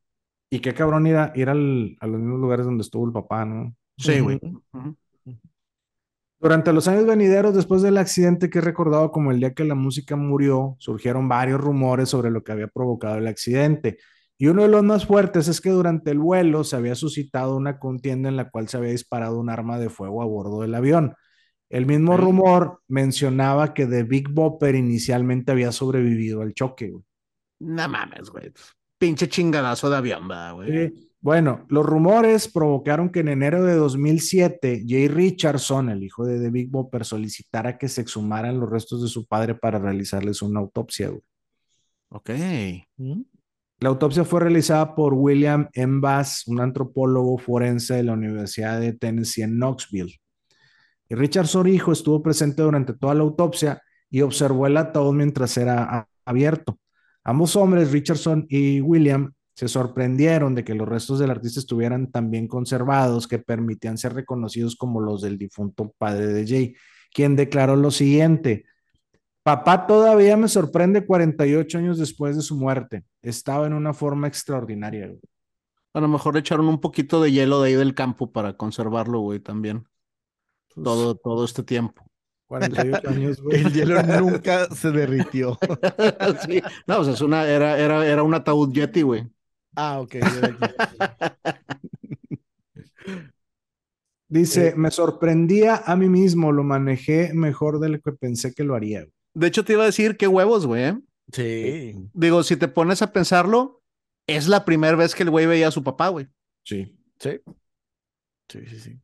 Y 0.50 0.60
qué 0.62 0.74
cabrón 0.74 1.06
ir 1.06 1.16
a, 1.18 1.32
ir 1.36 1.48
al, 1.48 1.96
a 2.00 2.08
los 2.08 2.20
mismos 2.20 2.40
lugares 2.40 2.66
donde 2.66 2.82
estuvo 2.82 3.06
el 3.06 3.14
papá, 3.14 3.46
¿no? 3.46 3.76
Sí, 4.00 4.20
güey. 4.20 4.40
Uh 4.42 4.62
-huh. 4.72 4.96
Durante 6.40 6.74
los 6.74 6.88
años 6.88 7.06
venideros, 7.06 7.54
después 7.54 7.84
del 7.84 7.98
accidente 7.98 8.50
que 8.50 8.58
he 8.58 8.62
recordado 8.62 9.12
como 9.12 9.30
el 9.30 9.40
día 9.40 9.54
que 9.54 9.64
la 9.64 9.76
música 9.76 10.16
murió, 10.16 10.76
surgieron 10.80 11.30
varios 11.30 11.62
rumores 11.62 12.10
sobre 12.10 12.32
lo 12.32 12.44
que 12.44 12.52
había 12.52 12.68
provocado 12.68 13.18
el 13.18 13.28
accidente. 13.28 14.00
Y 14.38 14.48
uno 14.48 14.64
de 14.64 14.68
los 14.68 14.84
más 14.84 15.06
fuertes 15.06 15.48
es 15.48 15.62
que 15.62 15.70
durante 15.70 16.12
el 16.12 16.20
vuelo 16.20 16.64
se 16.64 16.76
había 16.76 16.96
suscitado 16.96 17.56
una 17.56 17.80
contienda 17.80 18.30
en 18.30 18.38
la 18.38 18.50
cual 18.50 18.68
se 18.68 18.78
había 18.78 18.92
disparado 18.92 19.40
un 19.40 19.50
arma 19.50 19.80
de 19.80 19.90
fuego 19.90 20.22
a 20.22 20.26
bordo 20.26 20.62
del 20.62 20.76
avión. 20.76 21.16
El 21.70 21.86
mismo 21.86 22.16
sí. 22.16 22.22
rumor 22.22 22.82
mencionaba 22.88 23.74
que 23.74 23.86
The 23.88 24.04
Big 24.04 24.30
Bopper 24.30 24.76
inicialmente 24.76 25.52
había 25.52 25.72
sobrevivido 25.72 26.42
al 26.42 26.54
choque, 26.54 26.92
güey. 26.92 27.04
No 27.60 27.90
mames, 27.90 28.30
güey 28.30 28.54
pinche 28.98 29.30
chingadazo 29.30 29.90
de 29.90 29.98
avión, 29.98 30.28
güey. 30.56 30.90
Sí. 30.90 31.04
Bueno, 31.20 31.66
los 31.70 31.86
rumores 31.86 32.48
provocaron 32.48 33.10
que 33.10 33.20
en 33.20 33.28
enero 33.28 33.64
de 33.64 33.74
2007, 33.74 34.86
Jay 34.88 35.08
Richardson, 35.08 35.90
el 35.90 36.04
hijo 36.04 36.26
de 36.26 36.40
The 36.40 36.52
Big 36.52 36.70
Bopper, 36.70 37.04
solicitara 37.04 37.78
que 37.78 37.90
se 37.90 38.02
exhumaran 38.02 38.60
los 38.60 38.70
restos 38.70 39.02
de 39.02 39.08
su 39.08 39.26
padre 39.26 39.56
para 39.56 39.80
realizarles 39.80 40.42
una 40.42 40.60
autopsia, 40.60 41.10
güey. 41.10 41.22
Ok. 42.10 42.30
¿Mm? 42.98 43.22
La 43.80 43.90
autopsia 43.90 44.24
fue 44.24 44.40
realizada 44.40 44.96
por 44.96 45.14
William 45.14 45.70
M. 45.74 46.00
Bass, 46.00 46.48
un 46.48 46.60
antropólogo 46.60 47.38
forense 47.38 47.94
de 47.94 48.04
la 48.04 48.14
Universidad 48.14 48.80
de 48.80 48.94
Tennessee 48.94 49.44
en 49.44 49.58
Knoxville. 49.60 50.20
Y 51.08 51.14
Richardson, 51.14 51.68
hijo, 51.68 51.92
estuvo 51.92 52.24
presente 52.24 52.64
durante 52.64 52.94
toda 52.94 53.14
la 53.14 53.22
autopsia 53.22 53.80
y 54.10 54.22
observó 54.22 54.66
el 54.66 54.78
ataúd 54.78 55.14
mientras 55.14 55.56
era 55.58 56.08
abierto. 56.26 56.80
Ambos 57.24 57.56
hombres, 57.56 57.92
Richardson 57.92 58.48
y 58.50 58.82
William, 58.82 59.32
se 59.54 59.68
sorprendieron 59.68 60.56
de 60.56 60.64
que 60.64 60.74
los 60.74 60.88
restos 60.88 61.20
del 61.20 61.32
artista 61.32 61.60
estuvieran 61.60 62.12
tan 62.12 62.32
bien 62.32 62.48
conservados 62.48 63.28
que 63.28 63.40
permitían 63.40 63.98
ser 63.98 64.14
reconocidos 64.14 64.76
como 64.76 65.02
los 65.02 65.22
del 65.22 65.38
difunto 65.38 65.94
padre 65.98 66.28
de 66.28 66.48
Jay, 66.48 66.76
quien 67.14 67.36
declaró 67.36 67.76
lo 67.76 67.92
siguiente. 67.92 68.66
Papá 69.44 69.88
todavía 69.88 70.36
me 70.36 70.48
sorprende 70.48 71.06
48 71.06 71.78
años 71.78 71.98
después 71.98 72.36
de 72.36 72.42
su 72.42 72.56
muerte. 72.56 73.04
Estaba 73.28 73.68
en 73.68 73.74
una 73.74 73.94
forma 73.94 74.28
extraordinaria. 74.28 75.08
Güey. 75.08 75.20
A 75.94 76.00
lo 76.00 76.08
mejor 76.08 76.38
echaron 76.38 76.68
un 76.68 76.80
poquito 76.80 77.22
de 77.22 77.32
hielo 77.32 77.62
de 77.62 77.70
ahí 77.70 77.76
del 77.76 77.96
campo 77.96 78.32
para 78.32 78.56
conservarlo, 78.56 79.20
güey, 79.20 79.40
también. 79.40 79.88
Pues, 80.74 80.84
todo, 80.84 81.16
todo 81.16 81.44
este 81.44 81.64
tiempo. 81.64 82.06
48 82.48 83.02
años, 83.10 83.42
güey. 83.42 83.62
El 83.62 83.74
hielo 83.74 84.02
nunca 84.22 84.70
se 84.70 84.92
derritió. 84.92 85.58
sí. 86.48 86.62
No, 86.86 87.00
o 87.00 87.04
sea, 87.04 87.14
es 87.14 87.22
una, 87.22 87.48
era, 87.48 87.78
era, 87.78 88.06
era 88.06 88.24
un 88.24 88.34
ataúd 88.34 88.72
Yeti, 88.72 89.02
güey. 89.02 89.28
Ah, 89.76 90.00
ok. 90.00 90.16
Dice, 94.30 94.70
eh, 94.70 94.74
me 94.76 94.92
sorprendía 94.92 95.84
a 95.86 95.96
mí 95.96 96.10
mismo, 96.10 96.52
lo 96.52 96.64
manejé 96.64 97.32
mejor 97.34 97.80
de 97.80 97.90
lo 97.90 98.00
que 98.02 98.12
pensé 98.12 98.54
que 98.54 98.64
lo 98.64 98.76
haría. 98.76 99.06
De 99.34 99.48
hecho, 99.48 99.64
te 99.64 99.74
iba 99.74 99.84
a 99.84 99.88
decir 99.88 100.18
qué 100.18 100.28
huevos, 100.28 100.66
güey. 100.66 100.94
¿Eh? 101.36 101.94
Sí. 101.94 102.10
Digo, 102.14 102.44
si 102.44 102.58
te 102.58 102.68
pones 102.68 103.02
a 103.02 103.12
pensarlo, 103.12 103.82
es 104.28 104.48
la 104.48 104.66
primera 104.66 104.96
vez 104.96 105.16
que 105.16 105.24
el 105.24 105.30
güey 105.30 105.46
veía 105.46 105.68
a 105.70 105.72
su 105.72 105.84
papá, 105.84 106.10
güey. 106.10 106.28
Sí. 106.64 106.98
Sí. 107.20 107.40
Sí, 108.50 108.60
sí, 108.68 108.80
sí. 108.80 109.00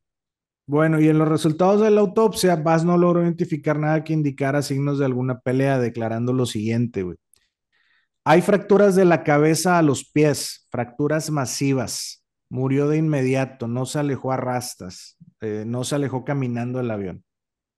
Bueno, 0.65 0.99
y 1.01 1.09
en 1.09 1.19
los 1.19 1.27
resultados 1.27 1.81
de 1.81 1.91
la 1.91 2.01
autopsia, 2.01 2.55
Bass 2.55 2.85
no 2.85 2.97
logró 2.97 3.21
identificar 3.21 3.77
nada 3.77 4.03
que 4.03 4.13
indicara 4.13 4.61
signos 4.61 4.97
de 4.97 5.05
alguna 5.05 5.39
pelea, 5.41 5.77
declarando 5.77 6.31
lo 6.31 6.45
siguiente, 6.45 7.03
güey. 7.03 7.17
Hay 8.25 8.41
fracturas 8.41 8.95
de 8.95 9.05
la 9.05 9.23
cabeza 9.23 9.77
a 9.77 9.81
los 9.81 10.09
pies, 10.09 10.67
fracturas 10.71 11.29
masivas. 11.29 12.23
Murió 12.49 12.87
de 12.87 12.97
inmediato, 12.97 13.67
no 13.67 13.85
se 13.85 13.99
alejó 13.99 14.31
a 14.31 14.37
rastas. 14.37 15.17
eh, 15.41 15.63
no 15.67 15.83
se 15.83 15.95
alejó 15.95 16.23
caminando 16.23 16.79
el 16.79 16.89
avión. 16.91 17.25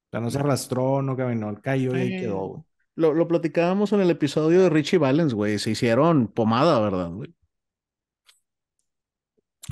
O 0.07 0.09
sea, 0.11 0.19
no 0.21 0.29
se 0.31 0.39
arrastró, 0.39 1.01
no 1.01 1.17
caminó, 1.17 1.59
cayó 1.61 1.95
y 1.97 2.01
ahí 2.01 2.17
quedó, 2.19 2.47
güey. 2.47 2.63
Lo, 2.95 3.13
lo 3.13 3.27
platicábamos 3.27 3.91
en 3.93 3.99
el 4.01 4.09
episodio 4.09 4.61
de 4.61 4.69
Richie 4.69 4.97
Valens, 4.97 5.33
güey. 5.33 5.59
Se 5.59 5.71
hicieron 5.71 6.27
pomada, 6.27 6.79
¿verdad, 6.79 7.09
güey? 7.11 7.33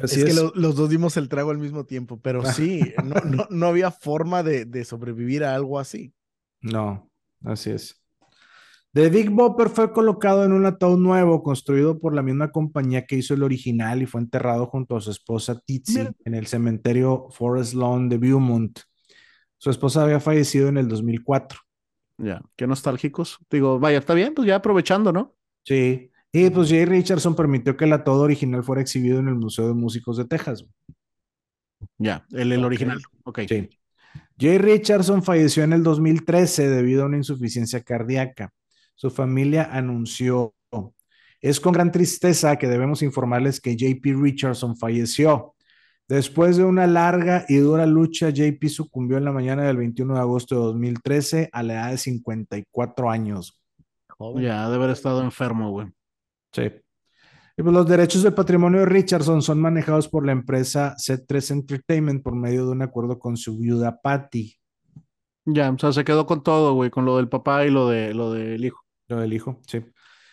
Así 0.02 0.20
es 0.20 0.26
que 0.26 0.32
es. 0.32 0.36
lo- 0.36 0.52
los 0.56 0.76
dos 0.76 0.90
dimos 0.90 1.18
el 1.18 1.30
trago 1.30 1.52
al 1.52 1.60
mismo 1.60 1.86
tiempo, 1.86 2.20
pero 2.20 2.44
sí, 2.46 2.94
no, 3.04 3.16
no, 3.22 3.48
no 3.50 3.68
había 3.68 3.92
forma 3.92 4.42
de, 4.44 4.66
de 4.66 4.84
sobrevivir 4.86 5.44
a 5.44 5.54
algo 5.56 5.80
así. 5.80 6.14
No, 6.62 7.10
así 7.44 7.70
es. 7.70 8.00
The 8.94 9.10
Big 9.10 9.30
Bopper 9.32 9.70
fue 9.70 9.92
colocado 9.92 10.44
en 10.46 10.52
un 10.52 10.66
ataúd 10.68 11.00
nuevo 11.00 11.42
construido 11.42 12.00
por 12.00 12.14
la 12.14 12.22
misma 12.22 12.52
compañía 12.52 13.06
que 13.06 13.16
hizo 13.16 13.34
el 13.34 13.42
original 13.42 14.02
y 14.04 14.06
fue 14.06 14.22
enterrado 14.22 14.68
junto 14.68 14.96
a 14.96 15.02
su 15.02 15.10
esposa 15.10 15.60
Titsy 15.66 15.98
Mira. 16.00 16.14
en 16.26 16.36
el 16.36 16.46
cementerio 16.46 17.28
Forest 17.32 17.74
Lawn 17.74 18.08
de 18.10 18.18
Beaumont. 18.20 18.80
Su 19.58 19.70
esposa 19.72 20.04
había 20.04 20.20
fallecido 20.20 20.68
en 20.70 20.78
el 20.78 20.88
2004. 20.88 21.60
Ya, 22.24 22.42
qué 22.56 22.68
nostálgicos. 22.68 23.40
Digo, 23.50 23.80
vaya, 23.80 23.98
está 23.98 24.14
bien, 24.14 24.34
pues 24.34 24.48
ya 24.48 24.56
aprovechando, 24.56 25.12
¿no? 25.12 25.36
Sí. 25.66 26.10
Y 26.32 26.50
pues 26.50 26.70
Jay 26.70 26.86
Richardson 26.86 27.36
permitió 27.36 27.76
que 27.76 27.86
el 27.86 27.94
ataúd 27.94 28.22
original 28.22 28.64
fuera 28.64 28.82
exhibido 28.82 29.20
en 29.20 29.28
el 29.28 29.36
Museo 29.36 29.68
de 29.68 29.74
Músicos 29.74 30.18
de 30.18 30.26
Texas. 30.26 30.66
Ya, 31.98 32.26
el, 32.32 32.54
el 32.54 32.64
original. 32.64 33.00
Ok. 33.24 33.42
Sí. 33.48 33.70
Jay 34.40 34.58
Richardson 34.58 35.22
falleció 35.22 35.64
en 35.64 35.74
el 35.74 35.84
2013 35.84 36.70
debido 36.70 37.04
a 37.04 37.06
una 37.08 37.18
insuficiencia 37.18 37.84
cardíaca. 37.84 38.52
Su 38.96 39.10
familia 39.10 39.70
anunció, 39.72 40.56
es 41.42 41.60
con 41.60 41.74
gran 41.74 41.92
tristeza 41.92 42.56
que 42.58 42.68
debemos 42.68 43.02
informarles 43.02 43.60
que 43.60 43.76
JP 43.76 44.22
Richardson 44.22 44.78
falleció. 44.78 45.53
Después 46.08 46.58
de 46.58 46.66
una 46.66 46.86
larga 46.86 47.46
y 47.48 47.58
dura 47.58 47.86
lucha, 47.86 48.30
JP 48.30 48.66
sucumbió 48.68 49.18
en 49.18 49.26
la 49.26 49.32
mañana 49.32 49.64
del 49.64 49.78
21 49.78 50.14
de 50.14 50.20
agosto 50.20 50.56
de 50.56 50.62
2013 50.62 51.50
a 51.52 51.64
la 51.64 51.74
edad 51.74 51.92
de 51.92 51.98
54 51.98 53.10
años. 53.10 53.60
Ya, 54.36 54.70
de 54.70 54.76
haber 54.76 54.90
estado 54.92 55.22
enfermo, 55.24 55.72
güey. 55.72 55.88
Sí. 56.52 56.72
Y 57.56 57.62
pues 57.62 57.74
los 57.74 57.88
derechos 57.88 58.24
del 58.24 58.34
patrimonio 58.34 58.82
de 58.82 58.86
Richardson 58.88 59.42
son 59.42 59.62
manejados 59.62 60.08
por 60.08 60.26
la 60.26 60.32
empresa 60.32 60.96
Z3 60.98 61.52
Entertainment 61.52 62.24
por 62.24 62.36
medio 62.36 62.66
de 62.66 62.72
un 62.72 62.82
acuerdo 62.82 63.20
con 63.20 63.38
su 63.38 63.58
viuda 63.58 64.00
Patty, 64.02 64.56
Ya, 65.46 65.70
o 65.70 65.78
sea, 65.78 65.92
se 65.92 66.04
quedó 66.04 66.26
con 66.26 66.42
todo, 66.42 66.74
güey, 66.74 66.90
con 66.90 67.06
lo 67.06 67.18
del 67.18 67.30
papá 67.30 67.66
y 67.66 67.70
lo 67.70 67.88
de 67.88 68.14
lo 68.14 68.32
del 68.32 68.66
hijo. 68.66 68.82
lo 69.08 69.20
del 69.20 69.34
hijo, 69.34 69.60
sí. 69.68 69.80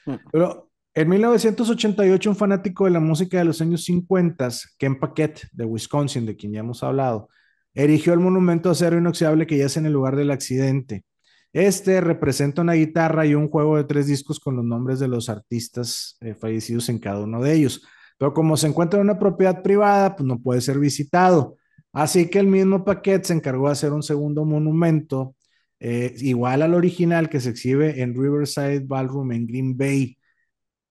Mm. 0.07 0.15
Pero 0.33 0.70
en 0.95 1.09
1988 1.09 2.31
un 2.31 2.37
fanático 2.37 2.85
de 2.85 2.91
la 2.91 3.01
música 3.01 3.39
de 3.39 3.45
los 3.45 3.61
años 3.61 3.85
50, 3.85 4.49
Ken 4.79 4.99
Paquette 4.99 5.49
de 5.53 5.65
Wisconsin, 5.65 6.27
de 6.27 6.37
quien 6.37 6.53
ya 6.53 6.61
hemos 6.61 6.83
hablado, 6.83 7.29
erigió 7.75 8.13
el 8.13 8.21
monumento 8.21 8.69
de 8.69 8.73
acero 8.73 8.99
inoxidable 8.99 9.47
que 9.47 9.59
yace 9.59 9.79
en 9.79 9.87
el 9.87 9.93
lugar 9.93 10.17
del 10.17 10.31
accidente. 10.31 11.05
Este 11.53 12.01
representa 12.01 12.63
una 12.63 12.75
guitarra 12.75 13.27
y 13.27 13.35
un 13.35 13.49
juego 13.49 13.77
de 13.77 13.85
tres 13.85 14.07
discos 14.07 14.39
con 14.39 14.57
los 14.57 14.65
nombres 14.65 15.01
de 15.01 15.09
los 15.09 15.29
artistas 15.29 16.17
eh, 16.21 16.35
fallecidos 16.35 16.89
en 16.89 16.99
cada 16.99 17.21
uno 17.21 17.43
de 17.43 17.55
ellos. 17.55 17.85
Pero 18.19 18.35
como 18.35 18.57
se 18.57 18.69
encuentra 18.69 19.01
en 19.01 19.07
una 19.07 19.19
propiedad 19.19 19.63
privada, 19.63 20.15
pues 20.15 20.27
no 20.27 20.41
puede 20.41 20.61
ser 20.61 20.79
visitado. 20.79 21.57
Así 21.93 22.29
que 22.29 22.39
el 22.39 22.47
mismo 22.47 22.85
Paquette 22.85 23.25
se 23.25 23.33
encargó 23.33 23.67
de 23.67 23.73
hacer 23.73 23.93
un 23.93 24.03
segundo 24.03 24.45
monumento 24.45 25.35
eh, 25.81 26.15
igual 26.19 26.63
al 26.63 26.75
original 26.75 27.29
que 27.29 27.41
se 27.41 27.51
exhibe 27.51 28.03
en 28.03 28.15
Riverside 28.15 28.81
Ballroom 28.81 29.33
en 29.33 29.47
Green 29.47 29.77
Bay. 29.77 30.19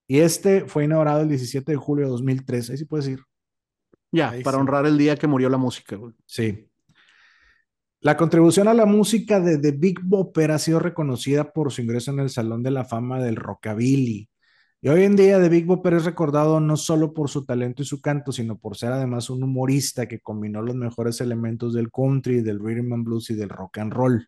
Y 0.10 0.22
este 0.22 0.66
fue 0.66 0.86
inaugurado 0.86 1.22
el 1.22 1.30
17 1.30 1.72
de 1.72 1.78
julio 1.78 2.06
de 2.06 2.12
2003. 2.12 2.72
Ahí 2.72 2.78
sí 2.78 2.86
puedes 2.86 3.08
ir. 3.08 3.22
Ya, 4.12 4.32
Ahí 4.32 4.42
para 4.42 4.58
sí. 4.58 4.62
honrar 4.62 4.88
el 4.88 4.98
día 4.98 5.16
que 5.16 5.28
murió 5.28 5.50
la 5.50 5.58
música, 5.60 5.98
güey. 5.98 6.16
Sí. 6.26 6.68
La 8.02 8.18
contribución 8.18 8.68
a 8.68 8.74
la 8.74 8.88
música 8.88 9.40
de 9.40 9.60
The 9.60 9.72
Big 9.72 10.00
Bopper 10.02 10.50
ha 10.50 10.58
sido 10.58 10.80
reconocida 10.80 11.54
por 11.54 11.72
su 11.72 11.84
ingreso 11.84 12.10
en 12.10 12.22
el 12.22 12.32
Salón 12.32 12.64
de 12.64 12.72
la 12.72 12.86
Fama 12.86 13.22
del 13.22 13.36
Rockabilly. 13.36 14.28
Y 14.82 14.90
hoy 14.90 15.04
en 15.04 15.16
día 15.16 15.40
The 15.40 15.48
Big 15.50 15.66
Bopper 15.68 15.94
es 15.94 16.06
recordado 16.06 16.60
no 16.60 16.76
solo 16.76 17.14
por 17.14 17.30
su 17.30 17.46
talento 17.46 17.84
y 17.84 17.86
su 17.86 18.02
canto, 18.02 18.32
sino 18.32 18.58
por 18.58 18.78
ser 18.78 18.92
además 18.94 19.30
un 19.30 19.44
humorista 19.44 20.08
que 20.08 20.22
combinó 20.22 20.64
los 20.64 20.74
mejores 20.76 21.22
elementos 21.22 21.76
del 21.76 21.92
country, 21.92 22.42
del 22.42 22.60
rhythm 22.60 22.94
and 22.94 23.06
blues 23.06 23.30
y 23.30 23.36
del 23.36 23.50
rock 23.50 23.78
and 23.78 23.94
roll. 23.94 24.28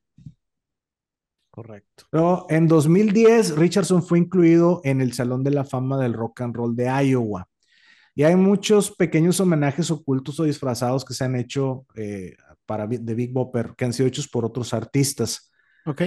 Correcto. 1.51 2.05
En 2.49 2.67
2010, 2.67 3.57
Richardson 3.57 4.01
fue 4.01 4.17
incluido 4.19 4.79
en 4.85 5.01
el 5.01 5.11
Salón 5.11 5.43
de 5.43 5.51
la 5.51 5.65
Fama 5.65 5.97
del 5.97 6.13
Rock 6.13 6.39
and 6.41 6.55
Roll 6.55 6.77
de 6.77 6.85
Iowa. 6.85 7.49
Y 8.15 8.23
hay 8.23 8.37
muchos 8.37 8.91
pequeños 8.91 9.41
homenajes 9.41 9.91
ocultos 9.91 10.39
o 10.39 10.45
disfrazados 10.45 11.03
que 11.03 11.13
se 11.13 11.25
han 11.25 11.35
hecho 11.35 11.85
eh, 11.95 12.37
para 12.65 12.87
The 12.87 13.13
Big 13.13 13.33
Bopper, 13.33 13.73
que 13.75 13.85
han 13.85 13.93
sido 13.93 14.07
hechos 14.07 14.29
por 14.29 14.45
otros 14.45 14.73
artistas. 14.73 15.51
Ok. 15.85 16.03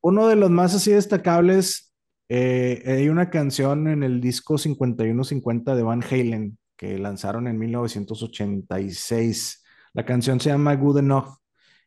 Uno 0.00 0.28
de 0.28 0.36
los 0.36 0.50
más 0.50 0.74
así 0.74 0.92
destacables, 0.92 1.92
eh, 2.28 2.84
hay 2.86 3.08
una 3.08 3.30
canción 3.30 3.88
en 3.88 4.04
el 4.04 4.20
disco 4.20 4.58
5150 4.58 5.74
de 5.74 5.82
Van 5.82 6.02
Halen 6.02 6.56
que 6.76 6.98
lanzaron 6.98 7.48
en 7.48 7.58
1986. 7.58 9.64
La 9.92 10.04
canción 10.04 10.38
se 10.38 10.50
llama 10.50 10.76
Good 10.76 10.98
Enough 10.98 11.38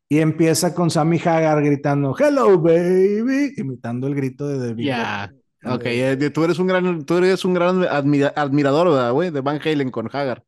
y 0.10 0.20
empieza 0.20 0.74
con 0.74 0.90
Sammy 0.90 1.18
Hagar 1.20 1.64
gritando 1.64 2.16
Hello 2.18 2.58
baby, 2.60 3.54
imitando 3.58 4.08
el 4.08 4.16
grito 4.16 4.48
de 4.48 4.68
The 4.68 4.74
Big 4.74 4.88
Ya. 4.88 5.32
Bopper. 5.64 5.76
Ok, 5.76 5.82
eh, 5.86 6.30
tú 6.30 6.44
eres 6.44 6.60
un 6.60 6.68
gran, 6.68 7.04
tú 7.06 7.18
eres 7.18 7.44
un 7.44 7.54
gran 7.54 7.84
admira- 7.84 8.32
admirador, 8.36 8.90
¿verdad, 8.90 9.12
güey? 9.12 9.32
De 9.32 9.42
Van 9.42 9.60
Halen 9.64 9.92
con 9.92 10.08
Hagar. 10.12 10.44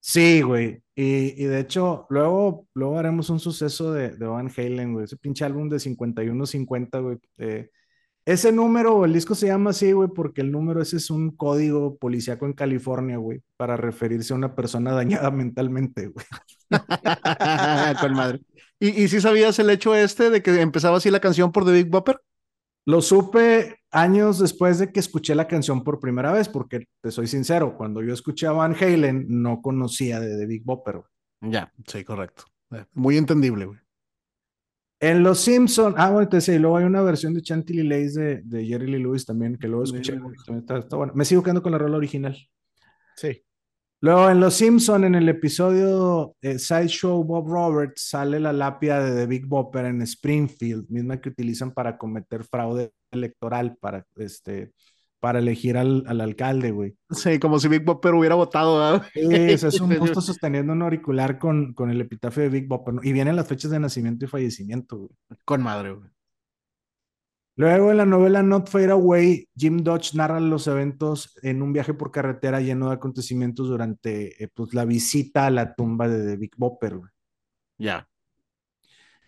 Sí, 0.00 0.42
güey. 0.42 0.80
Y, 0.94 1.42
y 1.42 1.46
de 1.46 1.60
hecho, 1.60 2.06
luego, 2.08 2.66
luego 2.74 2.98
haremos 2.98 3.28
un 3.30 3.40
suceso 3.40 3.92
de, 3.92 4.10
de 4.16 4.26
Van 4.26 4.50
Halen, 4.56 4.92
güey. 4.92 5.04
Ese 5.06 5.16
pinche 5.16 5.44
álbum 5.44 5.68
de 5.68 5.76
51-50, 5.80 7.02
güey. 7.02 7.18
Eh, 7.38 7.70
ese 8.26 8.52
número, 8.52 9.04
el 9.04 9.12
disco 9.12 9.34
se 9.34 9.48
llama 9.48 9.70
así, 9.70 9.92
güey, 9.92 10.08
porque 10.14 10.40
el 10.40 10.50
número 10.52 10.80
ese 10.80 10.96
es 10.96 11.10
un 11.10 11.30
código 11.36 11.98
policíaco 11.98 12.46
en 12.46 12.54
California, 12.54 13.18
güey, 13.18 13.40
para 13.58 13.76
referirse 13.76 14.32
a 14.32 14.36
una 14.36 14.54
persona 14.54 14.92
dañada 14.94 15.30
mentalmente, 15.30 16.08
güey. 16.08 16.24
Con 18.00 18.14
madre. 18.14 18.40
¿Y, 18.84 19.04
y 19.04 19.08
si 19.08 19.20
sabías 19.20 19.58
el 19.58 19.70
hecho 19.70 19.94
este 19.94 20.28
de 20.28 20.42
que 20.42 20.60
empezaba 20.60 20.98
así 20.98 21.10
la 21.10 21.20
canción 21.20 21.52
por 21.52 21.64
The 21.64 21.72
Big 21.72 21.88
Bopper? 21.88 22.20
Lo 22.86 23.00
supe 23.00 23.76
años 23.90 24.38
después 24.38 24.78
de 24.78 24.92
que 24.92 25.00
escuché 25.00 25.34
la 25.34 25.48
canción 25.48 25.82
por 25.82 26.00
primera 26.00 26.32
vez, 26.32 26.50
porque 26.50 26.86
te 27.00 27.10
soy 27.10 27.26
sincero, 27.26 27.78
cuando 27.78 28.02
yo 28.02 28.12
escuché 28.12 28.46
a 28.46 28.52
Van 28.52 28.74
Halen, 28.74 29.24
no 29.28 29.62
conocía 29.62 30.20
de 30.20 30.36
The 30.36 30.46
Big 30.46 30.64
Bopper, 30.64 30.96
güey. 30.98 31.52
Ya, 31.52 31.72
sí, 31.86 32.04
correcto. 32.04 32.44
Eh, 32.72 32.84
Muy 32.92 33.16
entendible, 33.16 33.64
güey. 33.64 33.78
En 35.00 35.22
Los 35.22 35.40
Simpson, 35.40 35.94
ah, 35.96 36.10
bueno, 36.10 36.28
te 36.28 36.36
decía, 36.36 36.54
y 36.54 36.58
luego 36.58 36.76
hay 36.76 36.84
una 36.84 37.02
versión 37.02 37.32
de 37.32 37.40
Chantilly 37.42 37.82
Lace 37.84 38.20
de, 38.20 38.42
de 38.42 38.66
Jerry 38.66 38.90
Lee 38.90 39.02
Lewis 39.02 39.24
también, 39.24 39.56
que 39.56 39.66
luego 39.66 39.84
escuché. 39.84 40.18
Está, 40.56 40.78
está 40.78 40.96
bueno. 40.96 41.12
Me 41.14 41.24
sigo 41.24 41.42
quedando 41.42 41.62
con 41.62 41.72
la 41.72 41.78
rola 41.78 41.96
original. 41.96 42.36
Sí. 43.16 43.42
Luego 44.04 44.28
en 44.28 44.38
Los 44.38 44.52
Simpson, 44.52 45.04
en 45.04 45.14
el 45.14 45.30
episodio 45.30 46.36
eh, 46.42 46.58
Sideshow 46.58 47.24
Bob 47.24 47.48
Roberts, 47.48 48.02
sale 48.10 48.38
la 48.38 48.52
lápida 48.52 49.02
de 49.02 49.14
The 49.14 49.26
Big 49.26 49.46
Bopper 49.46 49.86
en 49.86 50.02
Springfield, 50.02 50.90
misma 50.90 51.22
que 51.22 51.30
utilizan 51.30 51.72
para 51.72 51.96
cometer 51.96 52.44
fraude 52.44 52.92
electoral, 53.10 53.78
para, 53.80 54.04
este, 54.16 54.72
para 55.20 55.38
elegir 55.38 55.78
al, 55.78 56.04
al 56.06 56.20
alcalde, 56.20 56.70
güey. 56.70 56.94
Sí, 57.08 57.38
como 57.38 57.58
si 57.58 57.68
Big 57.68 57.82
Bopper 57.82 58.12
hubiera 58.12 58.34
votado, 58.34 58.78
¿verdad? 58.78 59.06
Sí, 59.14 59.54
o 59.54 59.56
sea, 59.56 59.70
es 59.70 59.80
un 59.80 59.88
busto 59.98 60.20
sosteniendo 60.20 60.74
un 60.74 60.82
auricular 60.82 61.38
con, 61.38 61.72
con 61.72 61.88
el 61.88 61.98
epitafio 62.02 62.42
de 62.42 62.50
Big 62.50 62.68
Bopper, 62.68 62.92
¿no? 62.92 63.00
Y 63.02 63.14
vienen 63.14 63.36
las 63.36 63.48
fechas 63.48 63.70
de 63.70 63.80
nacimiento 63.80 64.26
y 64.26 64.28
fallecimiento, 64.28 64.98
güey. 64.98 65.10
Con 65.46 65.62
madre, 65.62 65.92
güey. 65.92 66.13
Luego 67.56 67.92
en 67.92 67.98
la 67.98 68.06
novela 68.06 68.42
Not 68.42 68.68
Fade 68.68 68.90
Away, 68.90 69.48
Jim 69.56 69.78
Dodge 69.78 70.14
narra 70.14 70.40
los 70.40 70.66
eventos 70.66 71.36
en 71.42 71.62
un 71.62 71.72
viaje 71.72 71.94
por 71.94 72.10
carretera 72.10 72.60
lleno 72.60 72.88
de 72.88 72.94
acontecimientos 72.94 73.68
durante 73.68 74.42
eh, 74.42 74.48
pues, 74.52 74.74
la 74.74 74.84
visita 74.84 75.46
a 75.46 75.50
la 75.50 75.74
tumba 75.74 76.08
de 76.08 76.26
The 76.26 76.36
Big 76.36 76.56
Bopper. 76.56 76.98
Ya. 77.78 78.08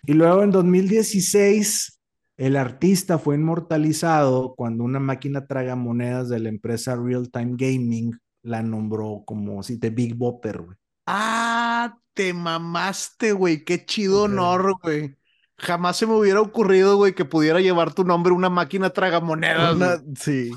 Y 0.05 0.15
luego 0.15 0.43
en 0.43 0.51
2016, 0.51 2.01
el 2.37 2.57
artista 2.57 3.19
fue 3.19 3.37
inmortalizado 3.37 4.55
cuando 4.57 4.83
una 4.83 4.99
máquina 4.99 5.47
tragamonedas 5.47 6.29
de 6.29 6.41
la 6.41 6.49
empresa 6.49 6.97
Real 6.97 7.31
Time 7.31 7.55
Gaming 7.57 8.19
la 8.43 8.63
nombró 8.63 9.23
como 9.25 9.63
si 9.63 9.79
The 9.79 9.91
Big 9.91 10.15
Bopper. 10.15 10.65
Ah, 11.07 11.97
te 12.13 12.33
mamaste, 12.33 13.33
güey. 13.33 13.65
Qué 13.65 13.85
chido 13.85 14.25
honor, 14.25 14.75
güey. 14.83 15.17
Jamás 15.59 15.97
se 15.97 16.07
me 16.07 16.15
hubiera 16.15 16.41
ocurrido, 16.41 16.97
güey, 16.97 17.15
que 17.15 17.25
pudiera 17.25 17.61
llevar 17.61 17.95
tu 17.95 18.05
nombre 18.05 18.33
una 18.33 18.51
máquina 18.51 18.91
tragamonedas. 18.91 19.75
Una- 19.75 20.03
sí. 20.19 20.53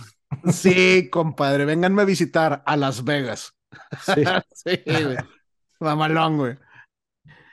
Sí, 0.51 1.09
compadre, 1.09 1.65
vénganme 1.65 2.01
a 2.03 2.05
visitar 2.05 2.61
a 2.65 2.77
Las 2.77 3.03
Vegas. 3.03 3.53
Sí. 4.03 4.23
Sí, 4.53 4.79
güey. 4.85 5.17
Mamalón, 5.79 6.37
güey. 6.37 6.57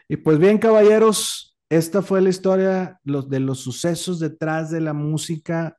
Y 0.09 0.17
pues 0.17 0.39
bien, 0.39 0.59
caballeros, 0.59 1.57
esta 1.71 2.03
fue 2.03 2.21
la 2.21 2.29
historia 2.31 3.01
los, 3.05 3.29
de 3.29 3.41
los 3.41 3.61
sucesos 3.61 4.19
detrás 4.19 4.71
de 4.71 4.81
la 4.81 4.93
música 4.93 5.79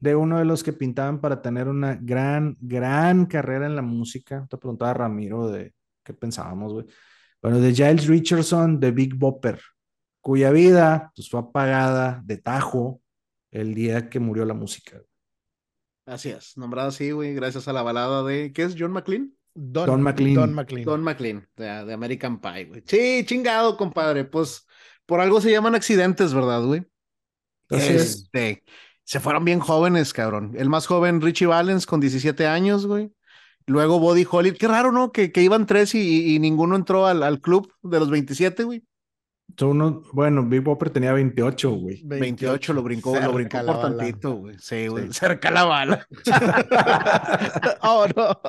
de 0.00 0.14
uno 0.16 0.38
de 0.38 0.44
los 0.44 0.62
que 0.62 0.72
pintaban 0.72 1.20
para 1.20 1.40
tener 1.42 1.68
una 1.68 1.94
gran, 2.00 2.56
gran 2.60 3.26
carrera 3.26 3.66
en 3.66 3.76
la 3.76 3.82
música. 3.82 4.46
Te 4.50 4.56
preguntaba 4.58 4.90
a 4.90 4.94
Ramiro 4.94 5.48
de 5.48 5.74
qué 6.04 6.12
pensábamos, 6.12 6.72
güey. 6.72 6.86
Bueno, 7.40 7.58
de 7.60 7.72
Giles 7.74 8.06
Richardson, 8.06 8.78
de 8.80 8.90
Big 8.90 9.14
Bopper, 9.14 9.60
cuya 10.22 10.50
vida 10.50 11.12
pues, 11.14 11.28
fue 11.28 11.40
apagada 11.40 12.22
de 12.24 12.38
tajo 12.38 13.02
el 13.50 13.74
día 13.74 14.08
que 14.08 14.20
murió 14.20 14.46
la 14.46 14.54
música. 14.54 15.02
Así 16.06 16.30
es, 16.30 16.56
nombrado 16.56 16.88
así, 16.88 17.10
güey, 17.10 17.34
gracias 17.34 17.68
a 17.68 17.72
la 17.72 17.82
balada 17.82 18.24
de, 18.24 18.52
¿qué 18.52 18.62
es? 18.62 18.74
John 18.78 18.92
McLean. 18.92 19.34
Don, 19.54 19.86
Don 19.86 20.02
McLean. 20.02 20.34
Don 20.34 20.54
McLean. 20.54 20.84
Don 20.84 21.02
McLean, 21.02 21.48
de, 21.56 21.84
de 21.84 21.92
American 21.92 22.40
Pie, 22.40 22.64
güey. 22.64 22.82
Sí, 22.86 23.22
chingado, 23.26 23.76
compadre. 23.76 24.24
Pues 24.24 24.66
por 25.04 25.20
algo 25.20 25.40
se 25.42 25.50
llaman 25.50 25.74
accidentes, 25.74 26.32
¿verdad, 26.32 26.64
güey? 26.64 26.86
Este, 27.68 28.64
se 29.04 29.20
fueron 29.20 29.44
bien 29.44 29.60
jóvenes, 29.60 30.12
cabrón. 30.12 30.54
El 30.56 30.68
más 30.68 30.86
joven, 30.86 31.20
Richie 31.20 31.46
Valens, 31.46 31.86
con 31.86 32.00
17 32.00 32.46
años, 32.46 32.86
güey. 32.86 33.12
Luego 33.66 33.98
Body 34.00 34.26
Holly. 34.28 34.52
Qué 34.52 34.68
raro, 34.68 34.92
¿no? 34.92 35.12
Que, 35.12 35.32
que 35.32 35.42
iban 35.42 35.66
tres 35.66 35.94
y, 35.94 36.34
y, 36.34 36.38
ninguno 36.38 36.76
entró 36.76 37.06
al, 37.06 37.22
al, 37.22 37.40
club 37.40 37.72
de 37.82 38.00
los 38.00 38.10
27, 38.10 38.64
güey. 38.64 38.84
Uno, 39.60 40.02
bueno, 40.12 40.44
Big 40.46 40.62
Bopper 40.62 40.90
tenía 40.90 41.12
28, 41.12 41.70
güey. 41.70 42.02
28, 42.04 42.20
28 42.20 42.72
lo 42.72 42.82
brincó, 42.82 43.18
lo 43.18 43.32
brincó 43.32 43.64
por 43.64 43.80
tantito, 43.80 44.34
güey. 44.36 44.56
Sí, 44.58 44.86
güey. 44.88 45.08
Sí. 45.08 45.12
Cerca 45.12 45.50
la 45.50 45.64
bala. 45.64 46.06
oh, 47.82 48.06
no. 48.16 48.40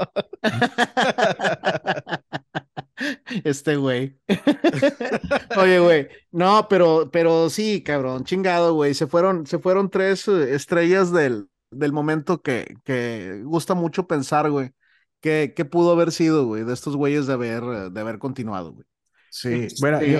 Este 3.43 3.75
güey. 3.75 4.17
Oye, 5.57 5.79
güey. 5.79 6.07
No, 6.31 6.67
pero, 6.69 7.09
pero 7.11 7.49
sí, 7.49 7.83
cabrón, 7.83 8.23
chingado, 8.23 8.73
güey. 8.73 8.93
Se 8.93 9.07
fueron, 9.07 9.45
se 9.45 9.59
fueron 9.59 9.89
tres 9.89 10.27
eh, 10.27 10.55
estrellas 10.55 11.11
del, 11.11 11.49
del 11.69 11.91
momento 11.91 12.41
que, 12.41 12.77
que 12.83 13.41
gusta 13.43 13.73
mucho 13.73 14.07
pensar, 14.07 14.49
güey. 14.49 14.71
¿Qué, 15.19 15.53
pudo 15.69 15.93
haber 15.93 16.11
sido, 16.11 16.45
güey, 16.45 16.65
de 16.65 16.73
estos 16.73 16.97
güeyes 16.97 17.27
de 17.27 17.33
haber, 17.33 17.63
de 17.63 18.01
haber 18.01 18.19
continuado, 18.19 18.73
güey? 18.73 18.85
Sí, 19.29 19.53
este... 19.53 19.77
bueno, 19.79 20.01
yo 20.03 20.19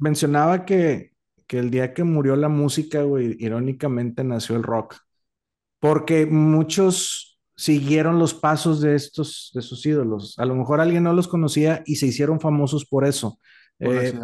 mencionaba 0.00 0.64
que, 0.64 1.12
que 1.46 1.58
el 1.58 1.70
día 1.70 1.94
que 1.94 2.04
murió 2.04 2.36
la 2.36 2.48
música, 2.48 3.02
güey, 3.02 3.36
irónicamente 3.38 4.24
nació 4.24 4.56
el 4.56 4.62
rock. 4.62 4.96
Porque 5.78 6.26
muchos 6.26 7.30
siguieron 7.56 8.18
los 8.18 8.32
pasos 8.34 8.80
de 8.80 8.94
estos, 8.94 9.50
de 9.54 9.62
sus 9.62 9.84
ídolos. 9.84 10.38
A 10.38 10.46
lo 10.46 10.54
mejor 10.54 10.80
alguien 10.80 11.02
no 11.04 11.12
los 11.12 11.28
conocía 11.28 11.82
y 11.84 11.96
se 11.96 12.06
hicieron 12.06 12.40
famosos 12.40 12.86
por 12.86 13.04
eso. 13.04 13.38
Por 13.78 13.96
eh, 13.96 14.18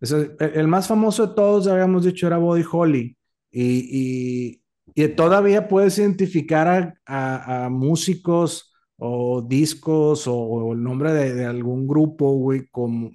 ese, 0.00 0.36
el 0.38 0.68
más 0.68 0.88
famoso 0.88 1.26
de 1.26 1.34
todos, 1.34 1.64
ya 1.64 1.72
habíamos 1.72 2.04
dicho, 2.04 2.26
era 2.26 2.36
Body 2.36 2.64
Holly. 2.70 3.16
Y, 3.50 3.62
y, 3.64 4.62
y 4.94 5.08
todavía 5.08 5.68
puedes 5.68 5.98
identificar 5.98 6.68
a, 6.68 6.94
a, 7.06 7.64
a, 7.64 7.68
músicos 7.70 8.74
o 8.96 9.42
discos 9.42 10.26
o, 10.26 10.34
o 10.34 10.72
el 10.72 10.82
nombre 10.82 11.12
de, 11.12 11.34
de, 11.34 11.44
algún 11.46 11.86
grupo, 11.86 12.32
güey, 12.32 12.66
como, 12.70 13.10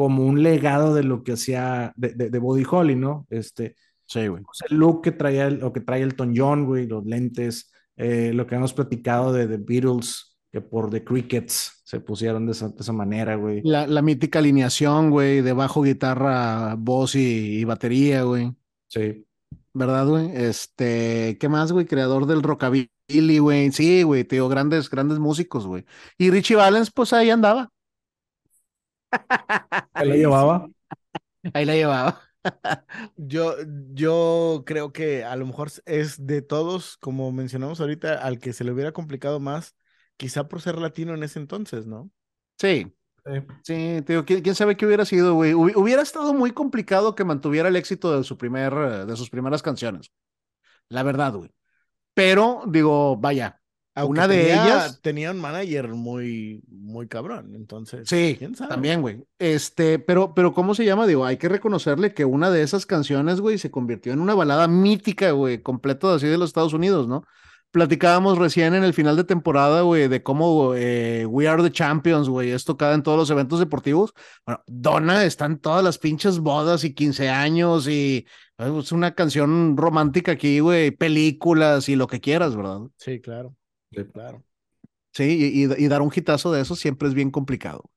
como 0.00 0.24
un 0.24 0.42
legado 0.42 0.94
de 0.94 1.02
lo 1.02 1.22
que 1.22 1.32
hacía 1.32 1.92
de, 1.94 2.14
de, 2.14 2.30
de 2.30 2.38
Body 2.38 2.64
Holly, 2.66 2.96
¿no? 2.96 3.26
Este, 3.28 3.76
sí, 4.06 4.28
güey. 4.28 4.42
el 4.70 4.78
look 4.78 5.02
que 5.02 5.12
traía 5.12 5.46
el, 5.46 5.62
o 5.62 5.74
que 5.74 5.82
trae 5.82 6.00
Elton 6.00 6.32
John, 6.34 6.64
güey, 6.64 6.86
los 6.86 7.04
lentes, 7.04 7.70
eh, 7.98 8.32
lo 8.32 8.46
que 8.46 8.54
hemos 8.54 8.72
platicado 8.72 9.30
de 9.30 9.46
The 9.46 9.58
Beatles, 9.58 10.38
que 10.50 10.62
por 10.62 10.88
The 10.88 11.04
Crickets 11.04 11.82
se 11.84 12.00
pusieron 12.00 12.46
de 12.46 12.52
esa, 12.52 12.70
de 12.70 12.80
esa 12.80 12.94
manera, 12.94 13.34
güey. 13.34 13.60
La, 13.62 13.86
la, 13.86 14.00
mítica 14.00 14.38
alineación, 14.38 15.10
güey, 15.10 15.42
de 15.42 15.52
bajo, 15.52 15.82
guitarra, 15.82 16.76
voz 16.78 17.14
y, 17.14 17.58
y 17.58 17.64
batería, 17.64 18.22
güey. 18.22 18.54
Sí. 18.88 19.26
¿Verdad, 19.74 20.08
güey? 20.08 20.30
Este, 20.34 21.36
¿qué 21.38 21.50
más, 21.50 21.72
güey? 21.72 21.84
Creador 21.84 22.24
del 22.24 22.42
rockabilly, 22.42 23.38
güey. 23.38 23.70
Sí, 23.70 24.02
güey, 24.02 24.24
tío, 24.24 24.48
grandes, 24.48 24.88
grandes 24.88 25.18
músicos, 25.18 25.66
güey. 25.66 25.84
Y 26.16 26.30
Richie 26.30 26.56
Valens, 26.56 26.90
pues 26.90 27.12
ahí 27.12 27.28
andaba. 27.28 27.70
Ahí 29.92 30.08
la 30.08 30.16
llevaba. 30.16 30.68
Ahí 31.54 31.64
la 31.64 31.74
llevaba. 31.74 32.20
Yo, 33.16 33.54
yo 33.92 34.62
creo 34.64 34.92
que 34.92 35.24
a 35.24 35.36
lo 35.36 35.46
mejor 35.46 35.70
es 35.84 36.26
de 36.26 36.42
todos, 36.42 36.96
como 36.96 37.32
mencionamos 37.32 37.80
ahorita, 37.80 38.14
al 38.14 38.38
que 38.38 38.52
se 38.52 38.64
le 38.64 38.72
hubiera 38.72 38.92
complicado 38.92 39.40
más, 39.40 39.76
quizá 40.16 40.48
por 40.48 40.60
ser 40.60 40.78
latino 40.78 41.14
en 41.14 41.22
ese 41.22 41.38
entonces, 41.38 41.86
¿no? 41.86 42.10
Sí. 42.58 42.94
Sí, 43.26 43.32
sí 43.62 44.02
tío, 44.06 44.24
¿quién, 44.24 44.40
¿quién, 44.40 44.54
sabe 44.54 44.76
qué 44.76 44.86
hubiera 44.86 45.04
sido, 45.04 45.34
güey? 45.34 45.52
Hubiera 45.52 46.00
estado 46.00 46.32
muy 46.32 46.52
complicado 46.52 47.14
que 47.14 47.24
mantuviera 47.24 47.68
el 47.68 47.76
éxito 47.76 48.16
de 48.16 48.24
su 48.24 48.38
primer, 48.38 49.06
de 49.06 49.16
sus 49.16 49.28
primeras 49.28 49.62
canciones. 49.62 50.10
La 50.88 51.02
verdad, 51.02 51.34
güey. 51.34 51.50
Pero, 52.14 52.62
digo, 52.66 53.16
vaya, 53.16 53.59
aunque 53.94 54.12
una 54.12 54.28
de 54.28 54.36
tenía, 54.36 54.64
ellas 54.64 55.00
tenía 55.02 55.30
un 55.32 55.40
manager 55.40 55.88
muy, 55.88 56.62
muy 56.68 57.08
cabrón, 57.08 57.54
entonces. 57.54 58.08
Sí, 58.08 58.36
¿quién 58.38 58.54
sabe? 58.54 58.70
también, 58.70 59.00
güey. 59.00 59.24
Este, 59.38 59.98
pero, 59.98 60.32
pero 60.34 60.54
¿cómo 60.54 60.74
se 60.74 60.84
llama? 60.84 61.06
Digo, 61.06 61.26
hay 61.26 61.36
que 61.38 61.48
reconocerle 61.48 62.14
que 62.14 62.24
una 62.24 62.50
de 62.50 62.62
esas 62.62 62.86
canciones, 62.86 63.40
güey, 63.40 63.58
se 63.58 63.70
convirtió 63.70 64.12
en 64.12 64.20
una 64.20 64.34
balada 64.34 64.68
mítica, 64.68 65.32
güey, 65.32 65.60
completo 65.60 66.12
así 66.12 66.26
de 66.26 66.38
los 66.38 66.50
Estados 66.50 66.72
Unidos, 66.72 67.08
¿no? 67.08 67.24
Platicábamos 67.72 68.38
recién 68.38 68.74
en 68.74 68.82
el 68.82 68.94
final 68.94 69.16
de 69.16 69.24
temporada, 69.24 69.82
güey, 69.82 70.08
de 70.08 70.22
cómo 70.24 70.74
eh, 70.74 71.24
We 71.26 71.46
Are 71.46 71.62
the 71.62 71.70
Champions, 71.70 72.28
güey, 72.28 72.50
es 72.50 72.64
tocada 72.64 72.94
en 72.94 73.02
todos 73.02 73.16
los 73.16 73.30
eventos 73.30 73.60
deportivos. 73.60 74.12
Bueno, 74.44 74.62
Donna 74.66 75.24
está 75.24 75.46
en 75.46 75.58
todas 75.58 75.82
las 75.84 75.98
pinches 75.98 76.40
bodas 76.40 76.82
y 76.82 76.94
15 76.94 77.28
años 77.28 77.86
y 77.86 78.26
es 78.58 78.92
una 78.92 79.14
canción 79.14 79.76
romántica 79.76 80.32
aquí, 80.32 80.60
güey, 80.60 80.90
películas 80.90 81.88
y 81.88 81.96
lo 81.96 82.06
que 82.08 82.20
quieras, 82.20 82.56
¿verdad? 82.56 82.80
Sí, 82.96 83.20
claro. 83.20 83.54
Sí, 83.90 84.04
claro. 84.12 84.44
Sí, 85.12 85.24
y, 85.24 85.64
y, 85.64 85.84
y, 85.84 85.88
dar 85.88 86.02
un 86.02 86.12
hitazo 86.14 86.52
de 86.52 86.60
eso 86.60 86.76
siempre 86.76 87.08
es 87.08 87.14
bien 87.14 87.30
complicado. 87.30 87.90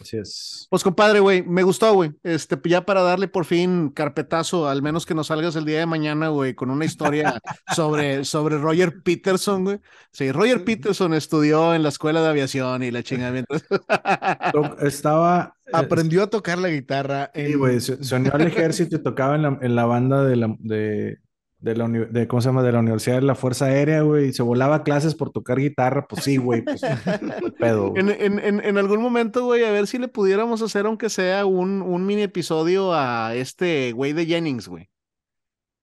Así 0.00 0.16
es. 0.16 0.66
Pues 0.70 0.84
compadre, 0.84 1.20
güey, 1.20 1.42
me 1.42 1.62
gustó, 1.62 1.92
güey. 1.92 2.12
Este, 2.22 2.56
ya 2.64 2.84
para 2.84 3.02
darle 3.02 3.28
por 3.28 3.44
fin 3.44 3.90
carpetazo, 3.90 4.68
al 4.68 4.82
menos 4.82 5.06
que 5.06 5.14
nos 5.14 5.28
salgas 5.28 5.56
el 5.56 5.64
día 5.64 5.80
de 5.80 5.86
mañana, 5.86 6.28
güey, 6.28 6.54
con 6.54 6.70
una 6.70 6.84
historia 6.84 7.40
sobre, 7.74 8.24
sobre 8.24 8.58
Roger 8.58 9.02
Peterson, 9.02 9.64
güey. 9.64 9.80
Sí, 10.12 10.30
Roger 10.30 10.64
Peterson 10.64 11.14
estudió 11.14 11.74
en 11.74 11.82
la 11.82 11.88
escuela 11.88 12.22
de 12.22 12.28
aviación 12.28 12.82
y 12.82 12.90
la 12.90 13.02
chingada. 13.02 13.44
Estaba. 14.80 15.56
Aprendió 15.72 16.22
a 16.22 16.30
tocar 16.30 16.58
la 16.58 16.68
guitarra. 16.68 17.30
Sí, 17.34 17.54
güey, 17.54 17.80
se, 17.80 18.02
se 18.02 18.14
unió 18.14 18.34
al 18.34 18.46
ejército 18.46 18.96
y 18.96 19.02
tocaba 19.02 19.34
en 19.34 19.42
la, 19.42 19.58
en 19.60 19.74
la 19.74 19.84
banda 19.84 20.24
de 20.24 20.36
la, 20.36 20.56
de, 20.60 21.18
de 21.60 21.74
la, 21.74 21.88
de, 21.88 22.28
¿cómo 22.28 22.40
se 22.40 22.48
llama? 22.48 22.62
De 22.62 22.70
la 22.70 22.78
Universidad 22.78 23.16
de 23.16 23.22
la 23.22 23.34
Fuerza 23.34 23.66
Aérea, 23.66 24.02
güey, 24.02 24.28
y 24.28 24.32
se 24.32 24.42
volaba 24.42 24.84
clases 24.84 25.14
por 25.14 25.30
tocar 25.30 25.58
guitarra, 25.58 26.06
pues 26.06 26.24
sí, 26.24 26.36
güey, 26.36 26.62
pues 26.62 26.80
pedo. 27.58 27.92
En, 27.96 28.10
en, 28.10 28.38
en, 28.38 28.64
en, 28.64 28.78
algún 28.78 29.02
momento, 29.02 29.44
güey, 29.44 29.64
a 29.64 29.70
ver 29.70 29.88
si 29.88 29.98
le 29.98 30.08
pudiéramos 30.08 30.62
hacer, 30.62 30.86
aunque 30.86 31.10
sea 31.10 31.46
un, 31.46 31.82
un 31.82 32.06
mini 32.06 32.22
episodio 32.22 32.92
a 32.92 33.34
este 33.34 33.92
güey 33.92 34.12
de 34.12 34.26
Jennings, 34.26 34.68
güey. 34.68 34.88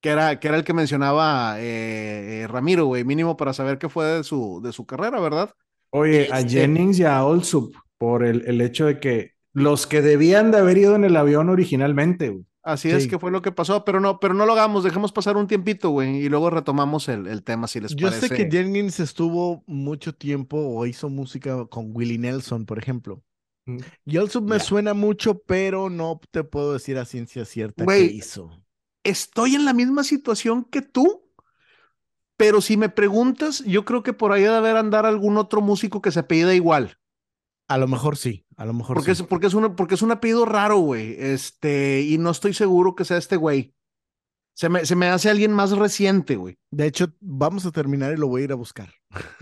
Que 0.01 0.09
era, 0.09 0.39
que 0.39 0.47
era 0.47 0.57
el 0.57 0.63
que 0.63 0.73
mencionaba 0.73 1.59
eh, 1.59 2.43
eh, 2.43 2.47
Ramiro, 2.47 2.86
güey, 2.86 3.03
mínimo 3.03 3.36
para 3.36 3.53
saber 3.53 3.78
qué 3.78 3.89
fue 3.89 4.05
de 4.05 4.23
su, 4.23 4.61
de 4.63 4.71
su 4.71 4.86
carrera, 4.86 5.19
¿verdad? 5.19 5.51
Oye, 5.89 6.23
este... 6.23 6.34
a 6.34 6.47
Jennings 6.47 6.99
y 6.99 7.03
a 7.03 7.26
Olsup, 7.26 7.76
por 7.97 8.23
el, 8.23 8.43
el 8.47 8.61
hecho 8.61 8.86
de 8.86 8.99
que 8.99 9.32
los 9.51 9.88
que 9.88 10.01
debían 10.01 10.51
de 10.51 10.59
haber 10.59 10.78
ido 10.78 10.95
en 10.95 11.03
el 11.03 11.17
avión 11.17 11.49
originalmente, 11.49 12.30
güey. 12.30 12.45
Así 12.66 12.89
sí. 12.89 12.95
es 12.95 13.07
que 13.07 13.20
fue 13.20 13.30
lo 13.30 13.43
que 13.43 13.51
pasó, 13.51 13.86
pero 13.86 13.99
no, 13.99 14.20
pero 14.20 14.34
no 14.34 14.47
lo 14.47 14.53
hagamos, 14.53 14.84
dejemos 14.84 15.11
pasar 15.11 15.38
un 15.38 15.45
tiempito, 15.45 15.91
güey, 15.91 16.18
y 16.18 16.30
luego 16.30 16.49
retomamos 16.49 17.07
el, 17.09 17.28
el, 17.28 17.43
tema 17.43 17.68
si 17.68 17.80
les 17.80 17.95
Yo 17.95 18.07
parece. 18.07 18.28
sé 18.28 18.36
que 18.36 18.49
Jennings 18.49 18.99
estuvo 18.99 19.63
mucho 19.68 20.16
tiempo 20.16 20.57
o 20.57 20.84
hizo 20.88 21.07
música 21.09 21.68
con 21.68 21.95
Willie 21.95 22.18
Nelson, 22.18 22.66
por 22.66 22.80
ejemplo. 22.80 23.24
Mm. 23.68 23.78
Y 24.05 24.18
el 24.18 24.32
sub 24.32 24.45
me 24.45 24.55
yeah. 24.55 24.66
suena 24.66 24.93
mucho, 24.95 25.43
pero 25.43 25.91
no 25.91 26.20
te 26.32 26.43
puedo 26.43 26.74
decir 26.74 26.97
a 26.97 27.05
ciencia 27.05 27.45
cierta 27.45 27.84
Güey, 27.84 28.07
qué 28.07 28.13
hizo. 28.16 28.49
Estoy 29.03 29.53
en 29.53 29.66
la 29.66 29.74
misma 29.74 30.03
situación 30.03 30.63
que 30.63 30.82
tú, 30.82 31.30
pero 32.36 32.61
si 32.61 32.78
me 32.78 32.89
preguntas, 32.89 33.63
yo 33.63 33.86
creo 33.86 34.01
que 34.01 34.13
por 34.13 34.32
ahí 34.32 34.41
debe 34.41 34.55
haber 34.55 34.78
andar 34.78 35.05
algún 35.05 35.38
otro 35.38 35.61
músico 35.61 36.01
que 36.01 36.11
se 36.11 36.22
apellida 36.22 36.55
igual. 36.55 36.97
A 37.68 37.78
lo 37.78 37.88
mejor 37.88 38.18
sí, 38.18 38.44
a 38.58 38.66
lo 38.66 38.74
mejor 38.74 38.95
porque 38.95 39.16
sí. 39.16 39.22
Es, 39.22 39.28
porque, 39.28 39.47
es 39.47 39.53
un, 39.53 39.76
porque 39.76 39.95
es 39.95 40.01
un 40.01 40.12
apellido 40.12 40.45
raro, 40.45 40.78
güey. 40.78 41.16
Este, 41.18 42.01
y 42.01 42.18
no 42.18 42.32
estoy 42.32 42.53
seguro 42.53 42.95
que 42.95 43.06
sea 43.06 43.18
este 43.18 43.36
güey. 43.36 43.74
Se 44.53 44.70
me, 44.70 44.86
se 44.86 44.95
me 44.95 45.08
hace 45.08 45.30
alguien 45.30 45.51
más 45.51 45.72
reciente, 45.72 46.38
güey. 46.38 46.58
De 46.72 46.88
hecho, 46.88 47.08
vamos 47.20 47.66
a 47.66 47.72
terminar 47.72 48.14
y 48.14 48.18
lo 48.18 48.30
voy 48.30 48.41
a 48.41 48.45
ir 48.45 48.51
a 48.53 48.56
buscar. 48.56 48.89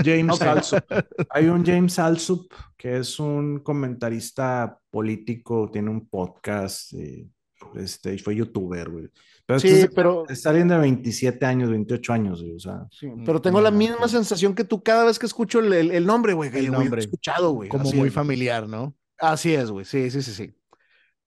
James 0.03 0.35
okay. 0.35 0.47
Alsup. 0.47 0.83
Hay 1.29 1.45
un 1.45 1.63
James 1.63 1.99
Alsup 1.99 2.51
que 2.75 2.97
es 2.97 3.19
un 3.19 3.59
comentarista 3.59 4.79
político, 4.89 5.69
tiene 5.71 5.91
un 5.91 6.07
podcast, 6.07 6.93
y, 6.93 7.29
este, 7.75 8.15
y 8.15 8.19
fue 8.19 8.35
youtuber, 8.35 8.89
güey. 8.89 9.09
Pero 9.45 9.59
sí, 9.59 9.67
es, 9.67 9.89
pero. 9.93 10.27
Está 10.27 10.49
alguien 10.49 10.69
de 10.69 10.77
27 10.77 11.45
años, 11.45 11.69
28 11.69 12.13
años, 12.13 12.41
güey. 12.41 12.55
O 12.55 12.59
sea. 12.59 12.87
Sí, 12.91 13.07
pero 13.25 13.41
tengo 13.41 13.59
no, 13.59 13.63
la 13.63 13.71
misma 13.71 13.97
no, 13.99 14.07
sensación 14.07 14.55
que 14.55 14.63
tú 14.63 14.81
cada 14.81 15.03
vez 15.05 15.19
que 15.19 15.25
escucho 15.25 15.59
el, 15.59 15.71
el, 15.73 15.91
el 15.91 16.05
nombre, 16.05 16.33
güey. 16.33 16.49
El 16.53 16.71
nombre. 16.71 17.01
He 17.01 17.05
escuchado, 17.05 17.51
güey. 17.51 17.69
Como 17.69 17.91
muy 17.91 18.07
es, 18.07 18.13
familiar, 18.13 18.67
¿no? 18.67 18.95
Así 19.23 19.53
es, 19.53 19.71
güey. 19.71 19.85
Sí, 19.85 20.11
sí, 20.11 20.21
sí, 20.21 20.33
sí. 20.33 20.53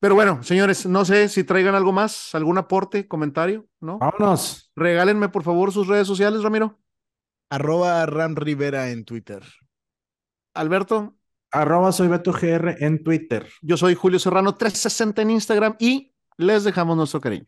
Pero 0.01 0.15
bueno, 0.15 0.43
señores, 0.43 0.85
no 0.85 1.07
sé 1.07 1.31
si 1.31 1.45
traigan 1.45 1.75
algo 1.75 1.93
más, 1.93 2.35
algún 2.35 2.59
aporte, 2.59 3.09
comentario, 3.09 3.67
¿no? 3.81 3.99
Vámonos. 3.99 4.71
Regálenme, 4.77 5.31
por 5.31 5.43
favor, 5.43 5.73
sus 5.73 5.87
redes 5.89 6.07
sociales, 6.07 6.43
Ramiro. 6.43 6.79
Arroba 7.49 8.05
Ram 8.05 8.37
Rivera 8.37 8.91
en 8.91 9.07
Twitter. 9.07 9.43
Alberto. 10.53 11.17
Arroba 11.51 11.91
soy 11.91 12.09
Beto 12.09 12.33
GR 12.33 12.85
en 12.85 13.03
Twitter. 13.03 13.49
Yo 13.63 13.79
soy 13.79 13.95
Julio 13.95 14.19
Serrano 14.19 14.55
360 14.55 15.23
en 15.23 15.31
Instagram 15.31 15.77
y 15.79 16.13
les 16.37 16.65
dejamos 16.65 16.99
nuestro 16.99 17.23
cariño. 17.23 17.47